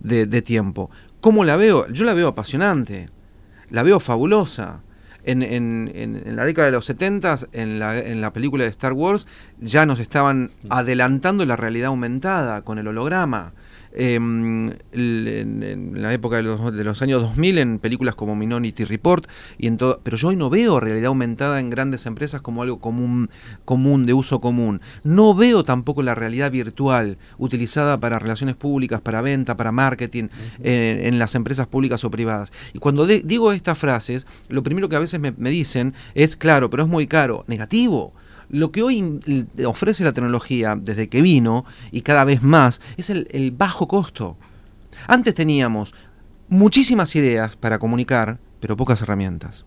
de- 0.00 0.26
de 0.26 0.42
tiempo. 0.42 0.90
¿Cómo 1.22 1.44
la 1.44 1.56
veo? 1.56 1.88
Yo 1.88 2.04
la 2.04 2.12
veo 2.12 2.28
apasionante, 2.28 3.06
la 3.70 3.82
veo 3.82 3.98
fabulosa. 3.98 4.82
En, 5.26 5.42
en- 5.42 5.90
en- 5.94 6.22
en 6.26 6.36
la 6.36 6.44
década 6.44 6.66
de 6.66 6.72
los 6.72 6.84
70, 6.84 7.38
en 7.52 7.78
la, 7.78 7.98
en 7.98 8.20
la 8.20 8.32
película 8.32 8.64
de 8.64 8.70
Star 8.70 8.92
Wars, 8.92 9.26
ya 9.58 9.86
nos 9.86 9.98
estaban 10.00 10.50
adelantando 10.68 11.44
la 11.46 11.56
realidad 11.56 11.86
aumentada 11.88 12.62
con 12.62 12.78
el 12.78 12.86
holograma. 12.88 13.52
Em, 13.94 14.72
en, 14.92 16.02
la 16.02 16.12
época 16.12 16.36
de 16.36 16.42
los, 16.84 17.02
años 17.02 17.22
2000 17.22 17.58
en 17.58 17.78
películas 17.78 18.14
como 18.14 18.36
Minority 18.36 18.84
Report, 18.84 19.26
y 19.58 19.66
en 19.66 19.76
todo, 19.76 20.00
pero 20.02 20.16
yo 20.16 20.28
hoy 20.28 20.36
no 20.36 20.50
veo 20.50 20.80
realidad 20.80 21.06
aumentada 21.06 21.60
en 21.60 21.70
grandes 21.70 22.06
empresas 22.06 22.40
como 22.40 22.62
algo 22.62 22.78
común, 22.78 23.30
común, 23.64 24.06
de 24.06 24.14
uso 24.14 24.40
común. 24.40 24.80
No 25.02 25.34
veo 25.34 25.62
tampoco 25.62 26.02
la 26.02 26.14
realidad 26.14 26.50
virtual 26.50 27.18
utilizada 27.38 27.98
para 27.98 28.18
relaciones 28.18 28.56
públicas, 28.56 29.00
para 29.00 29.22
venta, 29.22 29.56
para 29.56 29.72
marketing, 29.72 30.28
en, 30.62 31.18
las 31.18 31.34
empresas 31.34 31.66
públicas 31.66 32.04
o 32.04 32.10
privadas. 32.10 32.52
Y 32.72 32.78
cuando 32.78 33.06
digo 33.06 33.52
estas 33.52 33.78
frases, 33.78 34.26
lo 34.48 34.62
primero 34.62 34.88
que 34.88 34.96
a 34.96 35.00
veces 35.00 35.20
me, 35.20 35.32
me 35.32 35.50
dicen 35.50 35.94
es, 36.14 36.36
claro, 36.36 36.70
pero 36.70 36.82
es 36.82 36.88
muy 36.88 37.06
caro. 37.06 37.44
Negativo 37.46 38.12
lo 38.54 38.70
que 38.70 38.82
hoy 38.82 39.20
ofrece 39.66 40.04
la 40.04 40.12
tecnología 40.12 40.78
desde 40.80 41.08
que 41.08 41.22
vino 41.22 41.64
y 41.90 42.02
cada 42.02 42.24
vez 42.24 42.42
más 42.42 42.80
es 42.96 43.10
el, 43.10 43.52
bajo 43.56 43.88
costo. 43.88 44.36
Antes 45.08 45.34
teníamos 45.34 45.92
muchísimas 46.48 47.16
ideas 47.16 47.56
para 47.56 47.80
comunicar, 47.80 48.38
pero 48.60 48.76
pocas 48.76 49.02
herramientas. 49.02 49.64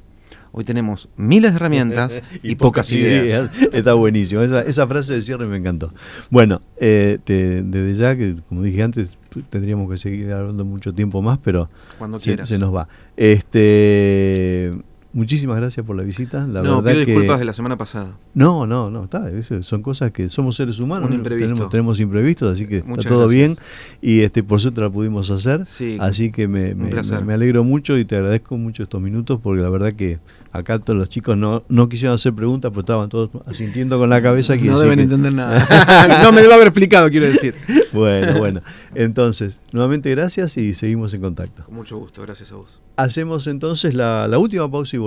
Hoy 0.54 0.64
tenemos 0.64 1.10
miles 1.18 1.52
de 1.52 1.58
herramientas 1.58 2.18
y, 2.44 2.56
pocas, 2.56 2.90
ideas. 2.94 3.52
Está 3.74 3.94
buenísimo. 3.94 4.42
Esa, 4.42 4.88
frase 4.88 5.16
de 5.16 5.22
cierre 5.22 5.46
me 5.48 5.58
encantó. 5.58 5.94
Bueno, 6.30 6.62
eh, 6.78 7.20
desde 7.26 7.94
ya, 7.94 8.16
que 8.16 8.38
como 8.48 8.64
dije 8.64 8.84
antes, 8.84 9.18
tendríamos 9.50 9.92
que 9.92 9.98
seguir 9.98 10.32
hablando 10.32 10.64
mucho 10.64 10.94
tiempo 10.94 11.22
más, 11.22 11.40
pero 11.44 11.70
Cuando 12.00 12.20
se, 12.20 12.46
se, 12.46 12.58
nos 12.58 12.74
va. 12.74 12.88
Este 13.18 14.74
Muchísimas 15.18 15.58
gracias 15.58 15.84
por 15.84 15.96
la 15.96 16.04
visita. 16.04 16.46
La 16.46 16.62
no, 16.62 16.84
pido 16.84 17.00
disculpas 17.00 17.40
de 17.40 17.46
la 17.46 17.54
semana 17.54 17.76
pasada. 17.76 18.12
No, 18.36 18.68
no, 18.68 18.92
no, 18.92 19.06
está. 19.06 19.28
son 19.64 19.82
cosas 19.82 20.12
que 20.12 20.30
somos 20.30 20.56
seres 20.56 20.80
humanos. 20.80 21.10
Tenemos, 21.24 21.72
tenemos, 21.72 22.00
imprevistos, 22.00 22.54
así 22.54 22.68
que 22.68 22.78
está 22.78 23.10
todo 23.10 23.28
bien. 23.28 23.56
Y 24.00 24.20
este 24.20 24.44
por 24.44 24.62
suerte 24.62 24.80
la 24.80 24.92
pudimos 24.92 25.32
hacer. 25.32 25.64
así 25.98 26.32
que 26.32 26.48
me, 26.48 26.76
me, 26.76 27.34
alegro 27.34 27.64
mucho 27.64 27.98
y 27.98 28.06
te 28.06 28.16
agradezco 28.16 28.60
mucho 28.60 28.84
estos 28.84 29.02
minutos 29.02 29.40
porque 29.42 29.64
la 29.64 29.70
verdad 29.70 29.94
que 29.94 30.20
acá 30.52 30.80
todos 30.80 30.98
los 30.98 31.10
chicos 31.10 31.38
no, 31.38 31.64
no 31.70 31.90
quisieron 31.90 32.16
hacer 32.16 32.34
preguntas, 32.34 32.72
pero 32.72 32.82
estaban 32.82 33.10
todos 33.10 33.30
asintiendo 33.46 33.98
con 33.98 34.10
la 34.10 34.22
cabeza. 34.22 34.56
No 34.56 34.80
deben 34.80 35.00
entender 35.00 35.34
nada. 35.34 36.22
no 36.24 36.32
me 36.32 36.42
debe 36.42 36.54
haber 36.54 36.68
explicado, 36.68 37.10
quiero 37.10 37.28
decir. 37.28 37.56
bueno, 37.94 38.38
bueno. 38.38 38.62
Entonces, 38.96 39.60
nuevamente 39.72 40.10
gracias 40.12 40.58
y 40.58 40.74
seguimos 40.74 41.14
en 41.14 41.22
contacto. 41.22 41.64
Con 41.64 41.76
mucho 41.76 41.98
gusto, 41.98 42.22
gracias 42.22 42.52
a 42.52 42.56
vos. 42.56 42.80
Hacemos 42.96 43.48
entonces 43.48 43.94
la, 43.94 44.28
la 44.28 44.40
última 44.40 44.70
pausa 44.70 44.96
y 44.96 45.00